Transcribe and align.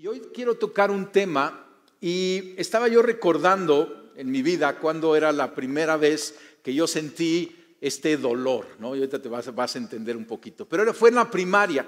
Y 0.00 0.06
hoy 0.06 0.22
quiero 0.32 0.54
tocar 0.54 0.92
un 0.92 1.10
tema 1.10 1.66
y 2.00 2.54
estaba 2.56 2.86
yo 2.86 3.02
recordando 3.02 4.12
en 4.14 4.30
mi 4.30 4.42
vida 4.42 4.78
cuando 4.78 5.16
era 5.16 5.32
la 5.32 5.56
primera 5.56 5.96
vez 5.96 6.36
que 6.62 6.72
yo 6.72 6.86
sentí 6.86 7.56
este 7.80 8.16
dolor, 8.16 8.64
¿no? 8.78 8.94
Y 8.94 9.00
ahorita 9.00 9.20
te 9.20 9.28
vas, 9.28 9.48
a 9.48 9.78
entender 9.78 10.16
un 10.16 10.24
poquito. 10.24 10.68
Pero 10.68 10.94
fue 10.94 11.08
en 11.08 11.16
la 11.16 11.28
primaria. 11.28 11.84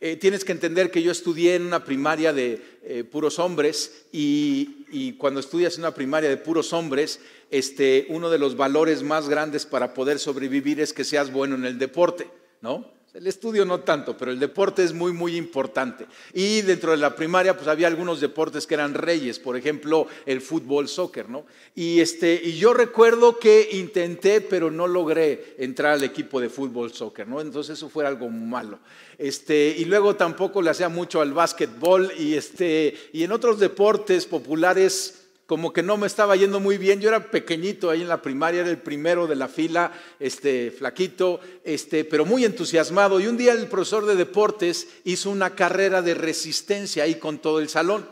Eh, 0.00 0.16
tienes 0.16 0.42
que 0.42 0.52
entender 0.52 0.90
que 0.90 1.02
yo 1.02 1.12
estudié 1.12 1.56
en 1.56 1.66
una 1.66 1.84
primaria 1.84 2.32
de 2.32 2.78
eh, 2.82 3.04
puros 3.04 3.38
hombres 3.38 4.06
y, 4.10 4.86
y, 4.90 5.12
cuando 5.18 5.40
estudias 5.40 5.74
en 5.74 5.82
una 5.82 5.92
primaria 5.92 6.30
de 6.30 6.38
puros 6.38 6.72
hombres, 6.72 7.20
este, 7.50 8.06
uno 8.08 8.30
de 8.30 8.38
los 8.38 8.56
valores 8.56 9.02
más 9.02 9.28
grandes 9.28 9.66
para 9.66 9.92
poder 9.92 10.18
sobrevivir 10.18 10.80
es 10.80 10.94
que 10.94 11.04
seas 11.04 11.30
bueno 11.30 11.56
en 11.56 11.66
el 11.66 11.78
deporte, 11.78 12.26
¿no? 12.62 12.99
El 13.12 13.26
estudio 13.26 13.64
no 13.64 13.80
tanto, 13.80 14.16
pero 14.16 14.30
el 14.30 14.38
deporte 14.38 14.84
es 14.84 14.92
muy, 14.92 15.12
muy 15.12 15.34
importante. 15.36 16.06
Y 16.32 16.62
dentro 16.62 16.92
de 16.92 16.96
la 16.96 17.16
primaria, 17.16 17.56
pues 17.56 17.66
había 17.66 17.88
algunos 17.88 18.20
deportes 18.20 18.68
que 18.68 18.74
eran 18.74 18.94
reyes, 18.94 19.40
por 19.40 19.56
ejemplo, 19.56 20.06
el 20.26 20.40
fútbol, 20.40 20.88
soccer, 20.88 21.28
¿no? 21.28 21.44
Y, 21.74 21.98
este, 21.98 22.40
y 22.42 22.56
yo 22.56 22.72
recuerdo 22.72 23.40
que 23.40 23.70
intenté, 23.72 24.40
pero 24.40 24.70
no 24.70 24.86
logré 24.86 25.56
entrar 25.58 25.94
al 25.94 26.04
equipo 26.04 26.40
de 26.40 26.48
fútbol, 26.48 26.92
soccer, 26.92 27.26
¿no? 27.26 27.40
Entonces 27.40 27.78
eso 27.78 27.88
fue 27.88 28.06
algo 28.06 28.28
malo. 28.28 28.78
Este, 29.18 29.74
y 29.76 29.86
luego 29.86 30.14
tampoco 30.14 30.62
le 30.62 30.70
hacía 30.70 30.88
mucho 30.88 31.20
al 31.20 31.32
básquetbol 31.32 32.12
y, 32.16 32.34
este, 32.34 32.94
y 33.12 33.24
en 33.24 33.32
otros 33.32 33.58
deportes 33.58 34.24
populares 34.24 35.19
como 35.50 35.72
que 35.72 35.82
no 35.82 35.96
me 35.96 36.06
estaba 36.06 36.36
yendo 36.36 36.60
muy 36.60 36.78
bien. 36.78 37.00
Yo 37.00 37.08
era 37.08 37.28
pequeñito 37.28 37.90
ahí 37.90 38.02
en 38.02 38.08
la 38.08 38.22
primaria, 38.22 38.60
era 38.60 38.70
el 38.70 38.78
primero 38.78 39.26
de 39.26 39.34
la 39.34 39.48
fila, 39.48 39.90
este, 40.20 40.70
flaquito, 40.70 41.40
este, 41.64 42.04
pero 42.04 42.24
muy 42.24 42.44
entusiasmado. 42.44 43.18
Y 43.18 43.26
un 43.26 43.36
día 43.36 43.52
el 43.52 43.66
profesor 43.66 44.06
de 44.06 44.14
deportes 44.14 44.86
hizo 45.02 45.28
una 45.28 45.56
carrera 45.56 46.02
de 46.02 46.14
resistencia 46.14 47.02
ahí 47.02 47.16
con 47.16 47.38
todo 47.38 47.58
el 47.58 47.68
salón. 47.68 48.08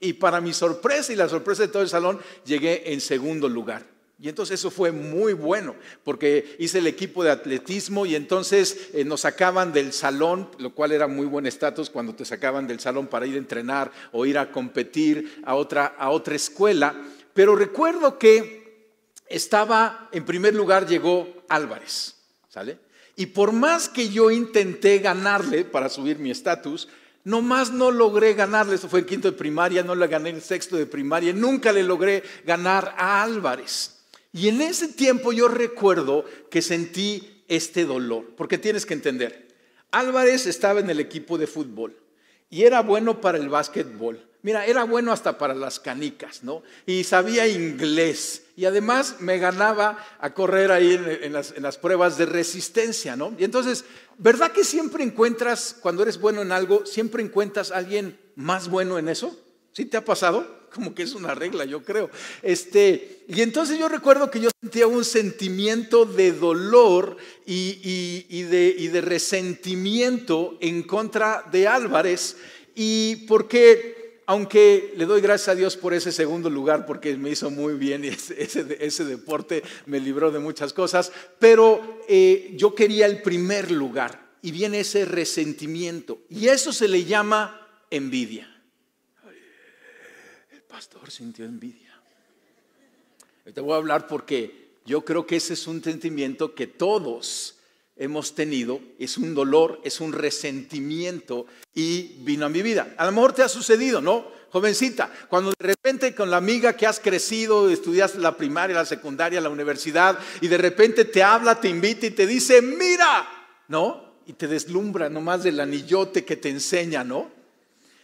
Y 0.00 0.14
para 0.14 0.40
mi 0.40 0.52
sorpresa 0.52 1.12
y 1.12 1.16
la 1.16 1.28
sorpresa 1.28 1.62
de 1.62 1.68
todo 1.68 1.84
el 1.84 1.88
salón, 1.88 2.18
llegué 2.44 2.92
en 2.92 3.00
segundo 3.00 3.48
lugar. 3.48 3.86
Y 4.22 4.28
entonces 4.28 4.60
eso 4.60 4.70
fue 4.70 4.92
muy 4.92 5.32
bueno, 5.32 5.74
porque 6.04 6.56
hice 6.58 6.78
el 6.78 6.86
equipo 6.86 7.24
de 7.24 7.30
atletismo 7.30 8.04
y 8.04 8.14
entonces 8.14 8.90
eh, 8.92 9.02
nos 9.02 9.22
sacaban 9.22 9.72
del 9.72 9.94
salón, 9.94 10.50
lo 10.58 10.74
cual 10.74 10.92
era 10.92 11.08
muy 11.08 11.24
buen 11.24 11.46
estatus 11.46 11.88
cuando 11.88 12.14
te 12.14 12.26
sacaban 12.26 12.66
del 12.66 12.80
salón 12.80 13.06
para 13.06 13.26
ir 13.26 13.36
a 13.36 13.38
entrenar 13.38 13.90
o 14.12 14.26
ir 14.26 14.36
a 14.36 14.52
competir 14.52 15.40
a 15.46 15.54
otra, 15.54 15.86
a 15.86 16.10
otra 16.10 16.34
escuela. 16.34 16.94
Pero 17.32 17.56
recuerdo 17.56 18.18
que 18.18 18.98
estaba, 19.26 20.10
en 20.12 20.26
primer 20.26 20.54
lugar 20.54 20.86
llegó 20.86 21.26
Álvarez, 21.48 22.16
¿sale? 22.50 22.78
Y 23.16 23.26
por 23.26 23.52
más 23.52 23.88
que 23.88 24.10
yo 24.10 24.30
intenté 24.30 24.98
ganarle 24.98 25.64
para 25.64 25.88
subir 25.88 26.18
mi 26.18 26.30
estatus, 26.30 26.88
Nomás 27.22 27.70
no 27.70 27.90
logré 27.90 28.32
ganarle, 28.32 28.76
eso 28.76 28.88
fue 28.88 29.00
en 29.00 29.04
quinto 29.04 29.30
de 29.30 29.36
primaria, 29.36 29.82
no 29.82 29.94
le 29.94 30.06
gané 30.06 30.30
en 30.30 30.40
sexto 30.40 30.76
de 30.76 30.86
primaria, 30.86 31.34
nunca 31.34 31.70
le 31.70 31.82
logré 31.82 32.22
ganar 32.46 32.94
a 32.96 33.22
Álvarez. 33.22 33.99
Y 34.32 34.48
en 34.48 34.60
ese 34.60 34.88
tiempo 34.88 35.32
yo 35.32 35.48
recuerdo 35.48 36.24
que 36.50 36.62
sentí 36.62 37.42
este 37.48 37.84
dolor, 37.84 38.34
porque 38.36 38.58
tienes 38.58 38.86
que 38.86 38.94
entender, 38.94 39.48
Álvarez 39.90 40.46
estaba 40.46 40.80
en 40.80 40.88
el 40.88 41.00
equipo 41.00 41.36
de 41.36 41.48
fútbol 41.48 41.96
y 42.48 42.62
era 42.62 42.82
bueno 42.82 43.20
para 43.20 43.38
el 43.38 43.48
básquetbol. 43.48 44.24
Mira, 44.42 44.64
era 44.64 44.84
bueno 44.84 45.12
hasta 45.12 45.36
para 45.36 45.54
las 45.54 45.80
canicas, 45.80 46.42
¿no? 46.44 46.62
Y 46.86 47.04
sabía 47.04 47.46
inglés. 47.46 48.44
Y 48.56 48.64
además 48.64 49.16
me 49.20 49.38
ganaba 49.38 49.98
a 50.18 50.32
correr 50.32 50.72
ahí 50.72 50.94
en, 50.94 51.32
las, 51.32 51.58
las, 51.58 51.76
pruebas 51.76 52.16
de 52.16 52.24
resistencia, 52.24 53.16
¿no? 53.16 53.34
Y 53.38 53.44
entonces, 53.44 53.84
¿verdad 54.16 54.52
que 54.52 54.64
siempre 54.64 55.04
encuentras, 55.04 55.76
cuando 55.80 56.02
eres 56.02 56.18
bueno 56.18 56.40
en 56.40 56.52
algo, 56.52 56.86
siempre 56.86 57.22
encuentras 57.22 57.70
a 57.70 57.76
alguien 57.76 58.18
más 58.34 58.68
bueno 58.68 58.98
en 58.98 59.08
eso? 59.10 59.38
¿Sí 59.72 59.84
te 59.84 59.98
ha 59.98 60.04
pasado? 60.04 60.59
Como 60.70 60.94
que 60.94 61.02
es 61.02 61.14
una 61.14 61.34
regla, 61.34 61.64
yo 61.64 61.82
creo. 61.82 62.10
Este, 62.42 63.24
y 63.28 63.42
entonces 63.42 63.78
yo 63.78 63.88
recuerdo 63.88 64.30
que 64.30 64.40
yo 64.40 64.50
sentía 64.60 64.86
un 64.86 65.04
sentimiento 65.04 66.04
de 66.04 66.32
dolor 66.32 67.16
y, 67.46 68.42
de, 68.42 69.00
resentimiento 69.00 70.56
en 70.60 70.82
contra 70.82 71.44
de 71.50 71.66
Álvarez. 71.66 72.36
Y 72.74 73.26
porque, 73.26 74.22
aunque 74.26 74.94
le 74.96 75.06
doy 75.06 75.20
gracias 75.20 75.48
a 75.48 75.54
Dios 75.54 75.76
por 75.76 75.92
ese 75.92 76.12
segundo 76.12 76.48
lugar, 76.48 76.86
porque 76.86 77.16
me 77.16 77.30
hizo 77.30 77.50
muy 77.50 77.74
bien 77.74 78.04
y 78.04 78.08
ese, 78.08 78.42
ese, 78.80 79.04
deporte 79.04 79.62
me 79.86 80.00
libró 80.00 80.30
de 80.30 80.38
muchas 80.38 80.72
cosas, 80.72 81.12
pero 81.38 82.00
eh, 82.08 82.52
yo 82.56 82.74
quería 82.74 83.06
el 83.06 83.22
primer 83.22 83.70
lugar 83.70 84.30
y 84.42 84.52
viene 84.52 84.80
ese 84.80 85.04
resentimiento. 85.04 86.20
Y 86.30 86.48
eso 86.48 86.72
se 86.72 86.88
le 86.88 87.04
llama 87.04 87.68
envidia 87.90 88.59
pastor 90.70 91.10
sintió 91.10 91.44
envidia. 91.44 92.00
Te 93.52 93.60
voy 93.60 93.72
a 93.72 93.76
hablar 93.76 94.06
porque 94.06 94.76
yo 94.86 95.04
creo 95.04 95.26
que 95.26 95.36
ese 95.36 95.54
es 95.54 95.66
un 95.66 95.82
sentimiento 95.82 96.54
que 96.54 96.66
todos 96.68 97.56
hemos 97.96 98.34
tenido, 98.34 98.80
es 98.98 99.18
un 99.18 99.34
dolor, 99.34 99.80
es 99.84 100.00
un 100.00 100.12
resentimiento 100.12 101.46
y 101.74 102.14
vino 102.20 102.46
a 102.46 102.48
mi 102.48 102.62
vida. 102.62 102.94
A 102.96 103.04
lo 103.06 103.12
mejor 103.12 103.32
te 103.32 103.42
ha 103.42 103.48
sucedido, 103.48 104.00
¿no? 104.00 104.26
Jovencita, 104.50 105.12
cuando 105.28 105.50
de 105.50 105.66
repente 105.66 106.14
con 106.14 106.30
la 106.30 106.38
amiga 106.38 106.76
que 106.76 106.86
has 106.86 106.98
crecido, 106.98 107.68
estudiaste 107.68 108.18
la 108.18 108.36
primaria, 108.36 108.74
la 108.74 108.84
secundaria, 108.84 109.40
la 109.40 109.50
universidad, 109.50 110.18
y 110.40 110.48
de 110.48 110.58
repente 110.58 111.04
te 111.04 111.22
habla, 111.22 111.60
te 111.60 111.68
invita 111.68 112.06
y 112.06 112.10
te 112.10 112.26
dice, 112.26 112.62
mira, 112.62 113.28
¿no? 113.68 114.14
Y 114.26 114.32
te 114.32 114.48
deslumbra 114.48 115.08
nomás 115.08 115.44
del 115.44 115.60
anillote 115.60 116.24
que 116.24 116.36
te 116.36 116.48
enseña, 116.48 117.04
¿no? 117.04 117.30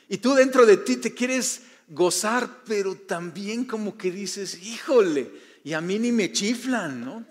Y 0.09 0.19
tú 0.19 0.35
dentro 0.35 0.67
de 0.67 0.77
ti 0.77 0.97
te 0.97 1.15
quieres 1.15 1.63
gozar, 1.89 2.63
pero 2.67 2.95
también 2.95 3.65
como 3.65 3.97
que 3.97 4.11
dices, 4.11 4.63
híjole, 4.63 5.31
y 5.65 5.73
a 5.73 5.81
mí 5.81 5.99
ni 5.99 6.13
me 6.13 6.33
chiflan, 6.33 7.05
¿no? 7.05 7.25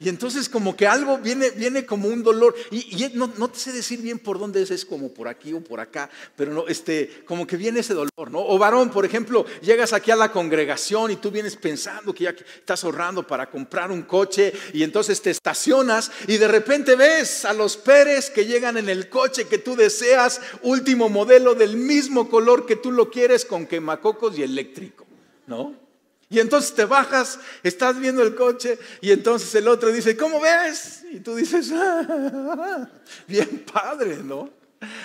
Y 0.00 0.08
entonces 0.08 0.48
como 0.48 0.76
que 0.76 0.86
algo 0.86 1.18
viene, 1.18 1.50
viene 1.50 1.86
como 1.86 2.08
un 2.08 2.22
dolor. 2.22 2.54
Y, 2.70 3.10
no, 3.14 3.32
no, 3.38 3.50
sé 3.54 3.72
decir 3.72 4.00
bien 4.00 4.18
por 4.18 4.38
dónde 4.38 4.62
es, 4.62 4.70
es 4.70 4.84
como 4.84 5.12
por 5.12 5.28
aquí 5.28 5.52
o 5.52 5.60
por 5.60 5.80
acá, 5.80 6.10
pero 6.36 6.52
no, 6.52 6.66
este, 6.66 7.22
como 7.24 7.46
que 7.46 7.56
viene 7.56 7.80
ese 7.80 7.94
dolor, 7.94 8.30
¿no? 8.30 8.40
O 8.40 8.58
varón, 8.58 8.90
por 8.90 9.04
ejemplo, 9.04 9.46
llegas 9.62 9.92
aquí 9.92 10.10
a 10.10 10.16
la 10.16 10.32
congregación 10.32 11.12
y 11.12 11.16
tú 11.16 11.30
vienes 11.30 11.56
pensando 11.56 12.12
que 12.12 12.24
ya 12.24 12.30
estás 12.30 12.82
ahorrando 12.84 13.26
para 13.26 13.50
comprar 13.50 13.90
un 13.90 14.02
coche 14.02 14.52
y 14.72 14.82
entonces 14.82 15.22
te 15.22 15.30
estacionas 15.30 16.10
y 16.26 16.38
de 16.38 16.48
repente 16.48 16.96
ves 16.96 17.44
a 17.44 17.52
los 17.52 17.76
Pérez 17.76 18.30
que 18.30 18.46
llegan 18.46 18.76
en 18.76 18.88
el 18.88 19.08
coche 19.08 19.46
que 19.46 19.58
tú 19.58 19.76
deseas, 19.76 20.40
último 20.62 21.08
modelo 21.08 21.54
del 21.54 21.76
mismo 21.76 22.28
color 22.28 22.66
que 22.66 22.76
tú 22.76 22.90
lo 22.90 23.10
quieres 23.10 23.44
con 23.44 23.66
quemacocos 23.66 24.36
y 24.38 24.42
eléctrico, 24.42 25.06
¿no? 25.46 25.83
Y 26.30 26.40
entonces 26.40 26.74
te 26.74 26.84
bajas, 26.84 27.38
estás 27.62 27.98
viendo 27.98 28.22
el 28.22 28.34
coche 28.34 28.78
y 29.00 29.12
entonces 29.12 29.54
el 29.54 29.68
otro 29.68 29.92
dice, 29.92 30.16
¿cómo 30.16 30.40
ves? 30.40 31.04
Y 31.12 31.20
tú 31.20 31.36
dices, 31.36 31.70
ah, 31.74 32.88
bien 33.28 33.64
padre, 33.72 34.18
¿no? 34.22 34.50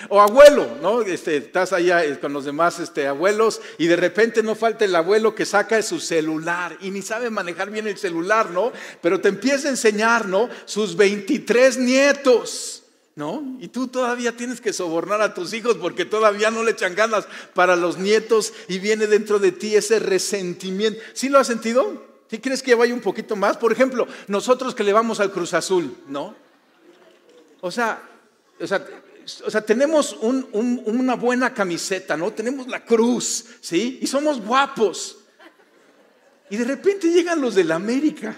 O 0.08 0.20
abuelo, 0.20 0.76
¿no? 0.82 1.02
Este, 1.02 1.36
estás 1.36 1.72
allá 1.72 2.04
eh, 2.04 2.18
con 2.18 2.32
los 2.32 2.44
demás 2.44 2.78
este, 2.80 3.06
abuelos 3.06 3.60
y 3.78 3.86
de 3.86 3.96
repente 3.96 4.42
no 4.42 4.54
falta 4.54 4.84
el 4.84 4.94
abuelo 4.94 5.34
que 5.34 5.46
saca 5.46 5.80
su 5.82 6.00
celular 6.00 6.76
y 6.80 6.90
ni 6.90 7.02
sabe 7.02 7.30
manejar 7.30 7.70
bien 7.70 7.86
el 7.86 7.96
celular, 7.96 8.50
¿no? 8.50 8.72
Pero 9.00 9.20
te 9.20 9.28
empieza 9.28 9.68
a 9.68 9.70
enseñar, 9.70 10.26
¿no? 10.26 10.48
Sus 10.64 10.96
23 10.96 11.78
nietos. 11.78 12.79
¿No? 13.20 13.58
Y 13.60 13.68
tú 13.68 13.86
todavía 13.86 14.34
tienes 14.34 14.62
que 14.62 14.72
sobornar 14.72 15.20
a 15.20 15.34
tus 15.34 15.52
hijos 15.52 15.76
porque 15.76 16.06
todavía 16.06 16.50
no 16.50 16.62
le 16.62 16.70
echan 16.70 16.94
ganas 16.94 17.26
para 17.52 17.76
los 17.76 17.98
nietos 17.98 18.54
y 18.66 18.78
viene 18.78 19.06
dentro 19.06 19.38
de 19.38 19.52
ti 19.52 19.76
ese 19.76 19.98
resentimiento. 19.98 20.98
¿Sí 21.12 21.28
lo 21.28 21.38
has 21.38 21.46
sentido? 21.46 22.02
¿Sí 22.30 22.38
crees 22.38 22.62
que 22.62 22.74
vaya 22.74 22.94
un 22.94 23.02
poquito 23.02 23.36
más? 23.36 23.58
Por 23.58 23.72
ejemplo, 23.72 24.08
nosotros 24.26 24.74
que 24.74 24.84
le 24.84 24.94
vamos 24.94 25.20
al 25.20 25.30
Cruz 25.32 25.52
Azul, 25.52 25.94
¿no? 26.08 26.34
O 27.60 27.70
sea, 27.70 28.02
o 28.58 28.66
sea, 29.50 29.60
tenemos 29.66 30.16
una 30.22 31.14
buena 31.14 31.52
camiseta, 31.52 32.16
¿no? 32.16 32.32
Tenemos 32.32 32.68
la 32.68 32.86
cruz, 32.86 33.44
¿sí? 33.60 33.98
Y 34.00 34.06
somos 34.06 34.40
guapos. 34.40 35.18
Y 36.48 36.56
de 36.56 36.64
repente 36.64 37.10
llegan 37.10 37.38
los 37.38 37.54
de 37.54 37.64
la 37.64 37.74
América. 37.74 38.34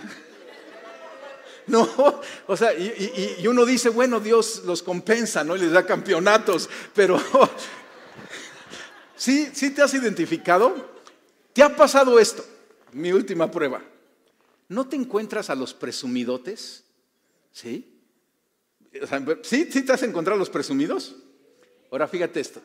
No, 1.67 2.21
o 2.47 2.57
sea, 2.57 2.75
y, 2.75 3.47
uno 3.47 3.65
dice, 3.65 3.89
bueno, 3.89 4.21
Dios 4.21 4.63
los 4.65 4.83
compensa, 4.83 5.45
¿no? 5.45 5.57
Y 5.57 5.61
les 5.61 5.73
da 5.73 5.87
campeonatos, 5.87 6.69
pero 6.95 7.21
¿sí, 9.17 9.49
¿sí 9.53 9.71
te 9.71 9.83
has 9.83 9.95
identificado? 9.95 10.91
¿Te 11.53 11.63
ha 11.63 11.75
pasado 11.77 12.19
esto? 12.19 12.45
Mi 12.93 13.13
última 13.13 13.51
prueba. 13.51 13.83
¿No 14.69 14.89
te 14.89 14.97
encuentras 14.97 15.51
a 15.51 15.55
los 15.55 15.75
presumidotes? 15.75 16.85
¿Sí? 17.53 17.89
¿Sí? 19.43 19.69
¿Sí 19.71 19.83
te 19.83 19.93
has 19.93 20.03
encontrado 20.03 20.37
a 20.37 20.39
los 20.39 20.51
presumidos? 20.51 21.15
Ahora 21.91 22.09
fíjate 22.09 22.41
esto. 22.41 22.61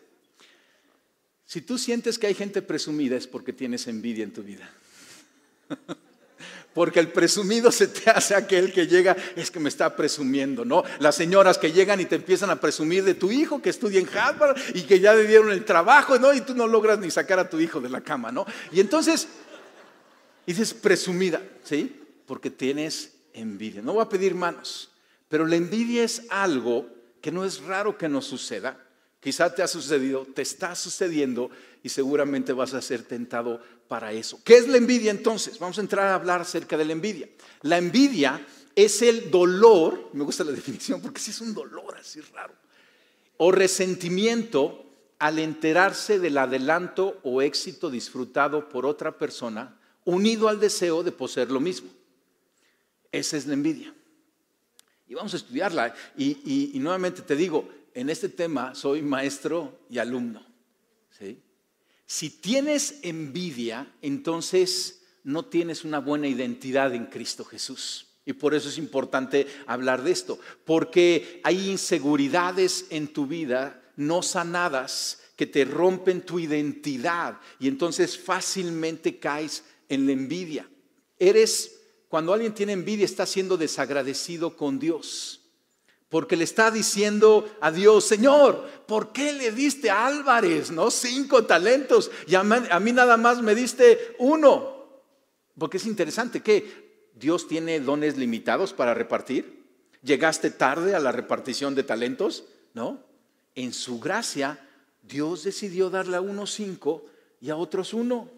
Si 1.45 1.61
tú 1.61 1.77
sientes 1.77 2.17
que 2.17 2.27
hay 2.27 2.33
gente 2.33 2.61
presumida 2.61 3.15
es 3.15 3.27
porque 3.27 3.53
tienes 3.53 3.87
envidia 3.87 4.23
en 4.23 4.33
tu 4.33 4.43
vida. 4.43 4.69
porque 6.77 6.99
el 6.99 7.07
presumido 7.07 7.71
se 7.71 7.87
te 7.87 8.07
hace 8.11 8.35
aquel 8.35 8.71
que 8.71 8.85
llega, 8.85 9.17
es 9.35 9.49
que 9.49 9.59
me 9.59 9.67
está 9.67 9.95
presumiendo, 9.95 10.63
¿no? 10.63 10.83
Las 10.99 11.15
señoras 11.15 11.57
que 11.57 11.71
llegan 11.71 11.99
y 11.99 12.05
te 12.05 12.17
empiezan 12.17 12.51
a 12.51 12.61
presumir 12.61 13.03
de 13.03 13.15
tu 13.15 13.31
hijo 13.31 13.59
que 13.63 13.71
estudia 13.71 13.99
en 13.99 14.07
Harvard 14.07 14.55
y 14.75 14.83
que 14.83 14.99
ya 14.99 15.15
le 15.15 15.25
dieron 15.25 15.49
el 15.49 15.65
trabajo, 15.65 16.19
¿no? 16.19 16.35
Y 16.35 16.41
tú 16.41 16.53
no 16.53 16.67
logras 16.67 16.99
ni 16.99 17.09
sacar 17.09 17.39
a 17.39 17.49
tu 17.49 17.59
hijo 17.59 17.81
de 17.81 17.89
la 17.89 18.01
cama, 18.01 18.31
¿no? 18.31 18.45
Y 18.71 18.79
entonces 18.79 19.27
dices 20.45 20.75
presumida, 20.75 21.41
¿sí? 21.63 21.99
Porque 22.27 22.51
tienes 22.51 23.15
envidia. 23.33 23.81
No 23.81 23.93
voy 23.93 24.03
a 24.03 24.09
pedir 24.09 24.35
manos, 24.35 24.91
pero 25.29 25.47
la 25.47 25.55
envidia 25.55 26.03
es 26.03 26.27
algo 26.29 26.87
que 27.23 27.31
no 27.31 27.43
es 27.43 27.59
raro 27.63 27.97
que 27.97 28.07
nos 28.07 28.25
suceda. 28.25 28.86
Quizá 29.19 29.53
te 29.53 29.63
ha 29.63 29.67
sucedido, 29.67 30.25
te 30.25 30.41
está 30.41 30.75
sucediendo 30.75 31.49
y 31.83 31.89
seguramente 31.89 32.53
vas 32.53 32.73
a 32.73 32.81
ser 32.81 33.03
tentado 33.03 33.61
para 33.87 34.11
eso. 34.13 34.39
¿Qué 34.43 34.57
es 34.57 34.67
la 34.67 34.77
envidia 34.77 35.11
entonces? 35.11 35.59
Vamos 35.59 35.77
a 35.77 35.81
entrar 35.81 36.07
a 36.07 36.15
hablar 36.15 36.41
acerca 36.41 36.77
de 36.77 36.85
la 36.85 36.93
envidia. 36.93 37.27
La 37.61 37.77
envidia 37.77 38.45
es 38.75 39.01
el 39.01 39.31
dolor, 39.31 40.09
me 40.13 40.23
gusta 40.23 40.43
la 40.43 40.51
definición 40.53 41.01
porque 41.01 41.19
sí 41.19 41.31
es 41.31 41.41
un 41.41 41.53
dolor 41.53 41.95
así 41.97 42.21
raro, 42.21 42.53
o 43.37 43.51
resentimiento 43.51 44.85
al 45.19 45.39
enterarse 45.39 46.19
del 46.19 46.37
adelanto 46.37 47.19
o 47.23 47.41
éxito 47.41 47.89
disfrutado 47.89 48.69
por 48.69 48.85
otra 48.85 49.17
persona 49.17 49.79
unido 50.05 50.47
al 50.47 50.59
deseo 50.59 51.03
de 51.03 51.11
poseer 51.11 51.51
lo 51.51 51.59
mismo. 51.59 51.89
Esa 53.11 53.35
es 53.35 53.47
la 53.47 53.53
envidia. 53.53 53.93
Y 55.07 55.13
vamos 55.15 55.33
a 55.33 55.37
estudiarla. 55.37 55.93
Y, 56.17 56.71
nuevamente 56.75 57.21
te 57.21 57.35
digo, 57.35 57.67
en 57.97 58.11
este 58.11 58.29
tema 58.29 58.75
soy 58.75 59.01
maestro 59.01 59.79
y 59.89 59.97
alumno. 59.97 60.45
Si 62.05 62.29
tienes 62.29 62.99
envidia, 63.01 63.91
entonces 64.03 65.01
no 65.23 65.45
tienes 65.45 65.83
una 65.83 65.97
buena 65.99 66.27
identidad 66.27 66.93
en 66.93 67.07
Cristo 67.07 67.43
Jesús. 67.43 68.05
Y 68.23 68.33
por 68.33 68.53
eso 68.53 68.69
es 68.69 68.77
importante 68.77 69.47
hablar 69.65 70.03
de 70.03 70.11
esto, 70.11 70.39
porque 70.63 71.41
hay 71.43 71.71
inseguridades 71.71 72.85
en 72.91 73.07
tu 73.07 73.25
vida 73.25 73.81
no 73.95 74.21
sanadas 74.21 75.19
que 75.35 75.47
te 75.47 75.65
rompen 75.65 76.21
tu 76.21 76.39
identidad 76.39 77.39
y 77.59 77.67
entonces 77.67 78.15
fácilmente 78.15 79.17
caes 79.17 79.63
en 79.89 80.05
la 80.05 80.11
envidia. 80.11 80.69
Eres 81.17 81.79
cuando 82.09 82.31
alguien 82.31 82.53
tiene 82.53 82.73
envidia 82.73 83.05
está 83.05 83.25
siendo 83.25 83.57
desagradecido 83.57 84.55
con 84.55 84.77
Dios. 84.77 85.46
Porque 86.09 86.37
le 86.37 86.45
está 86.45 86.71
diciendo 86.71 87.49
a 87.59 87.71
Dios, 87.71 88.05
Señor, 88.05 88.65
¿por 88.87 89.11
qué 89.11 89.33
le 89.33 89.51
diste 89.51 89.89
a 89.89 90.07
Álvarez, 90.07 90.71
no? 90.71 90.89
Cinco 90.89 91.45
talentos 91.45 92.09
y 92.27 92.35
a 92.35 92.43
mí, 92.43 92.91
nada 92.93 93.17
más 93.17 93.41
me 93.41 93.55
diste 93.55 94.15
uno. 94.19 94.77
Porque 95.57 95.77
es 95.77 95.85
interesante 95.85 96.41
que 96.41 97.09
Dios 97.13 97.47
tiene 97.47 97.79
dones 97.79 98.15
limitados 98.15 98.73
para 98.73 98.93
repartir. 98.93 99.65
¿Llegaste 100.01 100.51
tarde 100.51 100.95
a 100.95 100.99
la 100.99 101.11
repartición 101.11 101.75
de 101.75 101.83
talentos? 101.83 102.45
¿No? 102.73 103.03
En 103.55 103.73
su 103.73 103.99
gracia, 103.99 104.65
Dios 105.01 105.43
decidió 105.43 105.89
darle 105.89 106.17
a 106.17 106.21
unos 106.21 106.53
cinco 106.53 107.03
y 107.41 107.49
a 107.49 107.57
otros 107.57 107.93
uno 107.93 108.36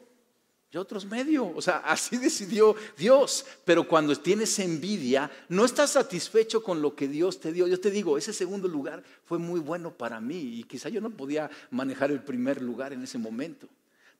y 0.72 0.78
otros 0.78 1.06
medio. 1.06 1.52
O 1.56 1.62
sea, 1.62 1.78
así 1.78 2.18
decidió 2.18 2.76
Dios. 2.98 3.46
Pero 3.66 3.88
cuando 3.88 4.16
tienes 4.16 4.60
envidia, 4.60 5.32
no 5.50 5.66
estás 5.66 5.92
satisfecho 5.92 6.64
con 6.64 6.82
lo 6.82 6.96
que 6.96 7.08
Dios 7.08 7.40
te 7.40 7.52
dio. 7.52 7.68
Yo 7.68 7.80
te 7.80 7.92
digo, 7.92 8.18
ese 8.18 8.34
segundo 8.34 8.68
lugar 8.68 9.04
fue 9.26 9.40
muy 9.40 9.60
bueno 9.60 9.92
para 9.92 10.20
mí 10.20 10.60
y 10.60 10.64
quizá 10.64 10.90
yo 10.90 11.02
no 11.02 11.10
podía 11.10 11.50
manejar 11.72 12.12
el 12.12 12.22
primer 12.22 12.62
lugar 12.62 12.94
en 12.94 13.04
ese 13.04 13.18
momento. 13.18 13.68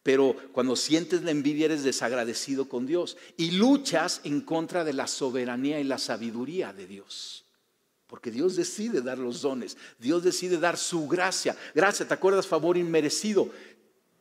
Pero 0.02 0.36
cuando 0.54 0.76
sientes 0.76 1.24
la 1.24 1.32
envidia 1.32 1.66
eres 1.66 1.84
desagradecido 1.84 2.70
con 2.70 2.88
Dios 2.88 3.18
y 3.38 3.52
luchas 3.52 4.22
en 4.24 4.42
contra 4.42 4.84
de 4.84 4.94
la 4.94 5.08
soberanía 5.08 5.80
y 5.80 5.84
la 5.84 5.98
sabiduría 5.98 6.74
de 6.74 6.88
Dios. 6.88 7.46
Porque 8.08 8.32
Dios 8.32 8.56
decide 8.56 9.02
dar 9.02 9.20
los 9.20 9.42
dones, 9.42 9.78
Dios 10.00 10.24
decide 10.24 10.58
dar 10.58 10.78
su 10.78 11.08
gracia. 11.08 11.56
Gracia, 11.76 12.08
¿te 12.08 12.14
acuerdas? 12.14 12.48
Favor 12.48 12.76
inmerecido. 12.76 13.52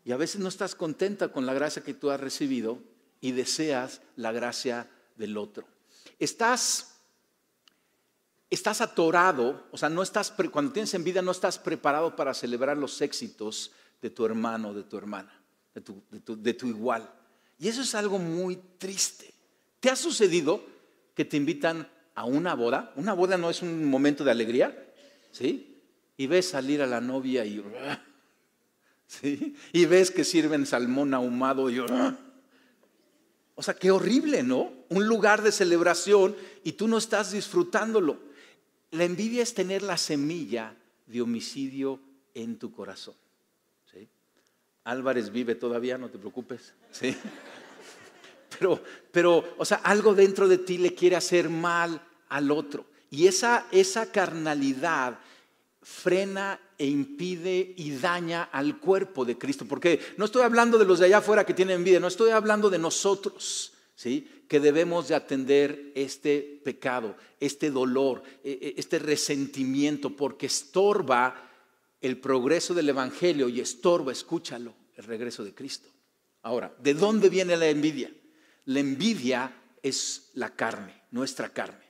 Y 0.09 0.13
a 0.13 0.17
veces 0.17 0.41
no 0.41 0.49
estás 0.49 0.75
contenta 0.75 1.29
con 1.29 1.45
la 1.45 1.53
gracia 1.53 1.85
que 1.85 1.93
tú 1.93 2.11
has 2.11 2.19
recibido 2.19 2.79
y 3.21 3.33
deseas 3.33 4.01
la 4.17 4.33
gracia 4.33 4.89
del 5.17 5.37
otro. 5.37 5.69
Estás, 6.19 6.95
estás 8.49 8.81
atorado, 8.81 9.67
o 9.71 9.77
sea, 9.77 9.91
no 9.91 10.03
estás, 10.03 10.33
cuando 10.51 10.73
tienes 10.73 10.95
envidia 10.95 11.21
no 11.21 11.33
estás 11.33 11.59
preparado 11.59 12.17
para 12.17 12.33
celebrar 12.33 12.79
los 12.79 13.03
éxitos 13.03 13.73
de 14.01 14.09
tu 14.09 14.25
hermano, 14.25 14.73
de 14.73 14.85
tu 14.85 14.97
hermana, 14.97 15.43
de 15.75 15.83
tu, 15.83 16.03
de 16.11 16.55
tu 16.55 16.69
igual. 16.69 17.07
Y 17.59 17.69
eso 17.69 17.83
es 17.83 17.95
algo 17.95 18.19
muy 18.19 18.57
triste. 18.79 19.35
¿Te 19.79 19.91
ha 19.91 19.97
sucedido 19.97 20.65
que 21.15 21.27
te 21.27 21.37
invitan 21.37 21.87
a 22.15 22.25
una 22.25 22.55
boda? 22.55 22.95
Una 22.97 23.13
boda 23.13 23.37
no 23.37 23.51
es 23.51 23.61
un 23.61 23.85
momento 23.85 24.25
de 24.25 24.31
alegría, 24.31 24.91
¿sí? 25.33 25.83
Y 26.17 26.27
ves 26.27 26.49
salir 26.49 26.81
a 26.81 26.87
la 26.87 27.03
novia 27.03 27.45
y 27.45 27.63
y 29.73 29.87
ves 29.87 30.11
que 30.11 30.25
sirven 30.25 30.67
salmón 30.67 31.15
ahumado 31.15 31.71
y 31.71 31.79
¡ah! 31.79 32.17
O 33.55 33.63
sea, 33.63 33.75
qué 33.75 33.91
horrible, 33.91 34.43
¿no? 34.43 34.73
Un 34.89 35.09
lugar 35.09 35.43
de 35.43 35.51
celebración 35.51 36.37
y 36.63 36.73
tú 36.73 36.87
no 36.87 36.99
estás 36.99 37.33
disfrutándolo. 37.33 38.19
La 38.93 39.05
envidia 39.05 39.43
es 39.43 39.53
tener 39.53 39.83
la 39.83 39.97
semilla 39.97 40.77
de 41.07 41.21
homicidio 41.21 42.01
en 42.35 42.59
tu 42.59 42.71
corazón. 42.71 43.15
Álvarez 44.89 45.31
vive 45.31 45.55
todavía, 45.55 45.99
no 45.99 46.09
te 46.09 46.19
preocupes. 46.19 46.73
¿sí? 46.91 47.15
Pero, 48.59 48.83
pero, 49.13 49.55
o 49.59 49.65
sea, 49.65 49.77
algo 49.85 50.15
dentro 50.15 50.49
de 50.49 50.59
ti 50.59 50.79
le 50.79 50.95
quiere 50.95 51.15
hacer 51.15 51.49
mal 51.49 52.01
al 52.31 52.51
otro. 52.51 52.87
Y 53.11 53.27
esa, 53.27 53.67
esa 53.71 54.11
carnalidad 54.11 55.19
frena 55.83 56.59
e 56.79 56.87
impide 56.87 57.75
y 57.77 57.91
daña 57.91 58.45
al 58.45 58.79
cuerpo 58.79 59.25
de 59.25 59.37
Cristo. 59.37 59.67
Porque 59.67 60.01
no 60.17 60.25
estoy 60.25 60.43
hablando 60.43 60.79
de 60.79 60.85
los 60.85 61.01
de 61.01 61.07
allá 61.07 61.19
afuera 61.19 61.45
que 61.45 61.55
tienen 61.55 61.79
envidia, 61.79 62.01
no 62.01 62.07
estoy 62.07 62.31
hablando 62.31 62.71
de 62.71 62.79
nosotros, 62.79 63.73
¿sí? 63.97 64.45
Que 64.49 64.61
debemos 64.61 65.09
de 65.09 65.17
atender 65.17 65.93
este 65.95 66.61
pecado, 66.65 67.17
este 67.41 67.71
dolor, 67.71 68.23
e, 68.45 68.53
e, 68.53 68.75
este 68.79 69.01
resentimiento, 69.01 70.17
porque 70.17 70.47
estorba 70.47 71.51
el 72.01 72.19
progreso 72.19 72.75
del 72.75 72.89
Evangelio 72.89 73.49
y 73.49 73.61
estorba, 73.61 74.13
escúchalo, 74.13 74.73
el 74.95 75.05
regreso 75.05 75.45
de 75.45 75.53
Cristo. 75.53 75.89
Ahora, 76.43 76.73
¿de 76.81 76.95
dónde 76.95 77.29
viene 77.29 77.57
la 77.57 77.69
envidia? 77.69 78.11
La 78.67 78.81
envidia 78.81 79.53
es 79.83 80.31
la 80.35 80.55
carne, 80.55 81.03
nuestra 81.11 81.53
carne. 81.53 81.89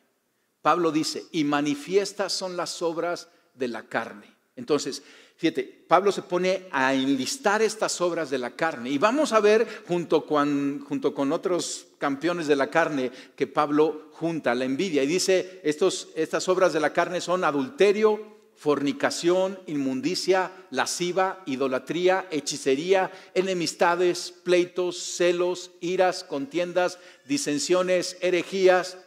Pablo 0.63 0.91
dice, 0.91 1.25
y 1.33 1.45
manifiestas 1.45 2.33
son 2.33 2.57
las 2.57 2.83
obras 2.83 3.29
de 3.55 3.69
la 3.69 3.87
carne. 3.87 4.38
Entonces, 4.59 5.05
fíjate, 5.37 5.63
Pablo 5.87 6.11
se 6.11 6.23
pone 6.23 6.65
a 6.73 6.93
enlistar 6.93 7.63
estas 7.63 8.01
obras 8.01 8.29
de 8.29 8.39
la 8.39 8.57
carne. 8.57 8.91
Y 8.91 8.99
vamos 8.99 9.33
a 9.33 9.39
ver 9.39 9.85
junto 9.87 10.27
con, 10.27 10.85
otros 11.33 11.87
campeones 11.97 12.49
de 12.49 12.57
la 12.57 12.69
carne 12.69 13.13
que 13.37 13.47
Pablo 13.47 14.11
junta 14.15 14.57
la 14.57 14.65
envidia. 14.65 15.05
Y 15.05 15.07
dice, 15.07 15.61
estos, 15.63 16.09
estas 16.17 16.49
obras 16.49 16.73
de 16.73 16.81
la 16.81 16.93
carne 16.93 17.21
son 17.21 17.45
adulterio, 17.45 18.37
fornicación, 18.57 19.61
inmundicia, 19.69 20.51
lasciva, 20.73 21.41
idolatría, 21.47 22.27
hechicería, 22.33 23.13
enemistades, 23.35 24.35
pleitos, 24.43 24.99
celos, 24.99 25.71
iras, 25.81 26.25
contiendas, 26.25 26.99
disensiones, 27.27 28.17
herejías, 28.21 28.99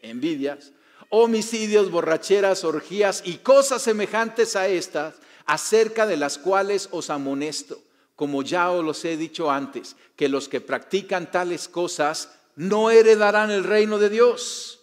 envidias 0.00 0.72
homicidios, 1.10 1.90
borracheras, 1.90 2.64
orgías 2.64 3.22
y 3.24 3.38
cosas 3.38 3.82
semejantes 3.82 4.56
a 4.56 4.68
estas, 4.68 5.14
acerca 5.46 6.06
de 6.06 6.16
las 6.16 6.38
cuales 6.38 6.88
os 6.90 7.10
amonesto, 7.10 7.82
como 8.16 8.42
ya 8.42 8.70
os 8.70 8.84
los 8.84 9.04
he 9.04 9.16
dicho 9.16 9.50
antes, 9.50 9.96
que 10.16 10.28
los 10.28 10.48
que 10.48 10.60
practican 10.60 11.30
tales 11.30 11.68
cosas 11.68 12.30
no 12.56 12.90
heredarán 12.90 13.50
el 13.50 13.64
reino 13.64 13.98
de 13.98 14.10
Dios. 14.10 14.80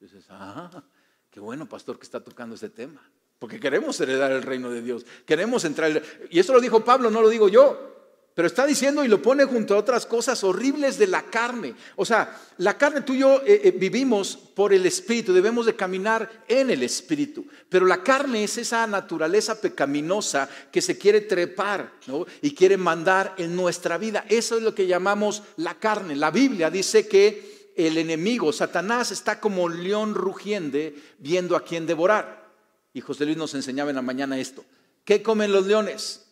Entonces, 0.00 0.26
ah, 0.30 0.82
qué 1.30 1.40
bueno, 1.40 1.68
pastor, 1.68 1.98
que 1.98 2.04
está 2.04 2.24
tocando 2.24 2.54
este 2.54 2.70
tema. 2.70 3.02
Porque 3.38 3.58
queremos 3.58 3.98
heredar 4.00 4.32
el 4.32 4.42
reino 4.42 4.70
de 4.70 4.82
Dios. 4.82 5.06
Queremos 5.24 5.64
entrar. 5.64 6.02
Y 6.30 6.38
eso 6.38 6.52
lo 6.52 6.60
dijo 6.60 6.84
Pablo, 6.84 7.10
no 7.10 7.22
lo 7.22 7.28
digo 7.28 7.48
yo. 7.48 7.99
Pero 8.40 8.48
está 8.48 8.64
diciendo 8.64 9.04
y 9.04 9.08
lo 9.08 9.20
pone 9.20 9.44
junto 9.44 9.74
a 9.74 9.78
otras 9.78 10.06
cosas 10.06 10.42
horribles 10.44 10.96
de 10.96 11.06
la 11.06 11.24
carne. 11.24 11.74
O 11.96 12.06
sea, 12.06 12.40
la 12.56 12.78
carne 12.78 13.02
tú 13.02 13.12
y 13.12 13.18
yo 13.18 13.42
eh, 13.44 13.60
eh, 13.64 13.70
vivimos 13.78 14.34
por 14.34 14.72
el 14.72 14.86
Espíritu, 14.86 15.34
debemos 15.34 15.66
de 15.66 15.76
caminar 15.76 16.44
en 16.48 16.70
el 16.70 16.82
Espíritu. 16.82 17.44
Pero 17.68 17.84
la 17.84 18.02
carne 18.02 18.42
es 18.42 18.56
esa 18.56 18.86
naturaleza 18.86 19.60
pecaminosa 19.60 20.48
que 20.72 20.80
se 20.80 20.96
quiere 20.96 21.20
trepar 21.20 21.92
y 22.40 22.54
quiere 22.54 22.78
mandar 22.78 23.34
en 23.36 23.54
nuestra 23.54 23.98
vida. 23.98 24.24
Eso 24.26 24.56
es 24.56 24.62
lo 24.62 24.74
que 24.74 24.86
llamamos 24.86 25.42
la 25.56 25.74
carne. 25.74 26.16
La 26.16 26.30
Biblia 26.30 26.70
dice 26.70 27.06
que 27.06 27.74
el 27.76 27.98
enemigo, 27.98 28.54
Satanás, 28.54 29.12
está 29.12 29.38
como 29.38 29.64
un 29.64 29.84
león 29.84 30.14
rugiente 30.14 30.94
viendo 31.18 31.56
a 31.56 31.62
quién 31.62 31.84
devorar. 31.84 32.48
Y 32.94 33.02
José 33.02 33.26
Luis 33.26 33.36
nos 33.36 33.54
enseñaba 33.54 33.90
en 33.90 33.96
la 33.96 34.00
mañana 34.00 34.38
esto. 34.38 34.64
¿Qué 35.04 35.22
comen 35.22 35.52
los 35.52 35.66
leones? 35.66 36.26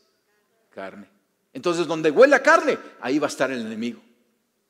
Carne. 0.70 1.17
Entonces, 1.58 1.88
donde 1.88 2.12
huele 2.12 2.36
a 2.36 2.40
carne, 2.40 2.78
ahí 3.00 3.18
va 3.18 3.26
a 3.26 3.30
estar 3.30 3.50
el 3.50 3.60
enemigo. 3.60 4.00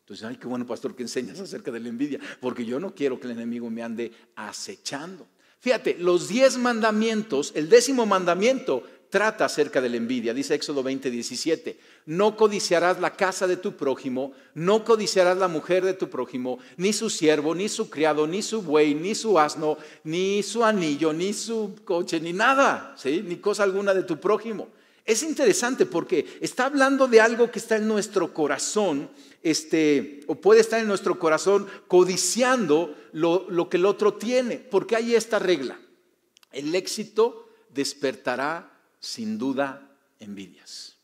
Entonces, 0.01 0.25
ay, 0.25 0.37
qué 0.37 0.47
bueno, 0.47 0.67
pastor, 0.67 0.97
que 0.97 1.03
enseñas 1.03 1.39
acerca 1.49 1.71
de 1.71 1.81
la 1.81 1.91
envidia, 1.91 2.19
porque 2.41 2.65
yo 2.65 2.81
no 2.81 2.95
quiero 2.95 3.21
que 3.21 3.27
el 3.27 3.35
enemigo 3.35 3.69
me 3.69 3.83
ande 3.83 4.11
acechando. 4.37 5.27
Fíjate, 5.61 5.99
los 5.99 6.29
diez 6.29 6.57
mandamientos, 6.57 7.53
el 7.55 7.69
décimo 7.69 8.07
mandamiento 8.07 8.85
trata 9.11 9.45
acerca 9.45 9.83
de 9.83 9.91
la 9.91 9.99
envidia. 9.99 10.33
Dice 10.33 10.55
Éxodo 10.55 10.83
20, 10.83 11.11
17, 11.11 11.79
no 12.07 12.39
codiciarás 12.39 13.01
la 13.01 13.15
casa 13.15 13.47
de 13.47 13.59
tu 13.59 13.77
prójimo, 13.77 14.33
no 14.55 14.83
codiciarás 14.83 15.37
la 15.37 15.49
mujer 15.49 15.85
de 15.85 15.93
tu 15.93 16.09
prójimo, 16.09 16.59
ni 16.79 16.95
su 16.95 17.11
siervo, 17.11 17.55
ni 17.55 17.69
su 17.69 17.91
criado, 17.91 18.27
ni 18.27 18.41
su 18.41 18.63
buey, 18.63 18.95
ni 18.95 19.15
su 19.15 19.39
asno, 19.39 19.77
ni 20.05 20.43
su 20.43 20.65
anillo, 20.65 21.13
ni 21.13 21.35
su 21.35 21.77
coche, 21.85 22.19
ni 22.19 22.33
nada, 22.33 22.95
¿sí? 22.97 23.23
ni 23.27 23.37
cosa 23.37 23.65
alguna 23.65 23.93
de 23.93 24.05
tu 24.05 24.19
prójimo. 24.19 24.69
Es 25.09 25.23
interesante 25.23 25.87
porque 25.87 26.37
está 26.43 26.67
hablando 26.67 27.09
de 27.09 27.19
algo 27.19 27.51
que 27.51 27.61
está 27.61 27.77
en 27.77 27.89
nuestro 27.89 28.35
corazón, 28.35 29.11
este, 29.43 30.21
o 30.27 30.35
puede 30.35 30.61
estar 30.61 30.79
en 30.79 30.87
nuestro 30.87 31.19
corazón 31.19 31.67
codiciando 31.87 32.95
lo, 33.13 33.47
lo 33.49 33.71
que 33.71 33.79
el 33.79 33.87
otro 33.87 34.13
tiene, 34.13 34.59
porque 34.59 34.97
hay 34.97 35.15
esta 35.15 35.39
regla. 35.39 35.81
El 36.53 36.75
éxito 36.75 37.49
despertará 37.71 38.71
sin 39.01 39.39
duda 39.39 39.97
envidias. 40.21 40.97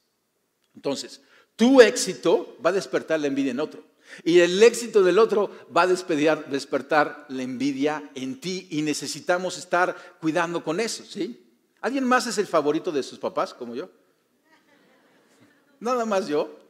Entonces, 0.74 1.22
tu 1.56 1.80
éxito 1.80 2.58
va 2.64 2.68
a 2.68 2.74
despertar 2.74 3.20
la 3.20 3.28
envidia 3.28 3.52
en 3.52 3.60
otro. 3.60 3.82
Y 4.22 4.40
el 4.40 4.62
éxito 4.62 5.02
del 5.02 5.18
otro 5.18 5.50
va 5.74 5.82
a 5.82 5.86
despertar 5.86 7.24
la 7.30 7.42
envidia 7.42 8.10
en 8.14 8.38
ti 8.38 8.68
y 8.70 8.82
necesitamos 8.82 9.56
estar 9.56 9.96
cuidando 10.20 10.62
con 10.62 10.78
eso, 10.78 11.06
¿sí? 11.06 11.43
¿Alguien 11.84 12.04
más 12.04 12.26
es 12.26 12.38
el 12.38 12.46
favorito 12.46 12.90
de 12.90 13.02
sus 13.02 13.18
papás 13.18 13.52
como 13.52 13.74
yo? 13.74 13.90
Nada 15.80 16.06
más 16.06 16.26
yo, 16.26 16.60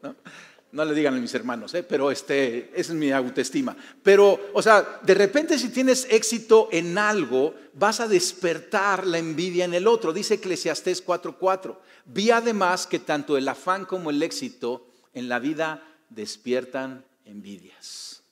¿no? 0.72 0.84
Le 0.84 0.92
digan 0.92 1.14
a 1.14 1.20
mis 1.20 1.32
hermanos, 1.34 1.72
¿eh? 1.74 1.84
pero 1.84 2.10
este, 2.10 2.72
esa 2.74 2.92
es 2.92 2.98
mi 2.98 3.12
autoestima. 3.12 3.76
Pero, 4.02 4.50
o 4.52 4.60
sea, 4.60 4.98
de 5.02 5.14
repente 5.14 5.56
si 5.56 5.68
tienes 5.68 6.08
éxito 6.10 6.68
en 6.72 6.98
algo, 6.98 7.54
vas 7.74 8.00
a 8.00 8.08
despertar 8.08 9.06
la 9.06 9.18
envidia 9.18 9.64
en 9.64 9.74
el 9.74 9.86
otro. 9.86 10.12
Dice 10.12 10.34
Eclesiastés 10.34 11.06
4:4. 11.06 11.76
Vi 12.06 12.32
además 12.32 12.88
que 12.88 12.98
tanto 12.98 13.36
el 13.36 13.46
afán 13.46 13.84
como 13.84 14.10
el 14.10 14.20
éxito 14.20 14.88
en 15.12 15.28
la 15.28 15.38
vida 15.38 15.80
despiertan 16.10 17.04
envidias. 17.24 18.24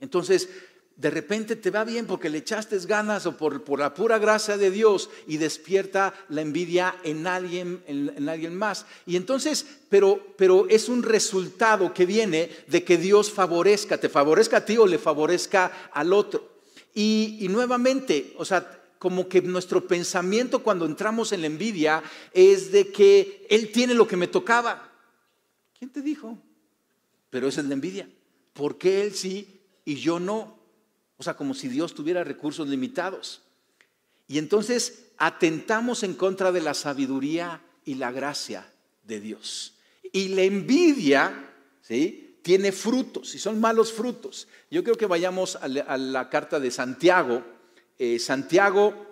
Entonces, 0.00 0.48
de 0.96 1.10
repente 1.10 1.56
te 1.56 1.70
va 1.70 1.84
bien 1.84 2.06
porque 2.06 2.30
le 2.30 2.38
echaste 2.38 2.78
ganas 2.80 3.26
o 3.26 3.36
por, 3.36 3.62
por 3.64 3.78
la 3.78 3.92
pura 3.92 4.18
gracia 4.18 4.56
de 4.56 4.70
Dios 4.70 5.10
y 5.26 5.36
despierta 5.36 6.14
la 6.30 6.40
envidia 6.40 6.96
en 7.04 7.26
alguien, 7.26 7.82
en, 7.86 8.28
alguien 8.28 8.56
más. 8.56 8.86
Y 9.04 9.16
entonces, 9.16 9.66
pero, 9.90 10.34
pero 10.38 10.66
es 10.70 10.88
un 10.88 11.02
resultado 11.02 11.92
que 11.92 12.06
viene 12.06 12.50
de 12.66 12.82
que 12.82 12.96
Dios 12.96 13.30
favorezca, 13.30 13.98
te 13.98 14.08
favorezca 14.08 14.58
a 14.58 14.64
ti 14.64 14.78
o 14.78 14.86
le 14.86 14.98
favorezca 14.98 15.90
al 15.92 16.14
otro. 16.14 16.56
Y, 16.94 17.36
y 17.40 17.48
nuevamente, 17.48 18.32
o 18.38 18.46
sea, 18.46 18.80
como 18.98 19.28
que 19.28 19.42
nuestro 19.42 19.86
pensamiento 19.86 20.62
cuando 20.62 20.86
entramos 20.86 21.30
en 21.32 21.42
la 21.42 21.48
envidia 21.48 22.02
es 22.32 22.72
de 22.72 22.90
que 22.90 23.46
Él 23.50 23.70
tiene 23.70 23.92
lo 23.92 24.08
que 24.08 24.16
me 24.16 24.28
tocaba. 24.28 24.90
¿Quién 25.78 25.90
te 25.90 26.00
dijo? 26.00 26.38
Pero 27.28 27.48
esa 27.48 27.60
es 27.60 27.66
la 27.66 27.74
envidia. 27.74 28.08
¿Por 28.54 28.78
qué 28.78 29.02
Él 29.02 29.14
sí 29.14 29.60
y 29.84 29.96
yo 29.96 30.18
no? 30.18 30.55
O 31.18 31.22
sea, 31.22 31.34
como 31.34 31.54
si 31.54 31.68
Dios 31.68 31.94
tuviera 31.94 32.24
recursos 32.24 32.68
limitados. 32.68 33.42
Y 34.28 34.38
entonces 34.38 35.06
atentamos 35.16 36.02
en 36.02 36.14
contra 36.14 36.52
de 36.52 36.60
la 36.60 36.74
sabiduría 36.74 37.62
y 37.84 37.94
la 37.94 38.10
gracia 38.10 38.70
de 39.04 39.20
Dios. 39.20 39.74
Y 40.12 40.28
la 40.28 40.42
envidia, 40.42 41.52
¿sí? 41.82 42.38
Tiene 42.42 42.72
frutos 42.72 43.34
y 43.34 43.38
son 43.38 43.60
malos 43.60 43.92
frutos. 43.92 44.46
Yo 44.70 44.84
creo 44.84 44.96
que 44.96 45.06
vayamos 45.06 45.56
a 45.56 45.68
la, 45.68 46.28
carta 46.28 46.60
de 46.60 46.70
Santiago. 46.70 47.42
Eh, 47.98 48.18
Santiago 48.18 49.06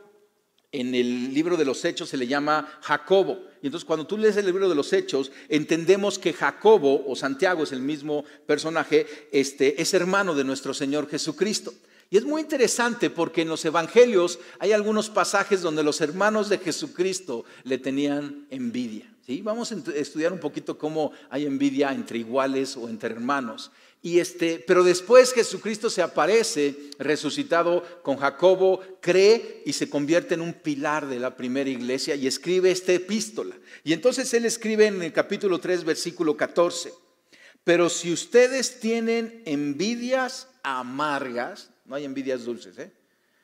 en 0.75 0.95
el 0.95 1.33
libro 1.33 1.57
de 1.57 1.65
los 1.65 1.85
Hechos 1.85 2.09
se 2.09 2.17
le 2.17 2.27
llama 2.27 2.79
Jacobo. 2.83 3.45
Y 3.63 3.67
entonces 3.67 3.87
cuando 3.87 4.07
tú 4.07 4.19
lees 4.19 4.37
el 4.37 4.47
libro 4.47 4.69
de 4.69 4.75
los 4.75 4.93
Hechos, 4.93 5.31
entendemos 5.49 6.19
que 6.19 6.33
Jacobo 6.33 7.05
o 7.07 7.15
Santiago 7.15 7.63
es 7.63 7.71
el 7.71 7.81
mismo 7.81 8.25
personaje, 8.47 9.07
este, 9.31 9.81
es 9.81 9.95
hermano 9.95 10.35
de 10.35 10.43
nuestro 10.43 10.75
Señor 10.75 11.09
Jesucristo. 11.09 11.73
Y 12.15 12.17
es 12.17 12.25
muy 12.25 12.43
interesante 12.43 13.11
porque 13.11 13.43
en 13.43 13.49
los 13.49 13.65
evangelios 13.65 14.39
hay 14.61 14.71
algunos 14.71 15.11
pasajes 15.11 15.63
donde 15.63 15.83
los 15.83 16.01
hermanos 16.01 16.49
de 16.49 16.59
Jesucristo 16.59 17.45
le 17.65 17.77
tenían 17.77 18.47
envidia. 18.51 19.13
¿sí? 19.27 19.43
Vamos 19.43 19.73
a 19.73 19.79
estudiar 19.97 20.33
un 20.33 20.39
poquito 20.39 20.79
cómo 20.79 21.11
hay 21.29 21.45
envidia 21.45 21.91
entre 21.91 22.19
iguales 22.19 22.77
o 22.77 22.89
entre 22.89 23.13
hermanos. 23.13 23.73
Y 24.01 24.21
este, 24.21 24.63
pero 24.65 24.85
después 24.85 25.33
Jesucristo 25.33 25.91
se 25.91 26.03
aparece 26.03 26.77
resucitado 27.01 27.83
con 28.05 28.17
Jacobo, 28.17 28.81
cree 29.01 29.65
y 29.67 29.73
se 29.73 29.91
convierte 29.91 30.35
en 30.35 30.41
un 30.41 30.53
pilar 30.53 31.09
de 31.09 31.19
la 31.19 31.37
primera 31.37 31.69
iglesia 31.69 32.15
y 32.15 32.29
escribe 32.29 32.71
esta 32.71 32.93
epístola. 32.93 33.57
Y 33.83 33.93
entonces 33.93 34.33
él 34.35 34.45
escribe 34.45 34.87
en 34.87 35.03
el 35.03 35.13
capítulo 35.13 35.59
3, 35.59 35.83
versículo 35.83 36.37
14. 36.37 36.95
Pero 37.65 37.89
si 37.89 38.13
ustedes 38.13 38.79
tienen 38.79 39.43
envidias 39.47 40.47
amargas, 40.63 41.74
no 41.85 41.95
hay 41.95 42.05
envidias 42.05 42.45
dulces, 42.45 42.79
¿eh? 42.79 42.93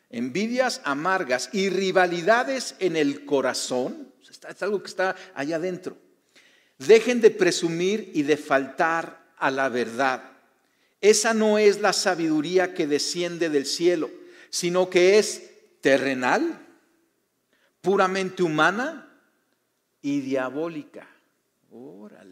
Envidias 0.08 0.80
amargas 0.84 1.50
y 1.52 1.68
rivalidades 1.68 2.74
en 2.80 2.96
el 2.96 3.24
corazón. 3.24 4.12
Es 4.48 4.62
algo 4.62 4.82
que 4.82 4.88
está 4.88 5.14
allá 5.34 5.56
adentro. 5.56 5.96
Dejen 6.78 7.20
de 7.20 7.30
presumir 7.30 8.10
y 8.14 8.22
de 8.22 8.36
faltar 8.36 9.32
a 9.36 9.50
la 9.50 9.68
verdad. 9.68 10.24
Esa 11.00 11.32
no 11.32 11.58
es 11.58 11.80
la 11.80 11.92
sabiduría 11.92 12.74
que 12.74 12.86
desciende 12.86 13.48
del 13.48 13.66
cielo, 13.66 14.10
sino 14.50 14.90
que 14.90 15.18
es 15.18 15.50
terrenal, 15.80 16.66
puramente 17.80 18.42
humana 18.42 19.08
y 20.02 20.20
diabólica. 20.20 21.08
Órale. 21.70 22.29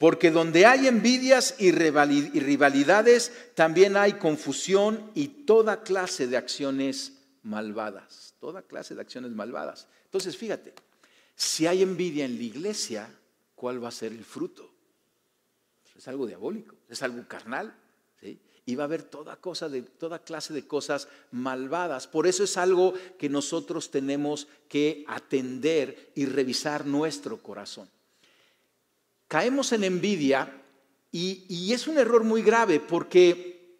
Porque 0.00 0.30
donde 0.30 0.64
hay 0.64 0.86
envidias 0.86 1.56
y 1.58 1.72
rivalidades, 1.72 3.32
también 3.54 3.98
hay 3.98 4.14
confusión 4.14 5.10
y 5.14 5.28
toda 5.28 5.82
clase 5.82 6.26
de 6.26 6.38
acciones 6.38 7.18
malvadas. 7.42 8.34
Toda 8.40 8.62
clase 8.62 8.94
de 8.94 9.02
acciones 9.02 9.32
malvadas. 9.32 9.88
Entonces, 10.06 10.38
fíjate, 10.38 10.72
si 11.36 11.66
hay 11.66 11.82
envidia 11.82 12.24
en 12.24 12.38
la 12.38 12.44
iglesia, 12.44 13.14
¿cuál 13.54 13.84
va 13.84 13.88
a 13.88 13.92
ser 13.92 14.12
el 14.12 14.24
fruto? 14.24 14.72
Es 15.94 16.08
algo 16.08 16.26
diabólico, 16.26 16.76
es 16.88 17.02
algo 17.02 17.28
carnal. 17.28 17.76
Y 18.64 18.76
va 18.76 18.84
a 18.84 18.86
haber 18.86 19.02
toda, 19.02 19.38
toda 19.98 20.20
clase 20.20 20.54
de 20.54 20.66
cosas 20.66 21.08
malvadas. 21.30 22.06
Por 22.06 22.26
eso 22.26 22.44
es 22.44 22.56
algo 22.56 22.94
que 23.18 23.28
nosotros 23.28 23.90
tenemos 23.90 24.48
que 24.66 25.04
atender 25.08 26.10
y 26.14 26.24
revisar 26.24 26.86
nuestro 26.86 27.42
corazón 27.42 27.90
caemos 29.30 29.70
en 29.70 29.84
envidia 29.84 30.52
y, 31.12 31.72
es 31.72 31.86
un 31.86 31.98
error 31.98 32.24
muy 32.24 32.42
grave 32.42 32.80
porque 32.80 33.78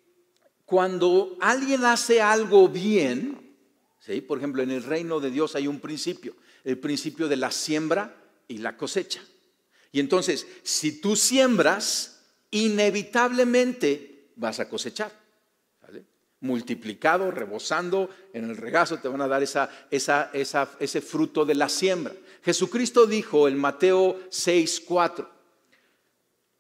cuando 0.65 1.37
alguien 1.41 1.85
hace 1.85 2.23
algo 2.23 2.69
bien, 2.69 3.57
por 4.29 4.39
ejemplo, 4.39 4.63
en 4.63 4.71
el 4.71 4.85
reino 4.85 5.19
de 5.19 5.33
Dios 5.33 5.57
hay 5.57 5.67
un 5.67 5.81
principio, 5.81 6.37
el 6.63 6.79
principio 6.79 7.27
de 7.27 7.37
la 7.37 7.51
siembra 7.51 8.17
y 8.47 8.59
la 8.59 8.77
cosecha. 8.77 9.23
Y 9.91 9.99
entonces, 9.99 10.47
si 10.63 11.01
tú 11.01 11.17
siembras, 11.17 12.23
inevitablemente 12.53 14.31
vas 14.37 14.61
a 14.61 14.69
cosechar. 14.69 15.19
Multiplicado, 16.43 17.33
rebosando, 17.33 18.09
en 18.33 18.45
el 18.45 18.57
regazo 18.57 18.99
te 18.99 19.09
van 19.09 19.21
a 19.21 19.29
dar 19.29 19.43
ese 19.43 21.01
fruto 21.01 21.45
de 21.45 21.55
la 21.57 21.69
siembra. 21.69 22.15
Jesucristo 22.45 23.07
dijo 23.07 23.49
en 23.49 23.59
Mateo 23.59 24.21
6, 24.31 24.85
4, 24.87 25.40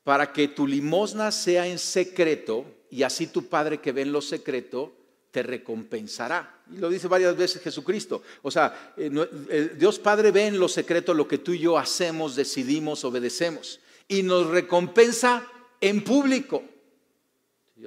para 0.04 0.32
que 0.32 0.48
tu 0.48 0.66
limosna 0.66 1.30
sea 1.30 1.66
en 1.66 1.78
secreto 1.78 2.64
y 2.90 3.02
así 3.02 3.26
tu 3.28 3.46
Padre 3.48 3.80
que 3.80 3.92
ve 3.92 4.02
en 4.02 4.12
lo 4.12 4.20
secreto 4.20 4.92
te 5.30 5.42
recompensará. 5.42 6.62
Y 6.72 6.78
lo 6.78 6.88
dice 6.88 7.08
varias 7.08 7.36
veces 7.36 7.62
Jesucristo. 7.62 8.22
O 8.42 8.50
sea, 8.50 8.94
eh, 8.96 9.10
eh, 9.48 9.74
Dios 9.78 9.98
Padre 9.98 10.30
ve 10.30 10.46
en 10.46 10.58
lo 10.58 10.68
secreto 10.68 11.14
lo 11.14 11.28
que 11.28 11.38
tú 11.38 11.52
y 11.52 11.60
yo 11.60 11.78
hacemos, 11.78 12.34
decidimos, 12.34 13.04
obedecemos. 13.04 13.80
Y 14.08 14.22
nos 14.22 14.48
recompensa 14.48 15.46
en 15.80 16.02
público. 16.02 16.62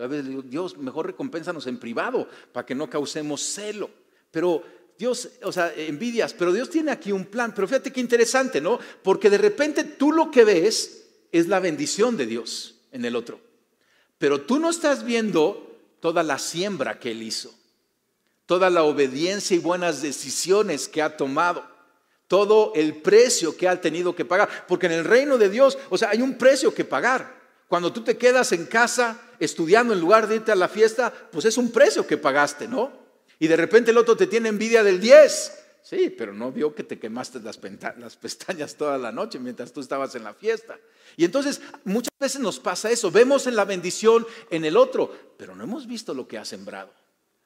a 0.01 0.07
veces 0.07 0.27
digo, 0.27 0.41
Dios, 0.41 0.77
mejor 0.77 1.07
recompénsanos 1.07 1.67
en 1.67 1.77
privado 1.79 2.27
para 2.51 2.65
que 2.65 2.75
no 2.75 2.89
causemos 2.89 3.41
celo. 3.41 3.89
Pero 4.31 4.63
Dios, 4.97 5.29
o 5.43 5.51
sea, 5.51 5.73
envidias, 5.75 6.33
pero 6.33 6.53
Dios 6.53 6.69
tiene 6.69 6.91
aquí 6.91 7.11
un 7.11 7.25
plan. 7.25 7.53
Pero 7.53 7.67
fíjate 7.67 7.91
qué 7.91 7.99
interesante, 7.99 8.61
¿no? 8.61 8.79
Porque 9.01 9.29
de 9.29 9.37
repente 9.37 9.83
tú 9.83 10.11
lo 10.11 10.31
que 10.31 10.45
ves 10.45 11.02
es 11.33 11.47
la 11.47 11.59
bendición 11.59 12.15
de 12.15 12.27
Dios 12.27 12.75
en 12.93 13.03
el 13.03 13.17
otro. 13.17 13.41
Pero 14.17 14.41
tú 14.41 14.59
no 14.59 14.69
estás 14.69 15.03
viendo 15.03 15.77
toda 15.99 16.23
la 16.23 16.39
siembra 16.39 16.99
que 16.99 17.11
Él 17.11 17.23
hizo, 17.23 17.53
toda 18.45 18.69
la 18.69 18.83
obediencia 18.83 19.55
y 19.55 19.59
buenas 19.59 20.01
decisiones 20.01 20.87
que 20.87 21.01
ha 21.01 21.17
tomado, 21.17 21.67
todo 22.27 22.71
el 22.75 23.01
precio 23.01 23.57
que 23.57 23.67
ha 23.67 23.81
tenido 23.81 24.15
que 24.15 24.23
pagar. 24.23 24.47
Porque 24.67 24.85
en 24.85 24.93
el 24.93 25.03
reino 25.03 25.37
de 25.37 25.49
Dios, 25.49 25.77
o 25.89 25.97
sea, 25.97 26.11
hay 26.11 26.21
un 26.21 26.37
precio 26.37 26.73
que 26.73 26.85
pagar. 26.85 27.41
Cuando 27.67 27.91
tú 27.91 28.03
te 28.03 28.17
quedas 28.17 28.51
en 28.51 28.67
casa 28.67 29.19
estudiando 29.39 29.93
en 29.93 29.99
lugar 29.99 30.27
de 30.27 30.35
irte 30.35 30.51
a 30.51 30.55
la 30.55 30.69
fiesta, 30.69 31.11
pues 31.31 31.45
es 31.45 31.57
un 31.57 31.71
precio 31.71 32.05
que 32.05 32.17
pagaste, 32.17 32.67
¿no? 32.67 32.93
Y 33.39 33.47
de 33.47 33.57
repente 33.57 33.91
el 33.91 33.97
otro 33.97 34.15
te 34.15 34.27
tiene 34.27 34.49
envidia 34.49 34.83
del 34.83 35.01
10. 35.01 35.62
Sí, 35.83 36.09
pero 36.17 36.33
no 36.33 36.51
vio 36.51 36.73
que 36.73 36.83
te 36.83 36.97
quemaste 36.97 37.41
las, 37.41 37.59
las 37.97 38.15
pestañas 38.15 38.75
toda 38.75 38.97
la 38.97 39.11
noche 39.11 39.37
mientras 39.37 39.73
tú 39.73 39.81
estabas 39.81 40.15
en 40.15 40.23
la 40.23 40.33
fiesta. 40.33 40.79
Y 41.17 41.25
entonces 41.25 41.61
muchas 41.83 42.17
veces 42.17 42.39
nos 42.39 42.57
pasa 42.59 42.89
eso. 42.89 43.11
Vemos 43.11 43.47
en 43.47 43.57
la 43.57 43.65
bendición 43.65 44.25
en 44.49 44.63
el 44.63 44.77
otro, 44.77 45.11
pero 45.37 45.55
no 45.55 45.63
hemos 45.65 45.85
visto 45.85 46.13
lo 46.13 46.25
que 46.25 46.37
ha 46.37 46.45
sembrado. 46.45 46.91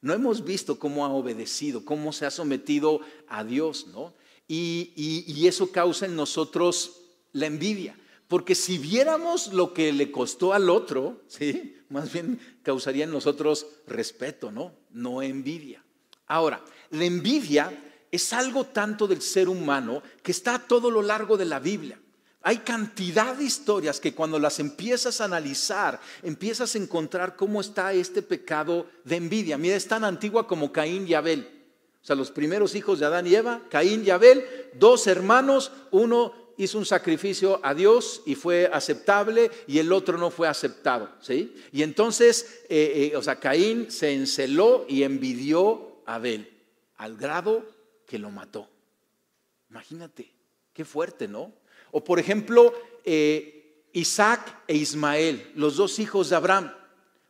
No 0.01 0.13
hemos 0.13 0.43
visto 0.43 0.77
cómo 0.77 1.03
ha 1.03 1.09
obedecido, 1.09 1.83
cómo 1.83 2.13
se 2.13 2.27
ha 2.27 2.31
sometido 2.31 3.01
a 3.27 3.43
Dios, 3.43 3.87
¿no? 3.87 4.13
Y, 4.47 4.93
y 4.95 5.47
eso 5.47 5.71
causa 5.71 6.05
en 6.05 6.15
nosotros 6.15 7.01
la 7.33 7.47
envidia. 7.47 7.97
Porque 8.27 8.53
si 8.53 8.77
viéramos 8.77 9.51
lo 9.51 9.73
que 9.73 9.91
le 9.91 10.11
costó 10.11 10.53
al 10.53 10.69
otro, 10.69 11.23
¿sí? 11.27 11.77
más 11.89 12.11
bien 12.13 12.39
causaría 12.61 13.05
en 13.05 13.11
nosotros 13.11 13.65
respeto, 13.87 14.51
¿no? 14.51 14.73
No 14.91 15.21
envidia. 15.21 15.83
Ahora, 16.27 16.63
la 16.91 17.05
envidia 17.05 17.71
es 18.11 18.33
algo 18.33 18.65
tanto 18.65 19.07
del 19.07 19.21
ser 19.21 19.49
humano 19.49 20.01
que 20.23 20.31
está 20.31 20.55
a 20.55 20.67
todo 20.67 20.89
lo 20.89 21.01
largo 21.01 21.37
de 21.37 21.45
la 21.45 21.59
Biblia. 21.59 21.99
Hay 22.41 22.59
cantidad 22.59 23.35
de 23.35 23.43
historias 23.43 23.99
que 23.99 24.13
cuando 24.13 24.39
las 24.39 24.59
empiezas 24.59 25.19
a 25.19 25.25
analizar, 25.25 25.99
empiezas 26.23 26.73
a 26.73 26.77
encontrar 26.77 27.35
cómo 27.35 27.59
está 27.59 27.91
este 27.93 28.21
pecado 28.21 28.87
de 29.03 29.17
envidia. 29.17 29.57
Mira, 29.57 29.75
es 29.75 29.87
tan 29.87 30.05
antigua 30.05 30.47
como 30.47 30.71
Caín 30.71 31.07
y 31.07 31.13
Abel. 31.13 31.47
O 32.01 32.05
sea, 32.07 32.15
los 32.15 32.31
primeros 32.31 32.73
hijos 32.75 32.99
de 32.99 33.05
Adán 33.05 33.27
y 33.27 33.35
Eva, 33.35 33.61
Caín 33.69 34.03
y 34.05 34.11
Abel, 34.11 34.45
dos 34.75 35.07
hermanos, 35.07 35.73
uno 35.91 36.53
hizo 36.57 36.77
un 36.77 36.85
sacrificio 36.85 37.59
a 37.63 37.73
Dios 37.73 38.21
y 38.25 38.35
fue 38.35 38.69
aceptable 38.71 39.51
y 39.67 39.79
el 39.79 39.91
otro 39.91 40.17
no 40.17 40.31
fue 40.31 40.47
aceptado, 40.47 41.09
¿sí? 41.21 41.53
Y 41.73 41.83
entonces, 41.83 42.61
eh, 42.69 43.11
eh, 43.11 43.17
o 43.17 43.21
sea, 43.21 43.41
Caín 43.41 43.91
se 43.91 44.13
enceló 44.13 44.85
y 44.87 45.03
envidió 45.03 46.01
a 46.05 46.15
Abel 46.15 46.49
al 46.95 47.17
grado 47.17 47.65
que 48.07 48.17
lo 48.17 48.31
mató. 48.31 48.67
Imagínate, 49.69 50.33
qué 50.73 50.85
fuerte, 50.85 51.27
¿no? 51.27 51.53
O 51.91 52.03
por 52.03 52.19
ejemplo, 52.19 52.73
eh, 53.03 53.83
Isaac 53.93 54.63
e 54.67 54.75
Ismael, 54.75 55.51
los 55.55 55.75
dos 55.75 55.99
hijos 55.99 56.29
de 56.29 56.37
Abraham, 56.37 56.73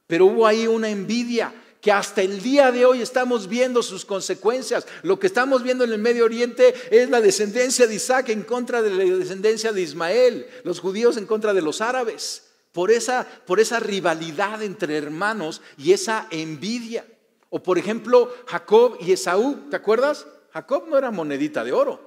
pero 0.06 0.28
hubo 0.28 0.48
ahí 0.48 0.68
una 0.68 0.90
envidia 0.90 1.54
que 1.82 1.92
hasta 1.92 2.22
el 2.22 2.42
día 2.42 2.72
de 2.72 2.86
hoy 2.86 3.02
estamos 3.02 3.48
viendo 3.48 3.84
sus 3.84 4.06
consecuencias. 4.06 4.86
Lo 5.04 5.20
que 5.20 5.28
estamos 5.28 5.64
viendo 5.64 5.84
en 5.84 5.94
el 5.94 6.00
Medio 6.00 6.26
Oriente 6.26 6.74
es 6.92 7.10
la 7.10 7.22
descendencia 7.22 7.88
de 7.88 7.96
Isaac 7.96 8.30
en 8.30 8.44
contra 8.44 8.82
de 8.82 8.90
la 8.90 9.18
descendencia 9.18 9.72
de 9.72 9.82
Ismael, 9.82 10.48
los 10.64 10.80
judíos 10.80 11.18
en 11.18 11.26
contra 11.26 11.54
de 11.54 11.62
los 11.62 11.82
árabes, 11.82 12.50
por 12.72 12.92
esa, 12.92 13.28
por 13.46 13.60
esa 13.60 13.80
rivalidad 13.80 14.62
entre 14.64 14.98
hermanos 14.98 15.62
y 15.78 15.94
esa 15.94 16.28
envidia. 16.32 17.06
O 17.50 17.64
por 17.64 17.78
ejemplo, 17.78 18.34
Jacob 18.48 18.98
y 19.00 19.12
Esaú, 19.12 19.70
¿te 19.70 19.76
acuerdas? 19.76 20.28
Jacob 20.52 20.88
no 20.88 20.98
era 20.98 21.12
monedita 21.12 21.64
de 21.64 21.74
oro, 21.74 22.00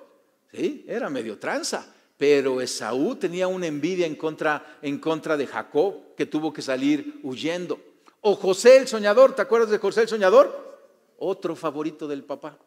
¿sí? 0.53 0.85
era 0.89 1.11
medio 1.11 1.39
tranza. 1.39 1.95
Pero 2.17 2.61
Esaú 2.61 3.17
tenía 3.17 3.49
una 3.49 3.67
envidia 3.67 4.07
en 4.07 4.15
contra, 4.15 4.79
en 4.83 4.99
contra 4.99 5.39
de 5.39 5.47
Jacob, 5.47 6.15
que 6.15 6.27
tuvo 6.27 6.53
que 6.53 6.61
salir 6.61 7.19
huyendo. 7.23 7.81
O 8.21 8.37
José 8.37 8.77
el 8.77 8.89
soñador, 8.89 9.35
¿te 9.35 9.41
acuerdas 9.41 9.71
de 9.71 9.79
José 9.79 10.03
el 10.03 10.09
soñador? 10.09 10.79
Otro 11.17 11.57
favorito 11.57 12.07
del 12.07 12.25
papá, 12.25 12.59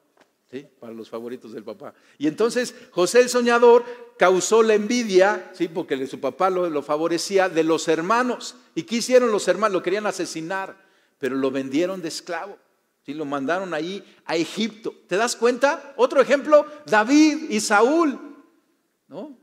¿sí? 0.49 0.65
Para 0.79 0.93
los 0.93 1.07
favoritos 1.09 1.53
del 1.53 1.63
papá. 1.63 1.93
Y 2.17 2.27
entonces 2.27 2.73
José 2.89 3.21
el 3.21 3.29
soñador 3.29 3.85
causó 4.17 4.63
la 4.63 4.73
envidia, 4.73 5.51
¿sí? 5.53 5.67
Porque 5.67 6.07
su 6.07 6.19
papá 6.19 6.49
lo, 6.49 6.81
favorecía 6.81 7.47
de 7.49 7.63
los 7.63 7.87
hermanos. 7.87 8.55
¿Y 8.73 8.83
qué 8.83 8.95
hicieron 8.95 9.31
los 9.31 9.47
hermanos? 9.47 9.73
Lo 9.73 9.83
querían 9.83 10.07
asesinar, 10.07 10.75
pero 11.19 11.35
lo 11.35 11.51
vendieron 11.51 12.01
de 12.01 12.07
esclavo. 12.07 12.57
¿Sí? 13.05 13.13
Lo 13.13 13.25
mandaron 13.25 13.73
ahí 13.73 14.03
a 14.25 14.35
Egipto. 14.35 14.93
¿Te 15.07 15.17
das 15.17 15.35
cuenta? 15.35 15.93
Otro 15.97 16.21
ejemplo, 16.21 16.65
David 16.85 17.49
y 17.49 17.59
Saúl, 17.59 18.19
¿no? 19.07 19.37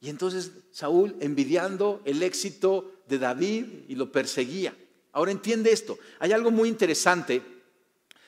Y 0.00 0.08
entonces 0.08 0.52
Saúl 0.70 1.16
envidiando 1.20 2.00
el 2.04 2.22
éxito 2.22 3.02
de 3.08 3.18
David 3.18 3.64
y 3.88 3.96
lo 3.96 4.12
perseguía. 4.12 4.74
Ahora 5.12 5.32
entiende 5.32 5.72
esto. 5.72 5.98
Hay 6.20 6.32
algo 6.32 6.50
muy 6.50 6.68
interesante. 6.68 7.42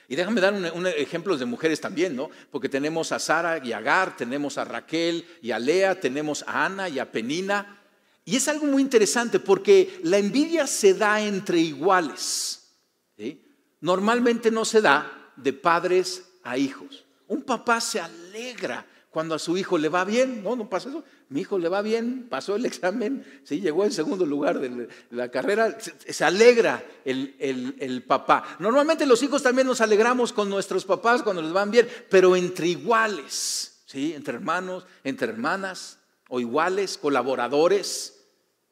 Y 0.08 0.16
déjame 0.16 0.40
dar 0.40 0.52
un, 0.52 0.86
ejemplos 0.88 1.38
de 1.38 1.46
mujeres 1.46 1.80
también, 1.80 2.16
¿no? 2.16 2.30
Porque 2.50 2.68
tenemos 2.68 3.12
a 3.12 3.20
Sara 3.20 3.64
y 3.64 3.72
a 3.72 3.78
Agar, 3.78 4.16
tenemos 4.16 4.58
a 4.58 4.64
Raquel 4.64 5.24
y 5.40 5.52
a 5.52 5.60
Lea, 5.60 6.00
tenemos 6.00 6.42
a 6.48 6.64
Ana 6.64 6.88
y 6.88 6.98
a 6.98 7.12
Penina. 7.12 7.80
Y 8.24 8.34
es 8.34 8.48
algo 8.48 8.66
muy 8.66 8.82
interesante 8.82 9.38
porque 9.38 10.00
la 10.02 10.18
envidia 10.18 10.66
se 10.66 10.94
da 10.94 11.22
entre 11.22 11.60
iguales. 11.60 12.59
Normalmente 13.80 14.50
no 14.50 14.64
se 14.64 14.80
da 14.80 15.32
de 15.36 15.52
padres 15.52 16.24
a 16.42 16.58
hijos. 16.58 17.04
Un 17.28 17.42
papá 17.42 17.80
se 17.80 18.00
alegra 18.00 18.86
cuando 19.10 19.34
a 19.34 19.38
su 19.38 19.56
hijo 19.56 19.76
le 19.76 19.88
va 19.88 20.04
bien, 20.04 20.42
no, 20.42 20.54
no 20.54 20.68
pasa 20.68 20.88
eso. 20.88 21.04
Mi 21.28 21.40
hijo 21.40 21.58
le 21.58 21.68
va 21.68 21.82
bien, 21.82 22.26
pasó 22.28 22.56
el 22.56 22.64
examen, 22.66 23.24
sí, 23.44 23.60
llegó 23.60 23.84
en 23.84 23.92
segundo 23.92 24.24
lugar 24.24 24.60
de 24.60 24.88
la 25.10 25.30
carrera, 25.30 25.76
se, 25.80 26.24
alegra 26.24 26.84
el, 27.04 27.34
el, 27.38 28.02
papá. 28.04 28.56
Normalmente 28.58 29.06
los 29.06 29.22
hijos 29.22 29.42
también 29.42 29.66
nos 29.66 29.80
alegramos 29.80 30.32
con 30.32 30.48
nuestros 30.48 30.84
papás 30.84 31.22
cuando 31.22 31.42
les 31.42 31.52
van 31.52 31.70
bien, 31.70 31.88
pero 32.08 32.36
entre 32.36 32.68
iguales, 32.68 33.82
¿sí? 33.86 34.12
entre 34.14 34.34
hermanos, 34.34 34.86
entre 35.02 35.28
hermanas, 35.28 35.98
o 36.28 36.38
iguales, 36.38 36.96
colaboradores, 36.96 38.20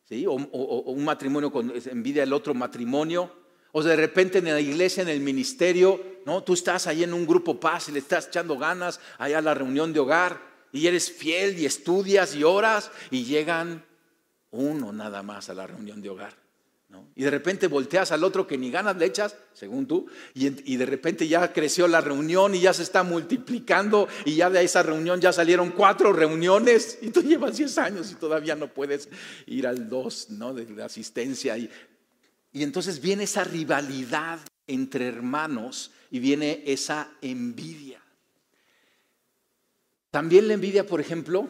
¿sí? 0.08 0.26
o, 0.26 0.32
o 0.32 0.92
un 0.92 1.04
matrimonio 1.04 1.50
con 1.50 1.72
envidia 1.86 2.22
del 2.22 2.32
otro 2.32 2.54
matrimonio. 2.54 3.38
O 3.72 3.83
de 3.83 3.96
repente 3.96 4.38
en 4.38 4.46
la 4.46 4.61
iglesia, 4.61 5.02
en 5.02 5.09
el 5.09 5.20
ministerio, 5.20 6.20
¿no? 6.24 6.42
Tú 6.42 6.54
estás 6.54 6.87
ahí 6.87 7.04
en 7.04 7.12
un 7.12 7.26
grupo 7.26 7.59
paz 7.59 7.88
y 7.88 7.92
le 7.92 7.98
estás 7.98 8.28
echando 8.28 8.57
ganas 8.57 9.00
allá 9.18 9.38
a 9.38 9.42
la 9.42 9.54
reunión 9.54 9.92
de 9.92 10.00
hogar 10.00 10.40
y 10.72 10.87
eres 10.87 11.11
fiel 11.11 11.59
y 11.59 11.66
estudias 11.66 12.35
y 12.35 12.44
oras 12.44 12.90
y 13.11 13.24
llegan 13.24 13.85
uno 14.50 14.92
nada 14.92 15.22
más 15.22 15.48
a 15.50 15.54
la 15.54 15.66
reunión 15.66 16.00
de 16.00 16.11
hogar. 16.11 16.35
¿no? 16.88 17.07
Y 17.14 17.22
de 17.22 17.31
repente 17.31 17.66
volteas 17.66 18.12
al 18.12 18.24
otro 18.24 18.46
que 18.46 18.57
ni 18.57 18.70
ganas 18.70 18.96
le 18.96 19.04
echas, 19.04 19.37
según 19.52 19.87
tú, 19.87 20.07
y, 20.35 20.72
y, 20.72 20.76
de 20.78 20.87
repente 20.87 21.28
ya 21.28 21.52
creció 21.52 21.87
la 21.87 22.00
reunión 22.00 22.54
y 22.54 22.61
ya 22.61 22.72
se 22.72 22.83
está 22.83 23.02
multiplicando 23.02 24.09
y 24.24 24.37
ya 24.37 24.48
de 24.48 24.64
esa 24.64 24.83
reunión 24.83 25.20
ya 25.20 25.31
salieron 25.31 25.72
cuatro 25.72 26.14
reuniones 26.14 26.98
y 27.02 27.11
tú 27.11 27.22
llevas 27.22 27.59
10 27.59 27.76
años 27.76 28.11
y 28.11 28.14
todavía 28.14 28.57
no 28.57 28.68
puedes 28.68 29.11
ir 29.46 29.66
al 29.66 29.90
dos 29.90 30.31
¿no? 30.31 30.54
de 30.54 30.64
la 30.70 30.87
asistencia. 30.87 31.59
Y 31.59 31.68
y 32.52 32.62
entonces 32.62 33.00
viene 33.00 33.24
esa 33.24 33.44
rivalidad 33.44 34.40
entre 34.66 35.06
hermanos 35.06 35.90
y 36.11 36.18
viene 36.18 36.62
esa 36.66 37.11
envidia. 37.20 38.02
También 40.11 40.48
la 40.48 40.54
envidia, 40.54 40.87
por 40.87 41.00
ejemplo, 41.00 41.48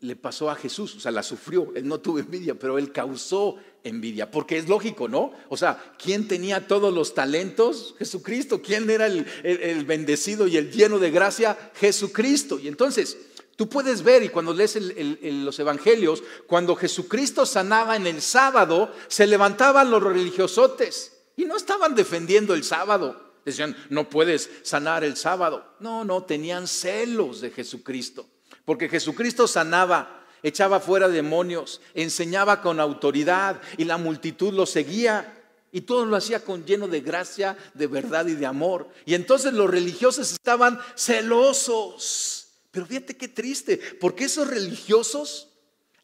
le 0.00 0.14
pasó 0.14 0.50
a 0.50 0.54
Jesús, 0.54 0.94
o 0.94 1.00
sea, 1.00 1.10
la 1.10 1.22
sufrió, 1.22 1.72
él 1.74 1.88
no 1.88 2.00
tuvo 2.00 2.18
envidia, 2.18 2.54
pero 2.54 2.78
él 2.78 2.92
causó 2.92 3.56
envidia, 3.82 4.30
porque 4.30 4.58
es 4.58 4.68
lógico, 4.68 5.08
¿no? 5.08 5.32
O 5.48 5.56
sea, 5.56 5.94
¿quién 5.98 6.28
tenía 6.28 6.68
todos 6.68 6.92
los 6.92 7.14
talentos? 7.14 7.94
Jesucristo, 7.98 8.60
¿quién 8.62 8.88
era 8.90 9.06
el, 9.06 9.84
bendecido 9.84 10.46
y 10.46 10.58
el 10.58 10.70
lleno 10.70 10.98
de 10.98 11.10
gracia? 11.10 11.70
Jesucristo. 11.74 12.58
Y 12.58 12.68
entonces, 12.68 13.16
Tú 13.56 13.70
puedes 13.70 14.02
ver, 14.02 14.22
y 14.22 14.28
cuando 14.28 14.52
lees 14.52 14.78
los 15.22 15.58
evangelios, 15.58 16.22
cuando 16.46 16.76
Jesucristo 16.76 17.46
sanaba 17.46 17.96
en 17.96 18.06
el 18.06 18.20
sábado, 18.20 18.92
se 19.08 19.26
levantaban 19.26 19.90
los 19.90 20.02
religiosotes 20.02 21.16
y 21.36 21.46
no 21.46 21.56
estaban 21.56 21.94
defendiendo 21.94 22.52
el 22.52 22.64
sábado. 22.64 23.32
Decían, 23.46 23.74
no 23.88 24.10
puedes 24.10 24.50
sanar 24.62 25.04
el 25.04 25.16
sábado. 25.16 25.64
No, 25.80 26.04
no, 26.04 26.24
tenían 26.24 26.66
celos 26.68 27.40
de 27.40 27.50
Jesucristo. 27.50 28.26
Porque 28.66 28.90
Jesucristo 28.90 29.48
sanaba, 29.48 30.26
echaba 30.42 30.78
fuera 30.78 31.08
demonios, 31.08 31.80
enseñaba 31.94 32.60
con 32.60 32.78
autoridad 32.78 33.62
y 33.78 33.84
la 33.84 33.96
multitud 33.96 34.52
lo 34.52 34.66
seguía. 34.66 35.32
Y 35.72 35.82
todo 35.82 36.04
lo 36.04 36.16
hacía 36.16 36.44
con 36.44 36.64
lleno 36.66 36.88
de 36.88 37.00
gracia, 37.00 37.56
de 37.74 37.86
verdad 37.86 38.26
y 38.26 38.34
de 38.34 38.46
amor. 38.46 38.88
Y 39.04 39.14
entonces 39.14 39.52
los 39.52 39.70
religiosos 39.70 40.32
estaban 40.32 40.78
celosos 40.94 42.45
pero 42.76 42.84
fíjate 42.84 43.16
qué 43.16 43.28
triste, 43.28 43.80
porque 43.98 44.24
esos 44.24 44.46
religiosos, 44.46 45.48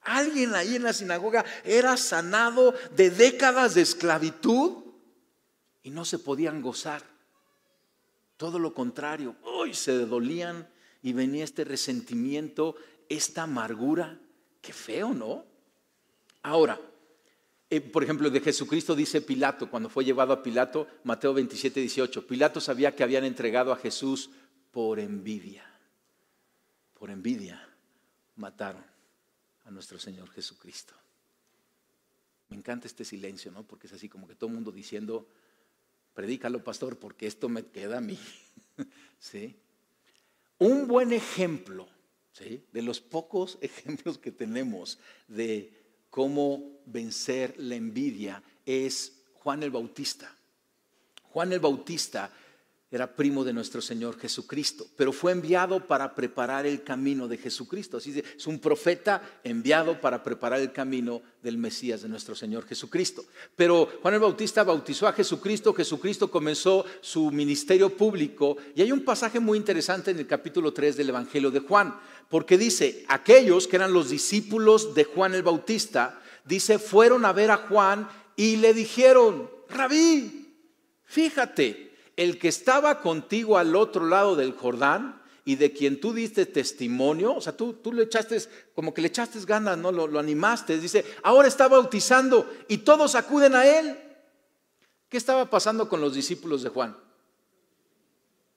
alguien 0.01 0.55
ahí 0.55 0.77
en 0.77 0.85
la 0.85 0.95
sinagoga 0.95 1.45
era 1.65 1.99
sanado 1.99 2.73
de 2.97 3.11
décadas 3.11 3.75
de 3.75 3.83
esclavitud 3.83 4.83
y 5.83 5.91
no 5.91 6.07
se 6.07 6.19
podían 6.19 6.63
gozar. 6.63 7.03
Todo 8.39 8.59
lo 8.59 8.73
contrario, 8.73 9.37
hoy 9.43 9.75
se 9.75 9.93
dolían 10.07 10.67
y 11.03 11.13
venía 11.13 11.45
este 11.45 11.65
resentimiento, 11.65 12.75
esta 13.11 13.43
amargura. 13.43 14.19
Qué 14.63 14.73
feo, 14.73 15.13
¿no? 15.13 15.45
Ahora, 16.43 16.81
eh, 17.69 17.83
por 17.83 18.03
ejemplo, 18.03 18.31
de 18.31 18.41
Jesucristo 18.41 18.95
dice 18.95 19.21
Pilato, 19.21 19.69
cuando 19.69 19.91
fue 19.91 20.07
llevado 20.07 20.33
a 20.33 20.43
Pilato, 20.43 20.87
Mateo 21.05 21.35
27, 21.35 21.81
18, 21.81 22.27
Pilato 22.27 22.63
sabía 22.63 22.97
que 22.97 23.03
habían 23.03 23.25
entregado 23.25 23.73
a 23.73 23.77
Jesús 23.77 24.31
por 24.71 24.99
envidia 24.99 25.69
por 27.03 27.11
envidia, 27.11 27.61
mataron 28.37 28.85
a 29.65 29.73
nuestro 29.73 29.99
Señor 29.99 30.31
Jesucristo. 30.31 30.95
Me 32.49 32.57
encanta 32.57 32.87
este 32.87 33.05
silencio, 33.05 33.51
¿no? 33.51 33.67
Porque 33.67 33.89
es 33.89 33.93
así 33.93 34.09
como 34.09 34.29
que 34.29 34.37
todo 34.37 34.47
el 34.47 34.55
mundo 34.55 34.71
diciendo, 34.71 35.27
predícalo, 36.15 36.63
pastor, 36.63 37.01
porque 37.01 37.27
esto 37.27 37.49
me 37.49 37.67
queda 37.67 37.99
a 37.99 38.01
mí. 38.01 38.17
¿Sí? 39.19 39.57
Un 40.59 40.87
buen 40.87 41.13
ejemplo, 41.13 41.89
¿sí? 42.31 42.65
De 42.71 42.83
los 42.83 43.01
pocos 43.01 43.59
ejemplos 43.63 44.17
que 44.17 44.31
tenemos 44.31 45.01
de 45.27 45.73
cómo 46.09 46.83
vencer 46.87 47.59
la 47.59 47.75
envidia 47.75 48.45
es 48.65 49.25
Juan 49.35 49.65
el 49.65 49.73
Bautista. 49.73 50.33
Juan 51.31 51.53
el 51.53 51.59
Bautista 51.59 52.33
era 52.93 53.17
primo 53.17 53.43
de 53.43 53.55
nuestro 53.55 53.81
Señor 53.81 54.19
Jesucristo, 54.19 54.87
pero 54.97 55.13
fue 55.13 55.33
enviado 55.33 55.87
para 55.87 56.15
preparar 56.15 56.67
el 56.67 56.83
camino 56.83 57.27
de 57.27 57.39
Jesucristo. 57.39 57.97
Así 57.97 58.23
es 58.37 58.47
un 58.47 58.59
profeta 58.59 59.41
enviado 59.43 59.99
para 59.99 60.23
preparar 60.23 60.61
el 60.61 60.73
camino 60.73 61.23
del 61.43 61.57
Mesías 61.57 62.03
de 62.03 62.11
nuestro 62.11 62.35
Señor 62.35 62.67
Jesucristo. 62.67 63.25
Pero 63.57 63.89
Juan 64.03 64.13
el 64.13 64.21
Bautista 64.21 64.63
bautizó 64.63 65.09
a 65.09 65.15
Jesucristo, 65.15 65.73
Jesucristo 65.73 66.31
comenzó 66.31 66.85
su 67.01 67.31
ministerio 67.31 67.97
público 67.97 68.59
y 68.75 68.83
hay 68.83 68.93
un 68.93 69.05
pasaje 69.05 69.41
muy 69.41 69.57
interesante 69.57 70.11
en 70.11 70.19
el 70.19 70.27
capítulo 70.27 70.75
3 70.75 70.99
del 70.99 71.09
Evangelio 71.09 71.51
de 71.51 71.61
Juan, 71.61 71.99
porque 72.29 72.59
dice, 72.59 73.07
aquellos 73.09 73.67
que 73.67 73.77
eran 73.77 73.95
los 73.95 74.11
discípulos 74.11 74.95
de 74.95 75.05
Juan 75.05 75.35
el 75.35 75.43
Bautista, 75.43 76.21
dice, 76.45 76.79
fueron 76.79 77.25
a 77.25 77.33
ver 77.33 77.51
a 77.53 77.57
Juan 77.57 78.07
y 78.37 78.57
le 78.57 78.75
dijeron, 78.75 79.51
rabí, 79.71 80.55
fíjate, 81.05 81.92
el 82.23 82.39
que 82.39 82.49
estaba 82.49 83.01
contigo 83.01 83.59
al 83.59 83.75
otro 83.75 84.07
lado 84.07 84.37
del 84.37 84.53
Jordán 84.53 85.21
y 85.45 85.57
de 85.57 85.73
quien 85.73 86.01
tú 86.01 86.13
diste 86.13 86.47
testimonio, 86.47 87.35
o 87.35 87.41
sea, 87.41 87.57
tú, 87.57 87.73
tú 87.75 87.93
le 87.93 88.05
echaste, 88.05 88.41
como 88.75 88.95
que 88.95 89.03
le 89.03 89.09
echaste 89.09 89.41
ganas, 89.45 89.77
¿no? 89.77 89.91
Lo, 89.91 90.07
lo 90.07 90.21
animaste, 90.21 90.79
dice, 90.79 91.05
ahora 91.25 91.49
está 91.49 91.67
bautizando 91.67 92.49
y 92.69 92.79
todos 92.79 93.17
acuden 93.17 93.57
a 93.57 93.67
él. 93.67 93.99
¿Qué 95.09 95.17
estaba 95.17 95.51
pasando 95.51 95.89
con 95.89 96.01
los 96.01 96.15
discípulos 96.15 96.63
de 96.63 96.69
Juan? 96.69 96.97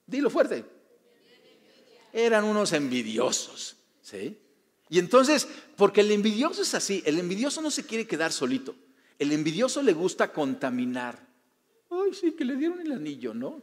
Dilo 0.06 0.30
fuerte. 0.30 0.64
Eran 2.12 2.44
unos 2.44 2.72
envidiosos, 2.72 3.76
¿sí? 4.00 4.38
Y 4.88 5.00
entonces, 5.00 5.48
porque 5.76 6.02
el 6.02 6.12
envidioso 6.12 6.62
es 6.62 6.72
así, 6.74 7.02
el 7.04 7.18
envidioso 7.18 7.60
no 7.60 7.72
se 7.72 7.84
quiere 7.84 8.06
quedar 8.06 8.32
solito, 8.32 8.76
el 9.18 9.32
envidioso 9.32 9.82
le 9.82 9.92
gusta 9.92 10.32
contaminar 10.32 11.25
ay, 11.90 12.14
sí, 12.14 12.32
que 12.32 12.44
le 12.44 12.56
dieron 12.56 12.80
el 12.80 12.92
anillo, 12.92 13.34
¿no? 13.34 13.62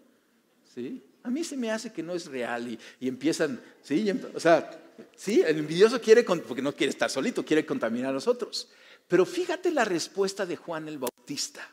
¿Sí? 0.73 1.03
A 1.23 1.29
mí 1.29 1.43
se 1.43 1.55
me 1.55 1.71
hace 1.71 1.91
que 1.93 2.03
no 2.03 2.13
es 2.13 2.25
real 2.25 2.77
y, 2.99 3.07
empiezan, 3.07 3.61
¿sí? 3.81 4.05
o 4.33 4.39
sea, 4.39 4.69
sí, 5.15 5.41
el 5.41 5.57
envidioso 5.59 6.01
quiere, 6.01 6.23
porque 6.23 6.61
no 6.61 6.73
quiere 6.73 6.91
estar 6.91 7.09
solito, 7.09 7.45
quiere 7.45 7.65
contaminar 7.65 8.09
a 8.09 8.13
los 8.13 8.27
otros. 8.27 8.69
Pero 9.07 9.25
fíjate 9.25 9.71
la 9.71 9.85
respuesta 9.85 10.45
de 10.45 10.57
Juan 10.57 10.87
el 10.87 10.97
Bautista. 10.97 11.69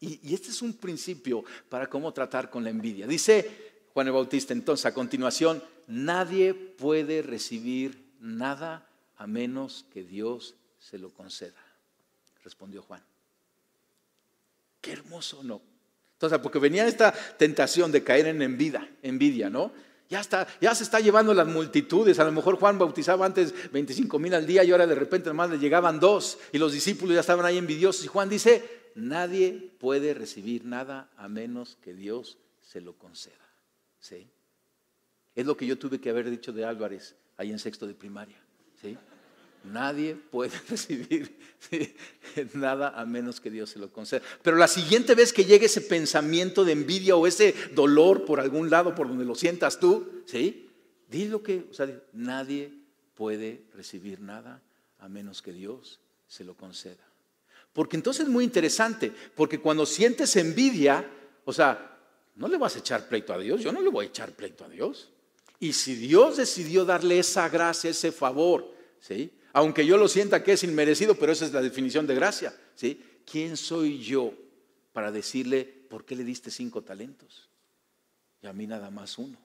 Y, 0.00 0.18
y 0.28 0.34
este 0.34 0.48
es 0.48 0.62
un 0.62 0.74
principio 0.74 1.44
para 1.68 1.88
cómo 1.88 2.12
tratar 2.12 2.50
con 2.50 2.64
la 2.64 2.70
envidia. 2.70 3.06
Dice 3.06 3.70
Juan 3.92 4.06
el 4.06 4.12
Bautista 4.12 4.52
entonces 4.52 4.86
a 4.86 4.94
continuación, 4.94 5.62
nadie 5.86 6.54
puede 6.54 7.22
recibir 7.22 8.10
nada 8.20 8.88
a 9.16 9.26
menos 9.26 9.84
que 9.92 10.02
Dios 10.02 10.54
se 10.78 10.98
lo 10.98 11.10
conceda. 11.10 11.60
Respondió 12.42 12.82
Juan. 12.82 13.02
Qué 14.80 14.92
hermoso, 14.92 15.42
¿no? 15.42 15.60
Entonces, 16.20 16.38
porque 16.40 16.58
venía 16.58 16.86
esta 16.86 17.14
tentación 17.38 17.90
de 17.90 18.04
caer 18.04 18.26
en 18.26 18.42
envidia, 18.42 18.86
envidia, 19.00 19.48
¿no? 19.48 19.72
Ya, 20.10 20.20
está, 20.20 20.46
ya 20.60 20.74
se 20.74 20.84
está 20.84 21.00
llevando 21.00 21.32
las 21.32 21.46
multitudes. 21.46 22.18
A 22.18 22.24
lo 22.24 22.32
mejor 22.32 22.56
Juan 22.56 22.78
bautizaba 22.78 23.24
antes 23.24 23.54
25 23.72 24.18
mil 24.18 24.34
al 24.34 24.46
día 24.46 24.62
y 24.62 24.70
ahora 24.70 24.86
de 24.86 24.96
repente 24.96 25.30
nomás 25.30 25.48
le 25.48 25.58
llegaban 25.58 25.98
dos 25.98 26.38
y 26.52 26.58
los 26.58 26.74
discípulos 26.74 27.14
ya 27.14 27.20
estaban 27.20 27.46
ahí 27.46 27.56
envidiosos. 27.56 28.04
Y 28.04 28.08
Juan 28.08 28.28
dice, 28.28 28.62
nadie 28.94 29.72
puede 29.80 30.12
recibir 30.12 30.66
nada 30.66 31.08
a 31.16 31.26
menos 31.28 31.78
que 31.80 31.94
Dios 31.94 32.36
se 32.60 32.82
lo 32.82 32.98
conceda. 32.98 33.48
¿Sí? 33.98 34.28
Es 35.34 35.46
lo 35.46 35.56
que 35.56 35.66
yo 35.66 35.78
tuve 35.78 36.02
que 36.02 36.10
haber 36.10 36.28
dicho 36.28 36.52
de 36.52 36.66
Álvarez 36.66 37.16
ahí 37.38 37.50
en 37.50 37.58
sexto 37.58 37.86
de 37.86 37.94
primaria. 37.94 38.36
¿Sí? 38.82 38.98
Nadie 39.64 40.14
puede 40.14 40.58
recibir 40.68 41.36
nada 42.54 42.98
a 42.98 43.04
menos 43.04 43.40
que 43.40 43.50
Dios 43.50 43.70
se 43.70 43.78
lo 43.78 43.92
conceda. 43.92 44.22
Pero 44.42 44.56
la 44.56 44.68
siguiente 44.68 45.14
vez 45.14 45.32
que 45.32 45.44
llegue 45.44 45.66
ese 45.66 45.82
pensamiento 45.82 46.64
de 46.64 46.72
envidia 46.72 47.16
o 47.16 47.26
ese 47.26 47.54
dolor 47.74 48.24
por 48.24 48.40
algún 48.40 48.70
lado, 48.70 48.94
por 48.94 49.08
donde 49.08 49.24
lo 49.24 49.34
sientas 49.34 49.78
tú, 49.78 50.22
¿sí? 50.26 50.68
Di 51.10 51.28
lo 51.28 51.42
que, 51.42 51.66
o 51.70 51.74
sea, 51.74 51.88
nadie 52.12 52.72
puede 53.14 53.64
recibir 53.74 54.20
nada 54.20 54.62
a 54.98 55.08
menos 55.08 55.42
que 55.42 55.52
Dios 55.52 56.00
se 56.26 56.44
lo 56.44 56.54
conceda. 56.54 57.04
Porque 57.72 57.96
entonces 57.96 58.24
es 58.24 58.30
muy 58.30 58.44
interesante, 58.44 59.12
porque 59.34 59.60
cuando 59.60 59.86
sientes 59.86 60.34
envidia, 60.36 61.08
o 61.44 61.52
sea, 61.52 61.98
no 62.36 62.48
le 62.48 62.56
vas 62.56 62.76
a 62.76 62.78
echar 62.78 63.08
pleito 63.08 63.32
a 63.32 63.38
Dios, 63.38 63.60
yo 63.60 63.72
no 63.72 63.80
le 63.80 63.90
voy 63.90 64.06
a 64.06 64.08
echar 64.08 64.32
pleito 64.32 64.64
a 64.64 64.68
Dios. 64.68 65.10
Y 65.58 65.74
si 65.74 65.94
Dios 65.94 66.38
decidió 66.38 66.84
darle 66.84 67.18
esa 67.18 67.48
gracia, 67.48 67.90
ese 67.90 68.12
favor, 68.12 68.72
¿sí? 69.00 69.30
Aunque 69.52 69.84
yo 69.84 69.96
lo 69.96 70.08
sienta 70.08 70.42
que 70.42 70.52
es 70.52 70.64
inmerecido, 70.64 71.14
pero 71.14 71.32
esa 71.32 71.46
es 71.46 71.52
la 71.52 71.62
definición 71.62 72.06
de 72.06 72.14
gracia. 72.14 72.54
¿sí? 72.74 73.02
¿Quién 73.30 73.56
soy 73.56 73.98
yo 73.98 74.32
para 74.92 75.10
decirle 75.10 75.64
por 75.64 76.04
qué 76.04 76.14
le 76.16 76.24
diste 76.24 76.50
cinco 76.50 76.82
talentos? 76.82 77.48
Y 78.42 78.46
a 78.46 78.52
mí 78.52 78.66
nada 78.66 78.90
más 78.90 79.18
uno. 79.18 79.38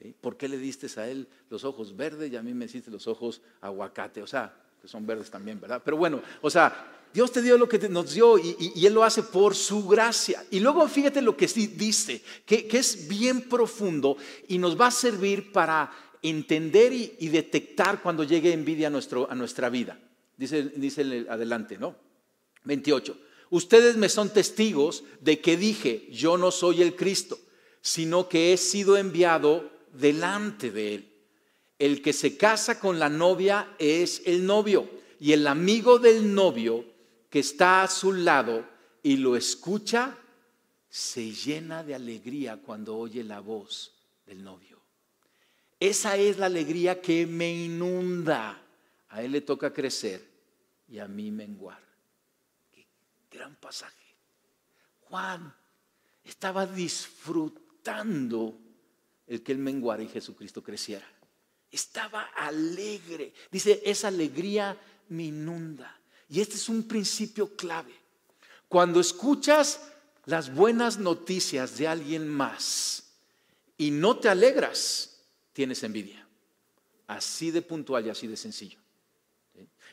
¿sí? 0.00 0.14
¿Por 0.20 0.36
qué 0.36 0.48
le 0.48 0.58
diste 0.58 0.88
a 1.00 1.08
él 1.08 1.28
los 1.50 1.64
ojos 1.64 1.94
verdes 1.96 2.32
y 2.32 2.36
a 2.36 2.42
mí 2.42 2.54
me 2.54 2.64
hiciste 2.64 2.90
los 2.90 3.06
ojos 3.06 3.42
aguacate? 3.60 4.22
O 4.22 4.26
sea, 4.26 4.54
que 4.80 4.88
son 4.88 5.06
verdes 5.06 5.30
también, 5.30 5.60
¿verdad? 5.60 5.82
Pero 5.84 5.96
bueno, 5.96 6.22
o 6.40 6.50
sea, 6.50 7.00
Dios 7.12 7.30
te 7.30 7.42
dio 7.42 7.58
lo 7.58 7.68
que 7.68 7.78
nos 7.88 8.14
dio 8.14 8.38
y, 8.38 8.86
Él 8.86 8.94
lo 8.94 9.04
hace 9.04 9.22
por 9.22 9.54
su 9.54 9.86
gracia. 9.86 10.44
Y 10.50 10.60
luego 10.60 10.88
fíjate 10.88 11.20
lo 11.20 11.36
que 11.36 11.46
dice, 11.46 12.22
que, 12.46 12.66
que 12.66 12.78
es 12.78 13.06
bien 13.06 13.48
profundo 13.48 14.16
y 14.48 14.58
nos 14.58 14.80
va 14.80 14.86
a 14.86 14.90
servir 14.90 15.52
para 15.52 15.92
entender 16.22 16.92
y, 16.92 17.28
detectar 17.28 18.02
cuando 18.02 18.24
llegue 18.24 18.52
envidia 18.52 18.86
a, 18.86 18.90
nuestro, 18.90 19.30
a 19.30 19.34
nuestra 19.34 19.68
vida. 19.68 19.98
Dice, 20.36 20.62
dice 20.76 21.26
adelante, 21.28 21.78
¿no? 21.78 21.96
28. 22.64 23.16
Ustedes 23.50 23.96
me 23.96 24.08
son 24.08 24.30
testigos 24.30 25.04
de 25.20 25.40
que 25.40 25.56
dije, 25.56 26.08
yo 26.10 26.38
no 26.38 26.50
soy 26.50 26.80
el 26.80 26.96
Cristo, 26.96 27.38
sino 27.80 28.28
que 28.28 28.52
he 28.52 28.56
sido 28.56 28.96
enviado 28.96 29.70
delante 29.92 30.70
de 30.70 30.94
él. 30.94 31.12
El 31.78 32.00
que 32.00 32.12
se 32.12 32.36
casa 32.36 32.78
con 32.78 32.98
la 32.98 33.08
novia 33.08 33.74
es 33.78 34.22
el 34.24 34.46
novio 34.46 34.88
y 35.18 35.32
el 35.32 35.46
amigo 35.46 35.98
del 35.98 36.34
novio 36.34 36.84
que 37.28 37.40
está 37.40 37.82
a 37.82 37.88
su 37.88 38.12
lado 38.12 38.64
y 39.02 39.16
lo 39.16 39.36
escucha, 39.36 40.16
se 40.88 41.32
llena 41.32 41.82
de 41.82 41.94
alegría 41.94 42.58
cuando 42.58 42.96
oye 42.96 43.24
la 43.24 43.40
voz 43.40 43.92
del 44.26 44.44
novio. 44.44 44.71
Esa 45.82 46.16
es 46.16 46.38
la 46.38 46.46
alegría 46.46 47.00
que 47.02 47.26
me 47.26 47.52
inunda. 47.52 48.56
A 49.08 49.20
Él 49.20 49.32
le 49.32 49.40
toca 49.40 49.72
crecer 49.72 50.24
y 50.88 51.00
a 51.00 51.08
mí 51.08 51.32
menguar. 51.32 51.82
Qué 52.70 52.86
gran 53.28 53.56
pasaje. 53.56 54.14
Juan 55.00 55.52
estaba 56.22 56.66
disfrutando 56.66 58.56
el 59.26 59.42
que 59.42 59.50
Él 59.50 59.58
menguara 59.58 60.04
y 60.04 60.06
Jesucristo 60.06 60.62
creciera. 60.62 61.04
Estaba 61.68 62.28
alegre. 62.36 63.32
Dice, 63.50 63.82
esa 63.84 64.06
alegría 64.06 64.78
me 65.08 65.24
inunda. 65.24 65.98
Y 66.28 66.40
este 66.40 66.54
es 66.54 66.68
un 66.68 66.86
principio 66.86 67.56
clave. 67.56 67.94
Cuando 68.68 69.00
escuchas 69.00 69.80
las 70.26 70.54
buenas 70.54 70.98
noticias 70.98 71.76
de 71.76 71.88
alguien 71.88 72.28
más 72.28 73.02
y 73.76 73.90
no 73.90 74.16
te 74.18 74.28
alegras, 74.28 75.11
tienes 75.52 75.82
envidia. 75.82 76.26
Así 77.06 77.50
de 77.50 77.62
puntual 77.62 78.06
y 78.06 78.10
así 78.10 78.26
de 78.26 78.36
sencillo. 78.36 78.78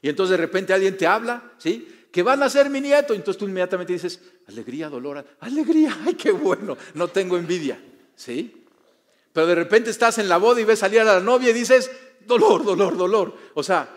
Y 0.02 0.10
entonces 0.10 0.32
de 0.32 0.38
repente 0.38 0.74
alguien 0.74 0.98
te 0.98 1.06
habla, 1.06 1.54
¿sí? 1.58 1.88
Que 2.12 2.24
van 2.24 2.42
a 2.42 2.50
ser 2.50 2.70
mi 2.70 2.82
nieto. 2.82 3.14
Y 3.14 3.18
entonces 3.18 3.38
tú 3.38 3.46
inmediatamente 3.46 3.94
dices, 3.94 4.20
alegría, 4.48 4.90
dolor, 4.90 5.26
alegría, 5.40 5.98
ay, 6.06 6.16
qué 6.16 6.32
bueno, 6.32 6.78
no 6.94 7.08
tengo 7.10 7.38
envidia, 7.38 7.80
¿sí? 8.16 8.66
Pero 9.34 9.48
de 9.48 9.56
repente 9.56 9.90
estás 9.90 10.18
en 10.18 10.30
la 10.30 10.38
boda 10.38 10.62
y 10.62 10.64
ves 10.64 10.80
salir 10.80 11.02
a 11.02 11.04
la 11.04 11.20
novia 11.20 11.50
y 11.50 11.54
dices, 11.54 11.92
dolor, 12.26 12.64
dolor, 12.64 12.98
dolor. 12.98 13.38
O 13.54 13.64
sea, 13.64 13.90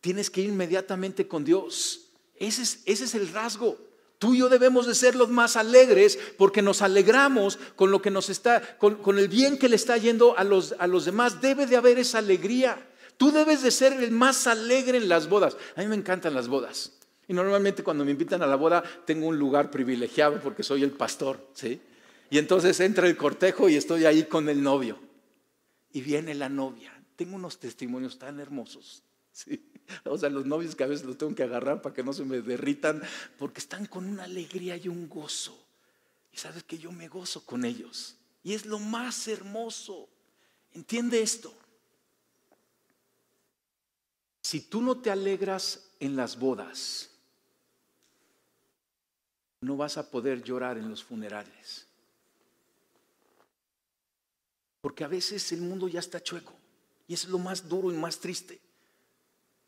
tienes 0.00 0.30
que 0.30 0.42
ir 0.42 0.50
inmediatamente 0.50 1.26
con 1.26 1.44
Dios. 1.44 2.10
Ese 2.36 2.62
es, 2.62 2.82
ese 2.84 3.04
es 3.04 3.14
el 3.14 3.32
rasgo. 3.32 3.78
Tú 4.18 4.34
y 4.34 4.38
yo 4.38 4.48
debemos 4.48 4.86
de 4.86 4.94
ser 4.94 5.14
los 5.14 5.28
más 5.28 5.56
alegres 5.56 6.18
porque 6.38 6.62
nos 6.62 6.80
alegramos 6.80 7.58
con 7.76 7.90
lo 7.90 8.00
que 8.00 8.10
nos 8.10 8.30
está, 8.30 8.78
con, 8.78 9.18
el 9.18 9.28
bien 9.28 9.58
que 9.58 9.68
le 9.68 9.76
está 9.76 9.96
yendo 9.98 10.36
a 10.38 10.44
los, 10.44 10.74
a 10.78 10.86
los 10.86 11.04
demás. 11.04 11.42
Debe 11.42 11.66
de 11.66 11.76
haber 11.76 11.98
esa 11.98 12.18
alegría. 12.18 12.78
Tú 13.16 13.30
debes 13.30 13.62
de 13.62 13.70
ser 13.70 13.92
el 13.92 14.10
más 14.10 14.46
alegre 14.46 14.98
en 14.98 15.08
las 15.08 15.28
bodas. 15.28 15.56
A 15.74 15.82
mí 15.82 15.86
me 15.86 15.96
encantan 15.96 16.34
las 16.34 16.48
bodas. 16.48 16.92
Y 17.28 17.34
normalmente 17.34 17.82
cuando 17.82 18.04
me 18.04 18.12
invitan 18.12 18.42
a 18.42 18.46
la 18.46 18.56
boda 18.56 18.82
tengo 19.04 19.26
un 19.26 19.38
lugar 19.38 19.70
privilegiado 19.70 20.40
porque 20.40 20.62
soy 20.62 20.82
el 20.82 20.92
pastor, 20.92 21.48
¿sí? 21.54 21.80
Y 22.30 22.38
entonces 22.38 22.78
entra 22.80 23.06
el 23.06 23.16
cortejo 23.16 23.68
y 23.68 23.76
estoy 23.76 24.04
ahí 24.04 24.24
con 24.24 24.48
el 24.48 24.62
novio. 24.62 24.98
Y 25.92 26.00
viene 26.00 26.34
la 26.34 26.48
novia. 26.48 26.92
Tengo 27.16 27.36
unos 27.36 27.58
testimonios 27.58 28.18
tan 28.18 28.40
hermosos, 28.40 29.02
O 30.04 30.18
sea, 30.18 30.30
los 30.30 30.46
novios 30.46 30.74
que 30.74 30.84
a 30.84 30.88
veces 30.88 31.06
los 31.06 31.18
tengo 31.18 31.34
que 31.34 31.42
agarrar 31.42 31.82
para 31.82 31.94
que 31.94 32.02
no 32.02 32.12
se 32.12 32.24
me 32.24 32.40
derritan, 32.40 33.02
porque 33.38 33.60
están 33.60 33.86
con 33.86 34.06
una 34.06 34.24
alegría 34.24 34.76
y 34.76 34.88
un 34.88 35.08
gozo. 35.08 35.56
Y 36.32 36.38
sabes 36.38 36.62
que 36.64 36.78
yo 36.78 36.92
me 36.92 37.08
gozo 37.08 37.44
con 37.44 37.64
ellos. 37.64 38.16
Y 38.42 38.54
es 38.54 38.66
lo 38.66 38.78
más 38.78 39.26
hermoso. 39.28 40.08
Entiende 40.74 41.22
esto. 41.22 41.52
Si 44.42 44.60
tú 44.60 44.80
no 44.80 44.98
te 44.98 45.10
alegras 45.10 45.88
en 45.98 46.14
las 46.14 46.38
bodas, 46.38 47.10
no 49.60 49.76
vas 49.76 49.96
a 49.96 50.08
poder 50.10 50.42
llorar 50.42 50.78
en 50.78 50.88
los 50.88 51.02
funerales. 51.02 51.86
Porque 54.80 55.02
a 55.02 55.08
veces 55.08 55.50
el 55.50 55.62
mundo 55.62 55.88
ya 55.88 55.98
está 55.98 56.22
chueco. 56.22 56.54
Y 57.08 57.14
es 57.14 57.28
lo 57.28 57.38
más 57.38 57.68
duro 57.68 57.90
y 57.90 57.96
más 57.96 58.20
triste. 58.20 58.60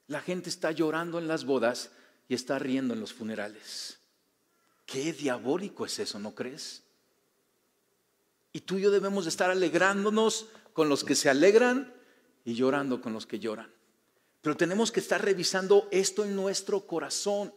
La 0.09 0.21
gente 0.21 0.49
está 0.49 0.73
llorando 0.73 1.19
en 1.19 1.29
las 1.29 1.45
bodas 1.45 1.91
y 2.29 2.35
está 2.35 2.59
riendo 2.59 2.95
en 2.95 3.01
los 3.01 3.13
funerales. 3.13 3.99
Qué 4.87 5.13
diabólico 5.13 5.85
es 5.85 5.99
eso, 5.99 6.19
¿no 6.19 6.35
crees? 6.35 6.83
Y 8.55 8.61
tú 8.63 8.79
y 8.79 8.83
yo 8.83 8.91
debemos 8.91 9.27
estar 9.27 9.51
alegrándonos 9.51 10.47
con 10.73 10.89
los 10.89 11.05
que 11.05 11.15
se 11.15 11.29
alegran 11.29 11.93
y 12.45 12.55
llorando 12.55 13.03
con 13.03 13.13
los 13.13 13.27
que 13.27 13.39
lloran. 13.39 13.71
Pero 14.41 14.57
tenemos 14.57 14.91
que 14.91 15.01
estar 15.01 15.23
revisando 15.23 15.89
esto 15.91 16.25
en 16.25 16.35
nuestro 16.35 16.87
corazón, 16.87 17.53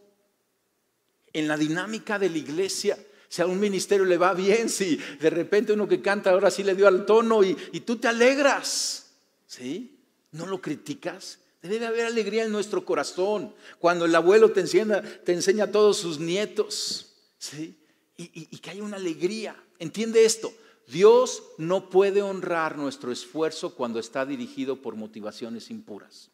en 1.32 1.48
la 1.48 1.56
dinámica 1.56 2.18
de 2.18 2.28
la 2.28 2.36
iglesia. 2.36 2.98
Si 3.28 3.40
a 3.40 3.46
un 3.46 3.58
ministerio 3.58 4.04
le 4.04 4.18
va 4.18 4.34
bien, 4.34 4.68
si 4.68 4.96
de 4.96 5.30
repente 5.30 5.72
uno 5.72 5.88
que 5.88 6.02
canta 6.02 6.30
ahora 6.30 6.50
sí 6.50 6.62
le 6.62 6.74
dio 6.74 6.86
al 6.86 7.06
tono 7.06 7.42
y, 7.42 7.56
y 7.72 7.80
tú 7.80 7.96
te 7.96 8.08
alegras, 8.08 9.10
¿sí? 9.46 9.98
¿No 10.32 10.44
lo 10.44 10.60
criticas? 10.60 11.38
Debe 11.62 11.86
haber 11.86 12.06
alegría 12.06 12.44
en 12.44 12.50
nuestro 12.50 12.84
corazón 12.84 13.54
cuando 13.78 14.04
el 14.04 14.14
abuelo 14.14 14.50
te 14.50 14.60
enseña, 14.60 15.02
te 15.24 15.32
enseña 15.32 15.64
a 15.64 15.70
todos 15.70 15.96
sus 15.96 16.18
nietos. 16.18 17.14
¿sí? 17.38 17.78
Y, 18.16 18.58
que 18.58 18.70
hay 18.70 18.80
una 18.80 18.96
alegría. 18.96 19.56
Entiende 19.78 20.24
esto. 20.24 20.52
Dios 20.88 21.42
no 21.58 21.88
puede 21.88 22.20
honrar 22.20 22.76
nuestro 22.76 23.12
esfuerzo 23.12 23.74
cuando 23.76 24.00
está 24.00 24.26
dirigido 24.26 24.82
por 24.82 24.96
motivaciones 24.96 25.70
impuras. 25.70 26.30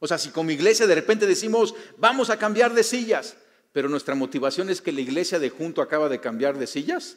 O 0.00 0.08
sea, 0.08 0.18
si 0.18 0.30
como 0.30 0.50
iglesia 0.50 0.86
de 0.86 0.94
repente 0.94 1.26
decimos, 1.26 1.74
vamos 1.96 2.28
a 2.28 2.38
cambiar 2.38 2.74
de 2.74 2.82
sillas, 2.82 3.36
pero 3.72 3.88
nuestra 3.88 4.16
motivación 4.16 4.68
es 4.70 4.82
que 4.82 4.92
la 4.92 5.00
iglesia 5.00 5.38
de 5.38 5.50
junto 5.50 5.82
acaba 5.82 6.08
de 6.08 6.20
cambiar 6.20 6.58
de 6.58 6.66
sillas, 6.66 7.16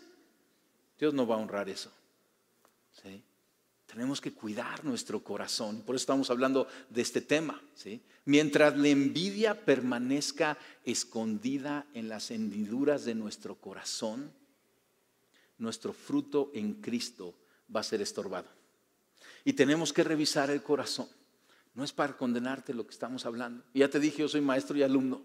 Dios 1.00 1.14
no 1.14 1.28
va 1.28 1.36
a 1.36 1.40
honrar 1.40 1.70
eso. 1.70 1.92
Tenemos 3.98 4.22
que 4.22 4.32
cuidar 4.32 4.86
nuestro 4.86 5.24
corazón. 5.24 5.82
Por 5.82 5.96
eso 5.96 6.04
estamos 6.04 6.30
hablando 6.30 6.68
de 6.88 7.02
este 7.02 7.20
tema. 7.20 7.60
Mientras 8.26 8.78
la 8.78 8.90
envidia 8.90 9.66
permanezca 9.66 10.56
escondida 10.86 11.88
en 11.96 12.08
las 12.08 12.30
hendiduras 12.30 13.06
de 13.06 13.16
nuestro 13.16 13.56
corazón, 13.56 14.32
nuestro 15.58 15.94
fruto 15.94 16.52
en 16.54 16.76
Cristo 16.76 17.34
va 17.76 17.80
a 17.80 17.84
ser 17.84 18.04
estorbado. 18.04 18.48
Y 19.44 19.54
tenemos 19.54 19.92
que 19.92 20.04
revisar 20.04 20.52
el 20.52 20.62
corazón. 20.62 21.08
No 21.74 21.84
es 21.84 21.92
para 21.92 22.16
condenarte 22.16 22.76
lo 22.76 22.86
que 22.86 22.94
estamos 22.94 23.26
hablando. 23.26 23.64
Ya 23.74 23.90
te 23.90 24.00
dije, 24.00 24.20
yo 24.20 24.30
soy 24.30 24.42
maestro 24.42 24.78
y 24.78 24.84
alumno. 24.84 25.24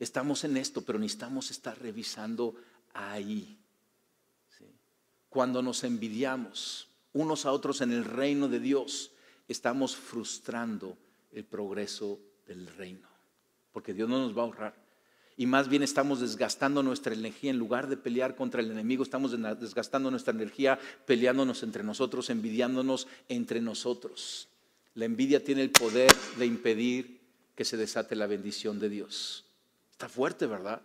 Estamos 0.00 0.42
en 0.42 0.56
esto, 0.56 0.82
pero 0.82 0.98
necesitamos 0.98 1.52
estar 1.52 1.80
revisando 1.80 2.56
ahí. 2.94 3.60
Cuando 5.28 5.62
nos 5.62 5.84
envidiamos, 5.84 6.87
unos 7.20 7.46
a 7.46 7.52
otros 7.52 7.80
en 7.80 7.92
el 7.92 8.04
reino 8.04 8.48
de 8.48 8.60
Dios, 8.60 9.10
estamos 9.48 9.96
frustrando 9.96 10.96
el 11.32 11.44
progreso 11.44 12.20
del 12.46 12.66
reino. 12.76 13.08
Porque 13.72 13.92
Dios 13.92 14.08
no 14.08 14.18
nos 14.18 14.36
va 14.36 14.42
a 14.42 14.44
ahorrar. 14.44 14.74
Y 15.36 15.46
más 15.46 15.68
bien 15.68 15.82
estamos 15.82 16.20
desgastando 16.20 16.82
nuestra 16.82 17.14
energía. 17.14 17.50
En 17.50 17.58
lugar 17.58 17.88
de 17.88 17.96
pelear 17.96 18.34
contra 18.34 18.60
el 18.60 18.70
enemigo, 18.70 19.02
estamos 19.02 19.32
desgastando 19.60 20.10
nuestra 20.10 20.34
energía 20.34 20.78
peleándonos 21.06 21.62
entre 21.62 21.84
nosotros, 21.84 22.30
envidiándonos 22.30 23.06
entre 23.28 23.60
nosotros. 23.60 24.48
La 24.94 25.04
envidia 25.04 25.42
tiene 25.42 25.62
el 25.62 25.70
poder 25.70 26.12
de 26.38 26.46
impedir 26.46 27.20
que 27.54 27.64
se 27.64 27.76
desate 27.76 28.16
la 28.16 28.26
bendición 28.26 28.78
de 28.78 28.88
Dios. 28.88 29.44
Está 29.92 30.08
fuerte, 30.08 30.46
¿verdad? 30.46 30.82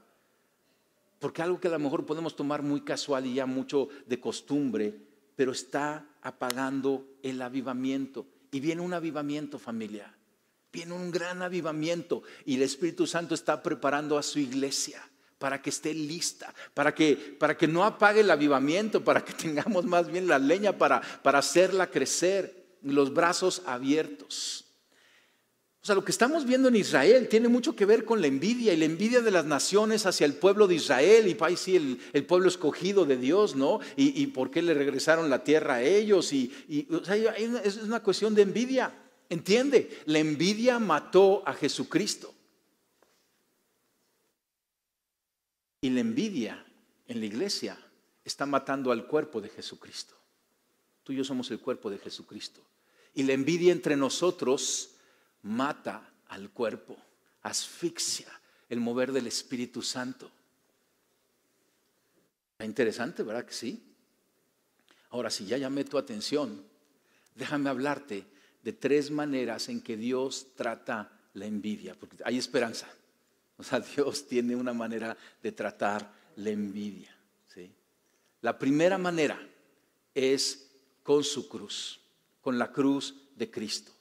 Porque 1.19 1.41
algo 1.41 1.59
que 1.59 1.67
a 1.67 1.71
lo 1.71 1.79
mejor 1.79 2.05
podemos 2.05 2.35
tomar 2.35 2.63
muy 2.63 2.81
casual 2.81 3.25
y 3.25 3.35
ya 3.35 3.45
mucho 3.45 3.89
de 4.07 4.19
costumbre, 4.19 5.12
pero 5.35 5.51
está 5.51 6.05
apagando 6.21 7.05
el 7.21 7.41
avivamiento. 7.41 8.25
Y 8.51 8.59
viene 8.59 8.81
un 8.81 8.93
avivamiento 8.93 9.57
familia, 9.57 10.15
viene 10.71 10.93
un 10.93 11.11
gran 11.11 11.41
avivamiento 11.41 12.23
y 12.45 12.55
el 12.55 12.61
Espíritu 12.61 13.07
Santo 13.07 13.33
está 13.33 13.63
preparando 13.63 14.17
a 14.17 14.23
su 14.23 14.39
iglesia 14.39 15.01
para 15.43 15.61
que 15.61 15.71
esté 15.71 15.93
lista, 15.93 16.53
para 16.73 16.95
que, 16.95 17.15
para 17.15 17.57
que 17.57 17.67
no 17.67 17.83
apague 17.83 18.21
el 18.21 18.31
avivamiento, 18.31 19.03
para 19.03 19.25
que 19.25 19.33
tengamos 19.43 19.85
más 19.85 20.07
bien 20.09 20.27
la 20.27 20.39
leña 20.39 20.77
para, 20.77 21.01
para 21.01 21.39
hacerla 21.39 21.87
crecer, 21.87 22.63
los 22.81 23.13
brazos 23.13 23.61
abiertos. 23.65 24.62
O 25.83 25.85
sea, 25.85 25.95
lo 25.95 26.05
que 26.05 26.13
estamos 26.13 26.45
viendo 26.45 26.69
en 26.69 26.77
Israel 26.77 27.27
tiene 27.27 27.49
mucho 27.49 27.75
que 27.75 27.85
ver 27.85 28.05
con 28.05 28.21
la 28.21 28.27
envidia 28.27 28.71
y 28.71 28.77
la 28.77 28.85
envidia 28.85 29.19
de 29.19 29.31
las 29.31 29.43
naciones 29.43 30.05
hacia 30.05 30.23
el 30.23 30.33
pueblo 30.33 30.65
de 30.65 30.75
Israel 30.75 31.27
y 31.27 31.57
sí 31.57 31.75
el, 31.75 32.25
pueblo 32.25 32.47
escogido 32.47 33.03
de 33.03 33.17
Dios, 33.17 33.57
¿no? 33.57 33.81
Y, 33.97 34.27
por 34.27 34.49
qué 34.49 34.61
le 34.61 34.73
regresaron 34.73 35.29
la 35.29 35.43
tierra 35.43 35.75
a 35.75 35.83
ellos. 35.83 36.31
Y, 36.31 36.53
es 37.65 37.77
una 37.83 38.01
cuestión 38.01 38.33
de 38.33 38.43
envidia. 38.43 38.97
¿Entiende? 39.27 39.99
La 40.05 40.19
envidia 40.19 40.79
mató 40.79 41.43
a 41.45 41.53
Jesucristo. 41.53 42.33
Y 45.81 45.89
la 45.89 45.99
envidia 45.99 46.65
en 47.09 47.19
la 47.19 47.25
iglesia 47.25 47.77
está 48.23 48.45
matando 48.45 48.93
al 48.93 49.05
cuerpo 49.05 49.41
de 49.41 49.49
Jesucristo. 49.49 50.15
Tú 51.03 51.11
y 51.11 51.17
yo 51.17 51.25
somos 51.25 51.51
el 51.51 51.59
cuerpo 51.59 51.89
de 51.89 51.97
Jesucristo. 51.97 52.61
Y 53.13 53.23
la 53.23 53.33
envidia 53.33 53.73
entre 53.73 53.97
nosotros 53.97 54.92
mata 55.43 56.13
al 56.29 56.49
cuerpo, 56.49 56.97
asfixia 57.43 58.27
el 58.69 58.79
mover 58.79 59.11
del 59.11 59.27
Espíritu 59.27 59.81
Santo. 59.81 60.31
Está 62.53 62.65
interesante, 62.65 63.23
¿verdad 63.23 63.45
que 63.45 63.53
sí? 63.53 63.83
Ahora, 65.09 65.29
si 65.29 65.45
ya 65.45 65.57
llamé 65.57 65.83
tu 65.83 65.97
atención, 65.97 66.65
déjame 67.35 67.69
hablarte 67.69 68.25
de 68.63 68.73
tres 68.73 69.11
maneras 69.11 69.69
en 69.69 69.81
que 69.81 69.97
Dios 69.97 70.47
trata 70.55 71.11
la 71.33 71.45
envidia, 71.45 71.95
porque 71.95 72.17
hay 72.23 72.37
esperanza. 72.37 72.87
O 73.57 73.63
sea, 73.63 73.79
Dios 73.95 74.27
tiene 74.27 74.55
una 74.55 74.73
manera 74.73 75.15
de 75.41 75.51
tratar 75.51 76.11
la 76.37 76.49
envidia. 76.49 77.15
¿sí? 77.53 77.71
La 78.41 78.57
primera 78.57 78.97
manera 78.97 79.39
es 80.15 80.71
con 81.03 81.23
su 81.23 81.47
cruz, 81.47 81.99
con 82.41 82.57
la 82.57 82.71
cruz 82.71 83.15
de 83.35 83.51
Cristo 83.51 83.91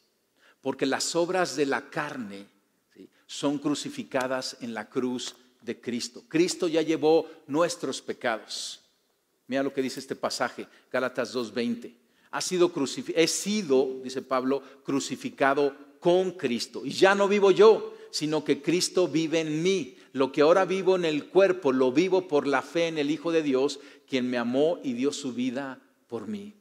porque 0.62 0.87
las 0.87 1.14
obras 1.14 1.57
de 1.57 1.66
la 1.66 1.90
carne 1.90 2.46
son 3.27 3.59
crucificadas 3.59 4.57
en 4.61 4.72
la 4.72 4.88
cruz 4.88 5.35
de 5.61 5.81
Cristo. 5.81 6.22
Cristo 6.29 6.68
ya 6.68 6.81
llevó 6.81 7.29
nuestros 7.46 8.01
pecados. 8.01 8.81
Mira 9.48 9.62
lo 9.62 9.72
que 9.75 9.83
dice 9.83 10.01
este 10.01 10.16
pasaje, 10.16 10.66
Gálatas 10.90 11.35
2:20. 11.35 11.94
Ha 12.31 12.40
sido 12.40 12.72
he 13.14 13.27
sido, 13.27 14.01
dice 14.03 14.22
Pablo, 14.22 14.62
crucificado 14.85 15.75
con 16.01 16.33
Cristo. 16.33 16.83
Y 16.85 16.90
ya 16.92 17.14
no 17.14 17.29
vivo 17.29 17.51
yo, 17.51 17.94
sino 18.11 18.44
que 18.44 18.62
Cristo 18.62 19.09
vive 19.09 19.40
en 19.40 19.62
mí. 19.62 19.96
Lo 20.12 20.31
que 20.31 20.42
ahora 20.42 20.64
vivo 20.64 20.96
en 20.96 21.05
el 21.05 21.27
cuerpo, 21.27 21.72
lo 21.72 21.92
vivo 21.92 22.29
por 22.29 22.46
la 22.46 22.62
fe 22.62 22.88
en 22.88 22.98
el 22.98 23.11
Hijo 23.11 23.33
de 23.33 23.42
Dios, 23.42 23.81
quien 24.07 24.31
me 24.31 24.38
amó 24.38 24.79
y 24.83 24.92
dio 24.92 25.12
su 25.12 25.33
vida 25.33 25.81
por 26.07 26.29
mí. 26.29 26.55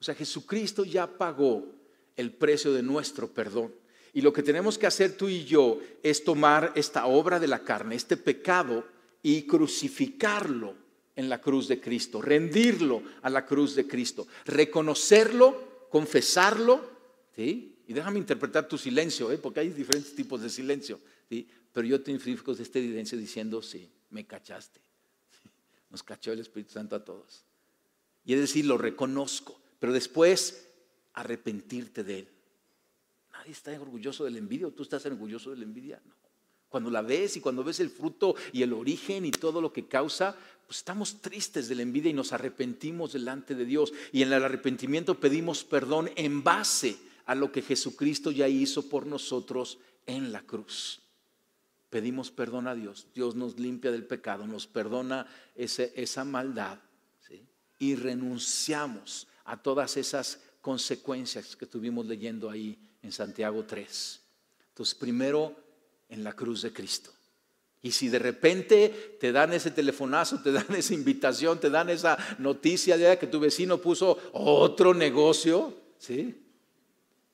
O 0.00 0.04
sea, 0.04 0.14
Jesucristo 0.14 0.84
ya 0.84 1.06
pagó 1.06 1.77
el 2.18 2.32
precio 2.32 2.72
de 2.74 2.82
nuestro 2.82 3.32
perdón. 3.32 3.72
Y 4.12 4.20
lo 4.20 4.32
que 4.32 4.42
tenemos 4.42 4.76
que 4.76 4.86
hacer 4.86 5.16
tú 5.16 5.28
y 5.28 5.44
yo 5.44 5.80
es 6.02 6.24
tomar 6.24 6.72
esta 6.74 7.06
obra 7.06 7.38
de 7.38 7.46
la 7.46 7.60
carne, 7.60 7.94
este 7.94 8.16
pecado, 8.16 8.84
y 9.22 9.42
crucificarlo 9.42 10.74
en 11.16 11.28
la 11.28 11.40
cruz 11.40 11.68
de 11.68 11.80
Cristo, 11.80 12.20
rendirlo 12.22 13.02
a 13.22 13.30
la 13.30 13.44
cruz 13.44 13.74
de 13.74 13.86
Cristo, 13.86 14.26
reconocerlo, 14.44 15.88
confesarlo, 15.90 16.90
¿sí? 17.34 17.76
Y 17.86 17.92
déjame 17.92 18.18
interpretar 18.18 18.68
tu 18.68 18.78
silencio, 18.78 19.32
¿eh? 19.32 19.38
porque 19.38 19.60
hay 19.60 19.70
diferentes 19.70 20.14
tipos 20.14 20.42
de 20.42 20.50
silencio, 20.50 21.00
¿sí? 21.28 21.48
Pero 21.72 21.86
yo 21.86 22.00
te 22.00 22.10
identifico 22.10 22.54
de 22.54 22.62
este 22.62 22.80
silencio 22.80 23.18
diciendo, 23.18 23.62
sí, 23.62 23.88
me 24.10 24.26
cachaste. 24.26 24.80
Nos 25.90 26.02
cachó 26.02 26.32
el 26.32 26.40
Espíritu 26.40 26.72
Santo 26.72 26.94
a 26.94 27.04
todos. 27.04 27.44
Y 28.24 28.34
es 28.34 28.40
decir, 28.40 28.66
lo 28.66 28.78
reconozco, 28.78 29.60
pero 29.80 29.92
después 29.92 30.67
arrepentirte 31.20 32.04
de 32.04 32.20
él. 32.20 32.28
Nadie 33.32 33.52
está 33.52 33.72
orgulloso 33.80 34.24
de 34.24 34.30
la 34.30 34.38
envidia, 34.38 34.70
tú 34.70 34.82
estás 34.82 35.04
orgulloso 35.06 35.50
de 35.50 35.56
la 35.56 35.64
envidia. 35.64 36.00
No. 36.06 36.14
Cuando 36.68 36.90
la 36.90 37.02
ves 37.02 37.36
y 37.36 37.40
cuando 37.40 37.64
ves 37.64 37.80
el 37.80 37.90
fruto 37.90 38.34
y 38.52 38.62
el 38.62 38.72
origen 38.72 39.24
y 39.24 39.30
todo 39.30 39.60
lo 39.60 39.72
que 39.72 39.86
causa, 39.86 40.36
pues 40.66 40.78
estamos 40.78 41.22
tristes 41.22 41.68
de 41.68 41.74
la 41.74 41.82
envidia 41.82 42.10
y 42.10 42.14
nos 42.14 42.32
arrepentimos 42.32 43.14
delante 43.14 43.54
de 43.54 43.64
Dios. 43.64 43.92
Y 44.12 44.22
en 44.22 44.32
el 44.32 44.44
arrepentimiento 44.44 45.18
pedimos 45.18 45.64
perdón 45.64 46.10
en 46.14 46.44
base 46.44 46.98
a 47.24 47.34
lo 47.34 47.50
que 47.50 47.62
Jesucristo 47.62 48.30
ya 48.30 48.48
hizo 48.48 48.88
por 48.88 49.06
nosotros 49.06 49.78
en 50.06 50.30
la 50.30 50.42
cruz. 50.42 51.00
Pedimos 51.88 52.30
perdón 52.30 52.66
a 52.66 52.74
Dios, 52.74 53.06
Dios 53.14 53.34
nos 53.34 53.58
limpia 53.58 53.90
del 53.90 54.04
pecado, 54.04 54.46
nos 54.46 54.66
perdona 54.66 55.26
esa 55.54 56.24
maldad 56.24 56.78
y 57.78 57.94
renunciamos 57.94 59.26
a 59.44 59.56
todas 59.56 59.96
esas 59.96 60.40
consecuencias 60.60 61.56
que 61.56 61.64
estuvimos 61.64 62.06
leyendo 62.06 62.50
ahí 62.50 62.78
en 63.02 63.12
Santiago 63.12 63.64
3. 63.64 64.20
Entonces, 64.68 64.94
primero 64.94 65.56
en 66.08 66.24
la 66.24 66.34
cruz 66.34 66.62
de 66.62 66.72
Cristo. 66.72 67.12
Y 67.80 67.92
si 67.92 68.08
de 68.08 68.18
repente 68.18 69.16
te 69.20 69.30
dan 69.30 69.52
ese 69.52 69.70
telefonazo, 69.70 70.42
te 70.42 70.50
dan 70.50 70.66
esa 70.74 70.94
invitación, 70.94 71.60
te 71.60 71.70
dan 71.70 71.88
esa 71.90 72.18
noticia 72.38 72.96
de 72.96 73.18
que 73.18 73.28
tu 73.28 73.38
vecino 73.38 73.78
puso 73.78 74.18
otro 74.32 74.94
negocio, 74.94 75.74
¿sí? 75.98 76.44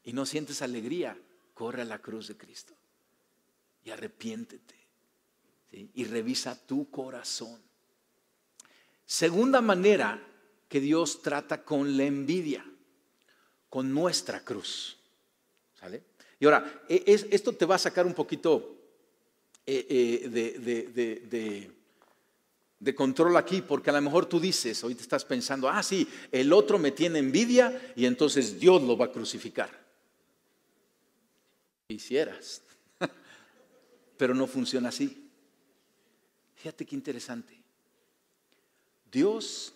Y 0.05 0.13
no 0.13 0.27
sientes 0.27 0.61
alegría, 0.61 1.19
corre 1.55 1.83
a 1.83 1.87
la 1.87 2.01
cruz 2.01 2.29
de 2.29 2.37
Cristo 2.37 2.75
y 3.85 3.91
arrepiéntete. 3.91 4.75
Y 5.95 6.05
revisa 6.05 6.57
tu 6.67 6.89
corazón. 6.89 7.61
Segunda 9.07 9.61
manera 9.61 10.25
que 10.69 10.81
Dios 10.81 11.21
trata 11.21 11.65
con 11.65 11.97
la 11.97 12.05
envidia, 12.05 12.65
con 13.75 13.93
nuestra 13.93 14.39
cruz. 14.45 14.97
¿Sale? 15.75 16.05
Y 16.39 16.45
ahora, 16.45 16.85
e, 16.89 17.03
esto 17.33 17.57
te 17.57 17.67
va 17.67 17.75
a 17.75 17.79
sacar 17.79 18.07
un 18.07 18.15
poquito 18.15 18.77
eh, 19.67 20.29
eh, 20.31 21.73
de, 22.79 22.95
control 22.95 23.37
aquí, 23.37 23.63
porque 23.63 23.91
a 23.91 23.95
lo 23.95 24.01
mejor 24.01 24.27
tú 24.27 24.39
dices, 24.39 24.85
hoy 24.85 24.95
te 24.95 25.03
estás 25.03 25.25
pensando, 25.25 25.69
ah, 25.69 25.83
sí, 25.83 26.07
el 26.31 26.53
otro 26.53 26.79
me 26.79 26.93
tiene 26.93 27.19
envidia 27.19 27.93
y 27.97 28.07
entonces 28.07 28.61
Dios 28.61 28.81
lo 28.81 28.97
va 28.97 29.07
a 29.07 29.11
crucificar. 29.11 29.71
Quisieras, 31.89 32.63
pero 34.17 34.37
no 34.37 34.47
funciona 34.47 34.91
así. 34.91 35.29
Fíjate 36.55 36.87
qué 36.87 36.95
interesante. 36.95 37.61
Dios 39.11 39.75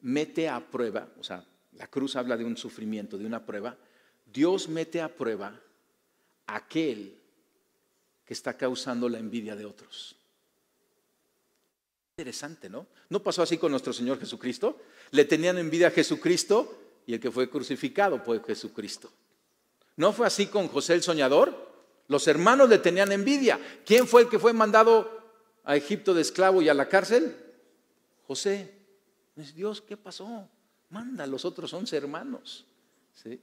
mete 0.00 0.48
a 0.48 0.58
prueba, 0.58 1.08
o 1.16 1.22
sea, 1.22 1.46
la 1.80 1.86
cruz 1.86 2.14
habla 2.14 2.36
de 2.36 2.44
un 2.44 2.58
sufrimiento, 2.58 3.16
de 3.16 3.24
una 3.24 3.46
prueba. 3.46 3.74
Dios 4.30 4.68
mete 4.68 5.00
a 5.00 5.08
prueba 5.08 5.58
aquel 6.46 7.16
que 8.22 8.34
está 8.34 8.54
causando 8.54 9.08
la 9.08 9.18
envidia 9.18 9.56
de 9.56 9.64
otros. 9.64 10.14
Interesante, 12.18 12.68
¿no? 12.68 12.86
¿No 13.08 13.22
pasó 13.22 13.40
así 13.40 13.56
con 13.56 13.70
nuestro 13.70 13.94
Señor 13.94 14.20
Jesucristo? 14.20 14.78
Le 15.12 15.24
tenían 15.24 15.56
envidia 15.56 15.86
a 15.86 15.90
Jesucristo 15.90 17.00
y 17.06 17.14
el 17.14 17.20
que 17.20 17.30
fue 17.30 17.48
crucificado 17.48 18.20
fue 18.20 18.42
Jesucristo. 18.44 19.10
¿No 19.96 20.12
fue 20.12 20.26
así 20.26 20.48
con 20.48 20.68
José 20.68 20.92
el 20.92 21.02
soñador? 21.02 21.70
Los 22.08 22.28
hermanos 22.28 22.68
le 22.68 22.76
tenían 22.76 23.10
envidia. 23.10 23.58
¿Quién 23.86 24.06
fue 24.06 24.20
el 24.20 24.28
que 24.28 24.38
fue 24.38 24.52
mandado 24.52 25.10
a 25.64 25.76
Egipto 25.76 26.12
de 26.12 26.20
esclavo 26.20 26.60
y 26.60 26.68
a 26.68 26.74
la 26.74 26.90
cárcel? 26.90 27.34
José. 28.26 28.70
Dios, 29.54 29.80
¿qué 29.80 29.96
pasó? 29.96 30.46
Manda 30.90 31.24
a 31.24 31.26
los 31.26 31.44
otros 31.44 31.72
once 31.72 31.96
hermanos. 31.96 32.66
¿Sí? 33.14 33.40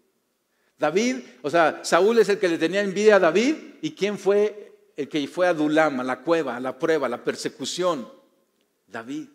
David, 0.78 1.18
o 1.42 1.50
sea, 1.50 1.84
Saúl 1.84 2.20
es 2.20 2.30
el 2.30 2.40
que 2.40 2.48
le 2.48 2.58
tenía 2.58 2.82
envidia 2.82 3.16
a 3.16 3.20
David. 3.20 3.56
¿Y 3.82 3.92
quién 3.92 4.18
fue 4.18 4.68
el 4.98 5.08
que 5.08 5.28
fue 5.28 5.48
a 5.48 5.54
Dulam, 5.54 6.00
a 6.00 6.04
la 6.04 6.24
cueva, 6.24 6.60
la 6.60 6.78
prueba, 6.78 7.08
la 7.08 7.24
persecución, 7.24 8.12
David. 8.88 9.28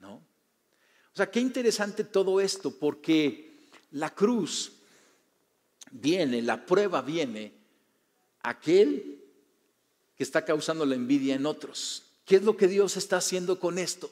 ¿No? 0.00 0.14
O 0.14 1.16
sea, 1.16 1.30
qué 1.30 1.38
interesante 1.38 2.02
todo 2.02 2.40
esto, 2.40 2.70
porque 2.70 3.58
la 3.92 4.14
cruz 4.14 4.72
viene, 5.90 6.40
la 6.40 6.64
prueba 6.64 7.02
viene, 7.02 7.52
aquel 8.42 9.22
que 10.16 10.22
está 10.22 10.44
causando 10.44 10.86
la 10.86 10.94
envidia 10.94 11.34
en 11.34 11.44
otros. 11.44 12.04
¿Qué 12.24 12.36
es 12.36 12.42
lo 12.42 12.56
que 12.56 12.68
Dios 12.68 12.96
está 12.96 13.18
haciendo 13.18 13.60
con 13.60 13.78
esto? 13.78 14.10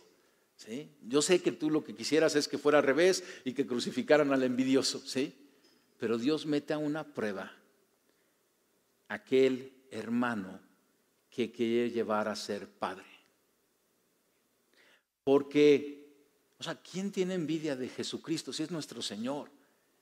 Yo 1.03 1.23
sé 1.23 1.43
que 1.43 1.53
tú 1.53 1.71
lo 1.71 1.85
que 1.85 1.95
quisieras 1.95 2.35
es 2.35 2.49
que 2.49 2.59
fuera 2.59 2.79
al 2.79 2.85
revés 2.85 3.23
y 3.45 3.53
que 3.53 3.67
crucificaran 3.67 4.33
al 4.33 4.43
envidioso, 4.43 5.01
¿sí? 5.07 5.35
Pero 5.99 6.19
Dios 6.19 6.47
mete 6.47 6.73
a 6.73 6.79
una 6.79 7.05
prueba 7.05 7.53
aquel 9.09 9.73
hermano 9.91 10.61
que 11.31 11.53
quiere 11.53 11.91
llevar 11.91 12.29
a 12.29 12.37
ser 12.37 12.69
padre. 12.69 13.05
Porque, 15.23 16.09
o 16.59 16.63
sea, 16.63 16.81
¿quién 16.81 17.13
tiene 17.13 17.35
envidia 17.35 17.77
de 17.77 17.89
Jesucristo 17.89 18.53
si 18.53 18.63
es 18.63 18.71
nuestro 18.71 19.03
Señor, 19.03 19.51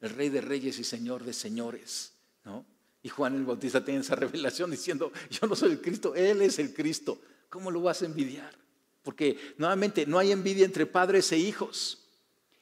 el 0.00 0.10
Rey 0.10 0.28
de 0.28 0.40
Reyes 0.40 0.78
y 0.78 0.84
Señor 0.84 1.24
de 1.24 1.32
Señores? 1.32 2.12
¿No? 2.44 2.64
Y 3.02 3.08
Juan 3.08 3.34
el 3.34 3.44
Bautista 3.44 3.84
tiene 3.84 4.00
esa 4.00 4.14
revelación 4.16 4.70
diciendo, 4.70 5.12
yo 5.30 5.46
no 5.46 5.56
soy 5.56 5.72
el 5.72 5.80
Cristo, 5.80 6.14
Él 6.14 6.42
es 6.42 6.58
el 6.58 6.72
Cristo. 6.72 7.20
¿Cómo 7.50 7.70
lo 7.70 7.82
vas 7.82 8.02
a 8.02 8.06
envidiar? 8.06 8.63
Porque 9.04 9.36
nuevamente 9.58 10.06
no 10.06 10.18
hay 10.18 10.32
envidia 10.32 10.64
entre 10.64 10.86
padres 10.86 11.30
e 11.30 11.38
hijos. 11.38 12.00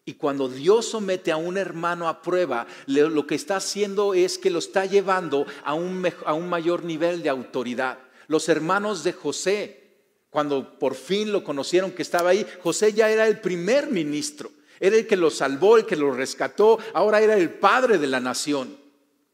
Y 0.04 0.14
cuando 0.14 0.48
Dios 0.48 0.86
somete 0.86 1.30
a 1.30 1.36
un 1.36 1.56
hermano 1.56 2.08
a 2.08 2.20
prueba, 2.20 2.66
lo 2.86 3.26
que 3.26 3.36
está 3.36 3.56
haciendo 3.56 4.14
es 4.14 4.36
que 4.36 4.50
lo 4.50 4.58
está 4.58 4.84
llevando 4.84 5.46
a 5.64 5.74
un, 5.74 6.04
mayor 6.48 6.82
nivel 6.82 7.22
de 7.22 7.28
autoridad. 7.28 8.00
Los 8.26 8.48
hermanos 8.48 9.04
de 9.04 9.12
José, 9.12 10.00
cuando 10.28 10.76
por 10.80 10.96
fin 10.96 11.30
lo 11.30 11.44
conocieron 11.44 11.92
que 11.92 12.02
estaba 12.02 12.30
ahí, 12.30 12.44
José 12.60 12.92
ya 12.92 13.08
era 13.10 13.28
el 13.28 13.38
primer 13.40 13.90
ministro, 13.90 14.50
era 14.80 14.96
el 14.96 15.06
que 15.06 15.16
lo 15.16 15.30
salvó, 15.30 15.76
el 15.76 15.86
que 15.86 15.94
lo 15.94 16.10
rescató, 16.10 16.80
ahora 16.94 17.20
era 17.20 17.36
el 17.36 17.50
padre 17.50 17.98
de 17.98 18.08
la 18.08 18.18
nación. 18.18 18.76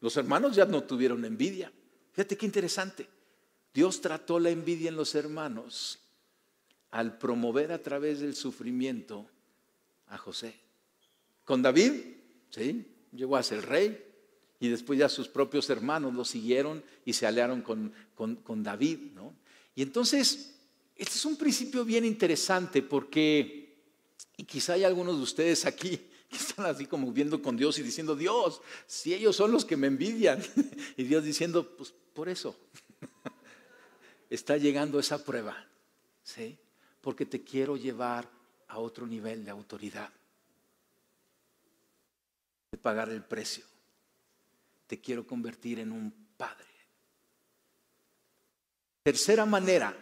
Los 0.01 0.15
hermanos 0.17 0.55
ya 0.55 0.65
no 0.65 0.83
tuvieron 0.83 1.25
envidia. 1.25 1.71
Fíjate 2.11 2.37
qué 2.37 2.45
interesante. 2.45 3.09
Dios 3.73 4.01
trató 4.01 4.39
la 4.39 4.51
envidia 4.51 4.89
en 4.89 4.95
los 4.95 5.15
hermanos 5.15 5.99
al 6.91 7.17
promover 7.17 7.71
a 7.71 7.81
través 7.81 8.19
del 8.19 8.35
sufrimiento 8.35 9.29
a 10.07 10.17
José. 10.17 10.55
Con 11.45 11.61
David, 11.61 11.93
¿sí? 12.49 12.85
Llegó 13.11 13.37
a 13.37 13.43
ser 13.43 13.65
rey 13.65 14.05
y 14.59 14.67
después 14.67 14.99
ya 14.99 15.09
sus 15.09 15.27
propios 15.27 15.69
hermanos 15.69 16.13
lo 16.13 16.25
siguieron 16.25 16.83
y 17.05 17.13
se 17.13 17.25
aliaron 17.25 17.61
con, 17.61 17.93
con, 18.15 18.63
David, 18.63 18.99
¿no? 19.13 19.33
Y 19.75 19.81
entonces, 19.81 20.55
este 20.95 21.15
es 21.15 21.25
un 21.25 21.37
principio 21.37 21.85
bien 21.85 22.03
interesante 22.03 22.81
porque, 22.81 23.77
y 24.35 24.43
quizá 24.43 24.73
hay 24.73 24.83
algunos 24.83 25.17
de 25.17 25.23
ustedes 25.23 25.65
aquí 25.65 25.97
que 26.29 26.37
están 26.37 26.65
así 26.65 26.85
como 26.85 27.11
viendo 27.11 27.41
con 27.41 27.55
Dios 27.55 27.79
y 27.79 27.83
diciendo, 27.83 28.15
Dios, 28.15 28.61
si 28.85 29.13
ellos 29.13 29.35
son 29.35 29.51
los 29.51 29.65
que 29.65 29.77
me 29.77 29.87
envidian. 29.87 30.43
Y 30.97 31.03
Dios 31.03 31.23
diciendo, 31.23 31.77
pues 31.77 31.93
por 32.13 32.27
eso 32.27 32.57
está 34.29 34.57
llegando 34.57 34.99
esa 34.99 35.23
prueba, 35.23 35.65
¿sí? 36.23 36.57
Porque 37.01 37.25
te 37.25 37.43
quiero 37.43 37.77
llevar 37.77 38.29
a 38.67 38.79
otro 38.79 39.07
nivel 39.07 39.43
de 39.43 39.51
autoridad, 39.51 40.11
de 42.71 42.77
pagar 42.77 43.09
el 43.09 43.23
precio. 43.23 43.65
Te 44.87 44.99
quiero 44.99 45.25
convertir 45.25 45.79
en 45.79 45.91
un 45.91 46.11
padre. 46.37 46.65
Tercera 49.03 49.45
manera 49.45 49.95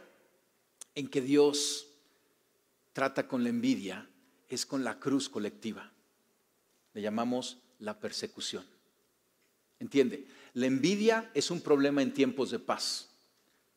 en 0.95 1.07
que 1.07 1.21
Dios 1.21 1.87
trata 2.93 3.27
con 3.27 3.43
la 3.43 3.49
envidia 3.49 4.09
es 4.49 4.65
con 4.65 4.83
la 4.83 4.99
cruz 4.99 5.29
colectiva. 5.29 5.91
Le 6.93 7.01
llamamos 7.01 7.59
la 7.79 7.99
persecución. 7.99 8.65
¿Entiende? 9.79 10.27
La 10.53 10.65
envidia 10.65 11.29
es 11.33 11.51
un 11.51 11.61
problema 11.61 12.01
en 12.01 12.13
tiempos 12.13 12.49
de 12.49 12.59
paz, 12.59 13.09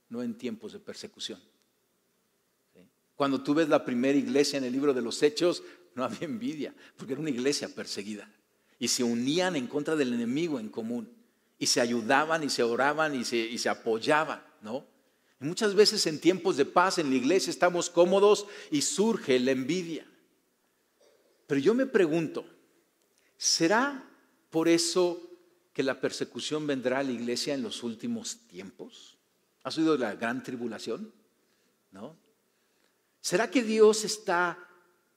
no 0.08 0.22
en 0.22 0.38
tiempos 0.38 0.72
de 0.72 0.80
persecución. 0.80 1.40
Cuando 3.20 3.42
tú 3.42 3.52
ves 3.52 3.68
la 3.68 3.84
primera 3.84 4.16
iglesia 4.16 4.56
en 4.56 4.64
el 4.64 4.72
libro 4.72 4.94
de 4.94 5.02
los 5.02 5.22
Hechos, 5.22 5.62
no 5.94 6.04
había 6.04 6.22
envidia, 6.22 6.74
porque 6.96 7.12
era 7.12 7.20
una 7.20 7.28
iglesia 7.28 7.68
perseguida. 7.68 8.26
Y 8.78 8.88
se 8.88 9.04
unían 9.04 9.56
en 9.56 9.66
contra 9.66 9.94
del 9.94 10.14
enemigo 10.14 10.58
en 10.58 10.70
común. 10.70 11.12
Y 11.58 11.66
se 11.66 11.82
ayudaban 11.82 12.42
y 12.44 12.48
se 12.48 12.62
oraban 12.62 13.14
y 13.14 13.26
se, 13.26 13.68
apoyaban, 13.68 14.42
¿no? 14.62 14.86
Y 15.38 15.44
muchas 15.44 15.74
veces 15.74 16.06
en 16.06 16.18
tiempos 16.18 16.56
de 16.56 16.64
paz 16.64 16.96
en 16.96 17.10
la 17.10 17.16
iglesia 17.16 17.50
estamos 17.50 17.90
cómodos 17.90 18.46
y 18.70 18.80
surge 18.80 19.38
la 19.38 19.50
envidia. 19.50 20.06
Pero 21.46 21.60
yo 21.60 21.74
me 21.74 21.84
pregunto, 21.84 22.46
¿será 23.36 24.02
por 24.48 24.66
eso 24.66 25.20
que 25.74 25.82
la 25.82 26.00
persecución 26.00 26.66
vendrá 26.66 27.00
a 27.00 27.02
la 27.02 27.12
iglesia 27.12 27.52
en 27.52 27.62
los 27.62 27.82
últimos 27.82 28.38
tiempos? 28.48 29.18
¿Has 29.62 29.76
oído 29.76 29.98
la 29.98 30.14
gran 30.14 30.42
tribulación? 30.42 31.12
¿No? 31.90 32.29
¿Será 33.20 33.50
que 33.50 33.62
Dios 33.62 34.04
está, 34.04 34.58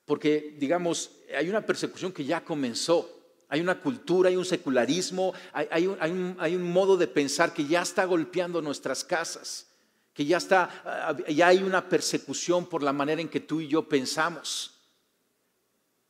porque 0.05 0.55
digamos, 0.59 1.11
hay 1.35 1.49
una 1.49 1.65
persecución 1.65 2.11
que 2.11 2.25
ya 2.25 2.43
comenzó, 2.43 3.09
hay 3.47 3.61
una 3.61 3.79
cultura, 3.79 4.29
hay 4.29 4.35
un 4.35 4.45
secularismo, 4.45 5.33
hay, 5.51 5.87
un, 5.87 6.63
modo 6.63 6.97
de 6.97 7.07
pensar 7.07 7.53
que 7.53 7.65
ya 7.65 7.81
está 7.81 8.05
golpeando 8.05 8.61
nuestras 8.61 9.03
casas, 9.03 9.67
que 10.13 10.25
ya, 10.25 10.37
está, 10.37 11.15
ya 11.29 11.47
hay 11.47 11.63
una 11.63 11.87
persecución 11.87 12.67
por 12.67 12.83
la 12.83 12.93
manera 12.93 13.21
en 13.21 13.29
que 13.29 13.39
tú 13.39 13.61
y 13.61 13.67
yo 13.67 13.87
pensamos. 13.87 14.79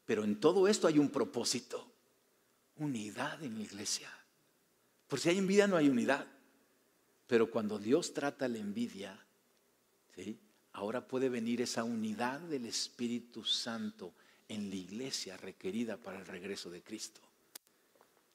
Pero 0.06 0.24
en 0.24 0.40
todo 0.40 0.68
esto 0.68 0.88
hay 0.88 1.00
un 1.00 1.10
propósito, 1.10 1.86
unidad 2.76 3.44
en 3.44 3.58
la 3.58 3.64
iglesia. 3.64 4.10
Por 5.08 5.20
si 5.20 5.30
hay 5.30 5.38
envidia 5.38 5.68
no 5.68 5.78
hay 5.78 5.90
unidad. 5.90 6.26
Pero 7.28 7.50
cuando 7.50 7.78
Dios 7.78 8.14
trata 8.14 8.48
la 8.48 8.58
envidia, 8.58 9.26
¿sí? 10.16 10.40
Ahora 10.74 11.08
puede 11.08 11.30
venir 11.30 11.62
esa 11.62 11.84
unidad 11.84 12.40
del 12.42 12.66
Espíritu 12.66 13.44
Santo 13.44 14.14
en 14.48 14.70
la 14.70 14.76
iglesia 14.76 15.38
requerida 15.38 15.98
para 15.98 16.20
el 16.20 16.26
regreso 16.26 16.70
de 16.70 16.82
Cristo. 16.82 17.22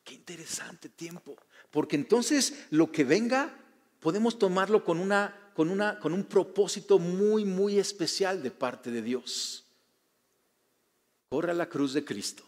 Qué 0.04 0.14
interesante 0.14 0.88
tiempo, 0.88 1.36
porque 1.70 1.96
entonces 1.96 2.66
lo 2.70 2.90
que 2.90 3.04
venga 3.04 3.54
podemos 4.00 4.38
tomarlo 4.38 4.84
con, 4.84 4.98
una, 4.98 5.52
con, 5.54 5.68
una, 5.68 5.98
con 5.98 6.12
un 6.12 6.24
propósito 6.24 6.98
muy, 6.98 7.44
muy 7.44 7.78
especial 7.78 8.42
de 8.42 8.50
parte 8.50 8.90
de 8.90 9.02
Dios. 9.02 9.64
Corre 11.28 11.50
a 11.50 11.54
la 11.54 11.68
cruz 11.68 11.92
de 11.92 12.04
Cristo. 12.04 12.42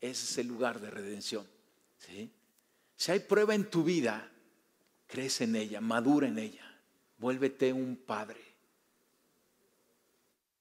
Ese 0.00 0.24
es 0.24 0.38
el 0.38 0.48
lugar 0.48 0.80
de 0.80 0.90
redención. 0.90 1.46
Si 2.96 3.12
hay 3.12 3.20
prueba 3.20 3.54
en 3.54 3.70
tu 3.70 3.82
vida, 3.84 4.30
crece 5.06 5.44
en 5.44 5.56
ella, 5.56 5.80
madura 5.80 6.28
en 6.28 6.38
ella. 6.38 6.80
Vuélvete 7.18 7.72
un 7.72 7.96
padre. 7.96 8.49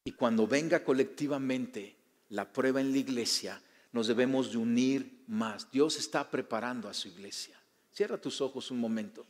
Y 0.09 0.13
cuando 0.13 0.47
venga 0.47 0.83
colectivamente 0.83 1.95
la 2.29 2.51
prueba 2.51 2.81
en 2.81 2.91
la 2.91 2.97
iglesia, 2.97 3.61
nos 3.91 4.07
debemos 4.07 4.51
de 4.51 4.57
unir 4.57 5.23
más. 5.27 5.69
Dios 5.69 5.97
está 5.97 6.27
preparando 6.31 6.89
a 6.89 6.95
su 6.95 7.09
iglesia. 7.09 7.55
Cierra 7.93 8.17
tus 8.17 8.41
ojos 8.41 8.71
un 8.71 8.79
momento. 8.79 9.23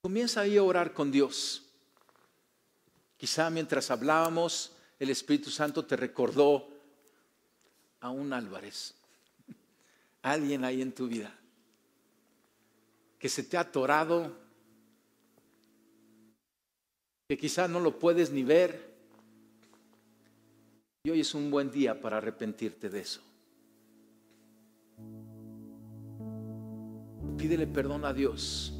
Comienza 0.00 0.42
ahí 0.42 0.56
a 0.56 0.62
orar 0.62 0.94
con 0.94 1.10
Dios. 1.10 1.64
Quizá 3.16 3.50
mientras 3.50 3.90
hablábamos, 3.90 4.70
el 5.00 5.10
Espíritu 5.10 5.50
Santo 5.50 5.84
te 5.84 5.96
recordó 5.96 6.68
a 7.98 8.10
un 8.10 8.32
Álvarez, 8.32 8.94
alguien 10.22 10.64
ahí 10.64 10.80
en 10.80 10.92
tu 10.92 11.08
vida, 11.08 11.36
que 13.18 13.28
se 13.28 13.42
te 13.42 13.56
ha 13.56 13.62
atorado, 13.62 14.46
que 17.28 17.36
quizá 17.36 17.68
no 17.68 17.78
lo 17.78 17.98
puedes 17.98 18.32
ni 18.32 18.42
ver. 18.42 18.88
Y 21.04 21.10
hoy 21.10 21.20
es 21.20 21.34
un 21.34 21.50
buen 21.50 21.70
día 21.70 22.00
para 22.00 22.16
arrepentirte 22.16 22.88
de 22.88 23.00
eso. 23.00 23.20
Pídele 27.36 27.66
perdón 27.66 28.04
a 28.04 28.12
Dios 28.12 28.74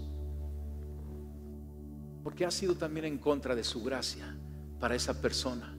porque 2.25 2.45
ha 2.45 2.51
sido 2.51 2.75
también 2.75 3.07
en 3.07 3.19
contra 3.19 3.55
de 3.55 3.65
su 3.65 3.83
gracia 3.83 4.37
para 4.81 4.95
esa 4.95 5.21
persona. 5.21 5.77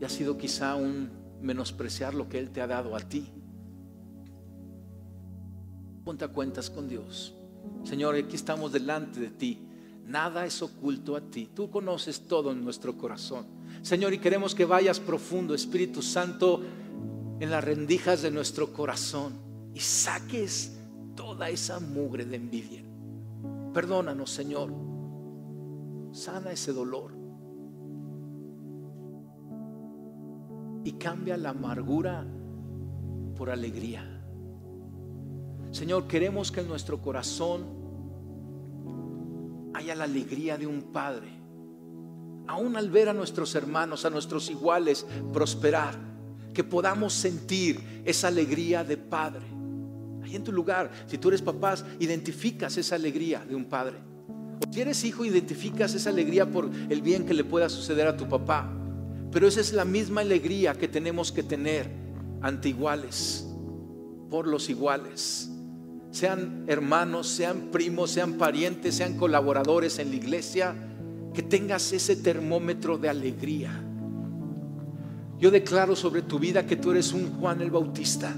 Y 0.00 0.04
ha 0.04 0.08
sido 0.08 0.36
quizá 0.36 0.74
un 0.74 1.10
menospreciar 1.40 2.14
lo 2.14 2.28
que 2.28 2.38
Él 2.38 2.50
te 2.50 2.60
ha 2.60 2.66
dado 2.66 2.94
a 2.94 3.00
ti. 3.00 3.28
Ponte 6.04 6.24
a 6.24 6.28
cuentas 6.28 6.70
con 6.70 6.88
Dios. 6.88 7.34
Señor, 7.82 8.14
aquí 8.14 8.36
estamos 8.36 8.72
delante 8.72 9.20
de 9.20 9.30
ti. 9.30 9.69
Nada 10.10 10.44
es 10.44 10.60
oculto 10.60 11.14
a 11.14 11.20
ti. 11.20 11.50
Tú 11.54 11.70
conoces 11.70 12.26
todo 12.26 12.50
en 12.50 12.64
nuestro 12.64 12.98
corazón. 12.98 13.46
Señor, 13.82 14.12
y 14.12 14.18
queremos 14.18 14.54
que 14.54 14.64
vayas 14.64 14.98
profundo, 14.98 15.54
Espíritu 15.54 16.02
Santo, 16.02 16.60
en 17.38 17.50
las 17.50 17.62
rendijas 17.62 18.20
de 18.20 18.30
nuestro 18.30 18.72
corazón 18.72 19.34
y 19.72 19.80
saques 19.80 20.76
toda 21.14 21.48
esa 21.48 21.78
mugre 21.78 22.24
de 22.24 22.36
envidia. 22.36 22.82
Perdónanos, 23.72 24.30
Señor 24.30 24.90
sana 26.12 26.50
ese 26.52 26.72
dolor 26.72 27.12
y 30.84 30.92
cambia 30.92 31.36
la 31.36 31.50
amargura 31.50 32.26
por 33.36 33.50
alegría. 33.50 34.04
Señor, 35.70 36.08
queremos 36.08 36.50
que 36.50 36.60
en 36.60 36.68
nuestro 36.68 37.00
corazón 37.00 37.79
haya 39.80 39.94
la 39.94 40.04
alegría 40.04 40.58
de 40.58 40.66
un 40.66 40.92
Padre. 40.92 41.28
Aún 42.46 42.76
al 42.76 42.90
ver 42.90 43.08
a 43.08 43.14
nuestros 43.14 43.54
hermanos, 43.54 44.04
a 44.04 44.10
nuestros 44.10 44.50
iguales 44.50 45.06
prosperar, 45.32 45.94
que 46.52 46.62
podamos 46.64 47.14
sentir 47.14 48.02
esa 48.04 48.28
alegría 48.28 48.84
de 48.84 48.96
Padre. 48.96 49.46
Ahí 50.22 50.36
en 50.36 50.44
tu 50.44 50.52
lugar, 50.52 50.90
si 51.06 51.16
tú 51.16 51.28
eres 51.28 51.40
papás, 51.40 51.84
identificas 51.98 52.76
esa 52.76 52.96
alegría 52.96 53.44
de 53.48 53.54
un 53.54 53.64
Padre. 53.64 53.96
Si 54.70 54.80
eres 54.80 55.02
hijo, 55.04 55.24
identificas 55.24 55.94
esa 55.94 56.10
alegría 56.10 56.50
por 56.50 56.70
el 56.90 57.00
bien 57.00 57.24
que 57.24 57.34
le 57.34 57.44
pueda 57.44 57.68
suceder 57.68 58.06
a 58.06 58.16
tu 58.16 58.28
papá. 58.28 58.70
Pero 59.32 59.48
esa 59.48 59.60
es 59.60 59.72
la 59.72 59.86
misma 59.86 60.20
alegría 60.20 60.74
que 60.74 60.88
tenemos 60.88 61.32
que 61.32 61.42
tener 61.42 61.90
ante 62.42 62.68
iguales, 62.68 63.46
por 64.28 64.46
los 64.46 64.68
iguales. 64.68 65.49
Sean 66.10 66.64
hermanos, 66.66 67.28
sean 67.28 67.68
primos, 67.70 68.10
sean 68.10 68.34
parientes, 68.34 68.96
sean 68.96 69.16
colaboradores 69.16 69.98
en 70.00 70.10
la 70.10 70.16
iglesia, 70.16 70.74
que 71.32 71.42
tengas 71.42 71.92
ese 71.92 72.16
termómetro 72.16 72.98
de 72.98 73.08
alegría. 73.08 73.80
Yo 75.38 75.50
declaro 75.50 75.94
sobre 75.94 76.22
tu 76.22 76.38
vida 76.38 76.66
que 76.66 76.76
tú 76.76 76.90
eres 76.90 77.12
un 77.12 77.38
Juan 77.38 77.60
el 77.60 77.70
Bautista, 77.70 78.34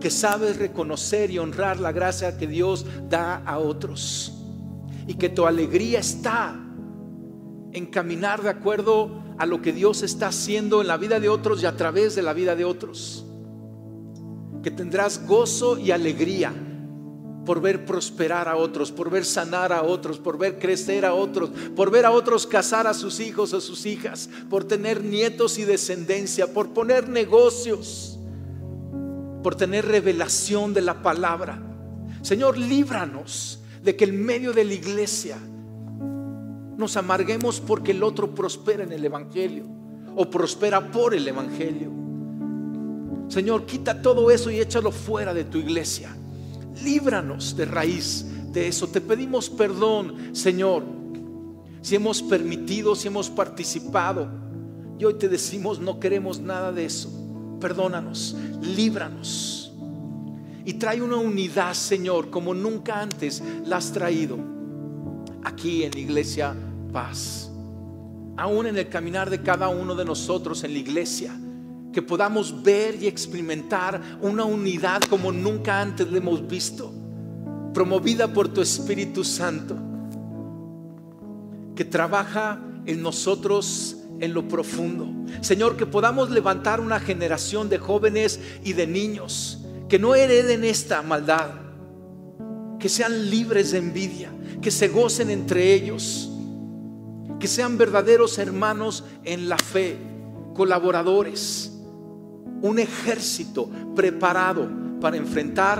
que 0.00 0.10
sabes 0.10 0.56
reconocer 0.56 1.30
y 1.30 1.38
honrar 1.38 1.78
la 1.78 1.92
gracia 1.92 2.38
que 2.38 2.46
Dios 2.46 2.86
da 3.10 3.36
a 3.36 3.58
otros 3.58 4.32
y 5.06 5.14
que 5.14 5.28
tu 5.28 5.46
alegría 5.46 6.00
está 6.00 6.58
en 7.72 7.86
caminar 7.86 8.42
de 8.42 8.48
acuerdo 8.48 9.22
a 9.38 9.44
lo 9.44 9.60
que 9.60 9.72
Dios 9.72 10.02
está 10.02 10.28
haciendo 10.28 10.80
en 10.80 10.88
la 10.88 10.96
vida 10.96 11.20
de 11.20 11.28
otros 11.28 11.62
y 11.62 11.66
a 11.66 11.76
través 11.76 12.14
de 12.14 12.22
la 12.22 12.32
vida 12.32 12.56
de 12.56 12.64
otros. 12.64 13.26
Que 14.62 14.70
tendrás 14.70 15.26
gozo 15.26 15.78
y 15.78 15.90
alegría 15.90 16.52
por 17.44 17.60
ver 17.60 17.84
prosperar 17.86 18.48
a 18.48 18.56
otros, 18.56 18.92
por 18.92 19.10
ver 19.10 19.24
sanar 19.24 19.72
a 19.72 19.82
otros, 19.82 20.18
por 20.18 20.38
ver 20.38 20.58
crecer 20.58 21.04
a 21.04 21.14
otros, 21.14 21.50
por 21.74 21.90
ver 21.90 22.06
a 22.06 22.10
otros 22.10 22.46
casar 22.46 22.86
a 22.86 22.94
sus 22.94 23.20
hijos 23.20 23.52
o 23.52 23.60
sus 23.60 23.86
hijas, 23.86 24.28
por 24.48 24.64
tener 24.64 25.02
nietos 25.02 25.58
y 25.58 25.64
descendencia, 25.64 26.52
por 26.52 26.70
poner 26.70 27.08
negocios, 27.08 28.18
por 29.42 29.54
tener 29.54 29.86
revelación 29.86 30.74
de 30.74 30.82
la 30.82 31.02
palabra. 31.02 31.60
Señor, 32.22 32.58
líbranos 32.58 33.60
de 33.82 33.96
que 33.96 34.04
en 34.04 34.24
medio 34.24 34.52
de 34.52 34.64
la 34.64 34.74
iglesia 34.74 35.38
nos 36.76 36.96
amarguemos 36.96 37.60
porque 37.60 37.92
el 37.92 38.02
otro 38.02 38.34
prospera 38.34 38.84
en 38.84 38.92
el 38.92 39.04
Evangelio 39.04 39.64
o 40.16 40.28
prospera 40.28 40.90
por 40.90 41.14
el 41.14 41.26
Evangelio. 41.26 41.90
Señor, 43.28 43.64
quita 43.64 44.02
todo 44.02 44.30
eso 44.30 44.50
y 44.50 44.58
échalo 44.58 44.90
fuera 44.90 45.32
de 45.32 45.44
tu 45.44 45.58
iglesia. 45.58 46.14
Líbranos 46.82 47.56
de 47.56 47.64
raíz 47.64 48.26
de 48.52 48.68
eso. 48.68 48.88
Te 48.88 49.00
pedimos 49.00 49.48
perdón, 49.48 50.34
Señor, 50.34 50.84
si 51.82 51.96
hemos 51.96 52.22
permitido, 52.22 52.94
si 52.94 53.08
hemos 53.08 53.30
participado. 53.30 54.28
Y 54.98 55.04
hoy 55.04 55.14
te 55.14 55.28
decimos, 55.28 55.80
no 55.80 55.98
queremos 55.98 56.40
nada 56.40 56.72
de 56.72 56.84
eso. 56.84 57.10
Perdónanos, 57.60 58.36
líbranos 58.62 59.60
y 60.64 60.74
trae 60.74 61.00
una 61.00 61.16
unidad, 61.16 61.74
Señor, 61.74 62.30
como 62.30 62.54
nunca 62.54 63.00
antes 63.00 63.42
la 63.66 63.78
has 63.78 63.92
traído 63.92 64.38
aquí 65.42 65.84
en 65.84 65.92
la 65.92 65.98
iglesia 65.98 66.54
paz. 66.92 67.50
Aún 68.36 68.66
en 68.66 68.76
el 68.76 68.88
caminar 68.88 69.30
de 69.30 69.42
cada 69.42 69.68
uno 69.68 69.94
de 69.94 70.04
nosotros 70.04 70.62
en 70.64 70.72
la 70.74 70.78
iglesia, 70.78 71.36
que 71.92 72.02
podamos 72.02 72.62
ver 72.62 73.02
y 73.02 73.06
experimentar 73.06 74.00
una 74.20 74.44
unidad 74.44 75.02
como 75.02 75.32
nunca 75.32 75.80
antes 75.80 76.10
la 76.10 76.18
hemos 76.18 76.46
visto, 76.46 76.92
promovida 77.74 78.32
por 78.32 78.48
tu 78.48 78.60
Espíritu 78.60 79.24
Santo, 79.24 79.76
que 81.74 81.84
trabaja 81.84 82.60
en 82.86 83.02
nosotros 83.02 83.96
en 84.20 84.34
lo 84.34 84.46
profundo. 84.46 85.08
Señor, 85.40 85.76
que 85.76 85.86
podamos 85.86 86.30
levantar 86.30 86.80
una 86.80 87.00
generación 87.00 87.68
de 87.68 87.78
jóvenes 87.78 88.40
y 88.62 88.74
de 88.74 88.86
niños 88.86 89.64
que 89.88 89.98
no 89.98 90.14
hereden 90.14 90.64
esta 90.64 91.02
maldad, 91.02 91.50
que 92.78 92.88
sean 92.88 93.28
libres 93.28 93.72
de 93.72 93.78
envidia, 93.78 94.30
que 94.62 94.70
se 94.70 94.88
gocen 94.88 95.30
entre 95.30 95.74
ellos, 95.74 96.30
que 97.40 97.48
sean 97.48 97.76
verdaderos 97.76 98.38
hermanos 98.38 99.04
en 99.24 99.48
la 99.48 99.58
fe, 99.58 99.96
colaboradores, 100.54 101.69
un 102.62 102.78
ejército 102.78 103.68
preparado 103.94 104.68
para 105.00 105.16
enfrentar 105.16 105.78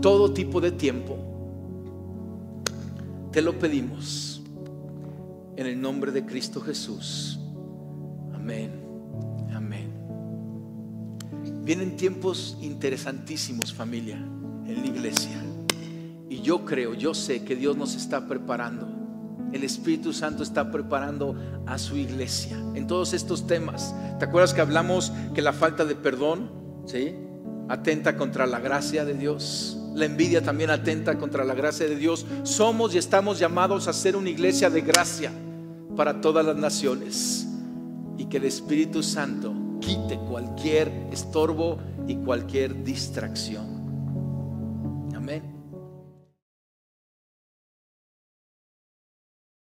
todo 0.00 0.32
tipo 0.32 0.60
de 0.60 0.72
tiempo. 0.72 1.16
Te 3.32 3.42
lo 3.42 3.58
pedimos 3.58 4.42
en 5.56 5.66
el 5.66 5.80
nombre 5.80 6.12
de 6.12 6.24
Cristo 6.24 6.60
Jesús. 6.60 7.38
Amén. 8.34 8.86
Vienen 11.66 11.96
tiempos 11.96 12.56
interesantísimos, 12.60 13.74
familia, 13.74 14.18
en 14.68 14.82
la 14.82 14.86
iglesia. 14.86 15.42
Y 16.30 16.40
yo 16.40 16.64
creo, 16.64 16.94
yo 16.94 17.12
sé 17.12 17.42
que 17.42 17.56
Dios 17.56 17.76
nos 17.76 17.96
está 17.96 18.28
preparando. 18.28 18.86
El 19.52 19.64
Espíritu 19.64 20.12
Santo 20.12 20.42
está 20.42 20.70
preparando 20.70 21.34
a 21.66 21.78
su 21.78 21.96
iglesia 21.96 22.56
en 22.74 22.86
todos 22.86 23.12
estos 23.14 23.46
temas. 23.46 23.94
¿Te 24.18 24.24
acuerdas 24.24 24.52
que 24.52 24.60
hablamos 24.60 25.12
que 25.34 25.42
la 25.42 25.52
falta 25.52 25.84
de 25.84 25.94
perdón, 25.94 26.50
¿sí? 26.86 27.14
Atenta 27.68 28.16
contra 28.16 28.46
la 28.46 28.60
gracia 28.60 29.04
de 29.04 29.14
Dios. 29.14 29.78
La 29.94 30.04
envidia 30.04 30.42
también 30.42 30.70
atenta 30.70 31.18
contra 31.18 31.44
la 31.44 31.54
gracia 31.54 31.86
de 31.86 31.96
Dios. 31.96 32.26
Somos 32.42 32.94
y 32.94 32.98
estamos 32.98 33.38
llamados 33.38 33.88
a 33.88 33.92
ser 33.92 34.16
una 34.16 34.30
iglesia 34.30 34.68
de 34.68 34.82
gracia 34.82 35.32
para 35.96 36.20
todas 36.20 36.44
las 36.44 36.56
naciones. 36.56 37.46
Y 38.18 38.26
que 38.26 38.36
el 38.36 38.44
Espíritu 38.44 39.02
Santo 39.02 39.54
quite 39.80 40.18
cualquier 40.18 40.90
estorbo 41.12 41.78
y 42.06 42.16
cualquier 42.16 42.84
distracción. 42.84 43.75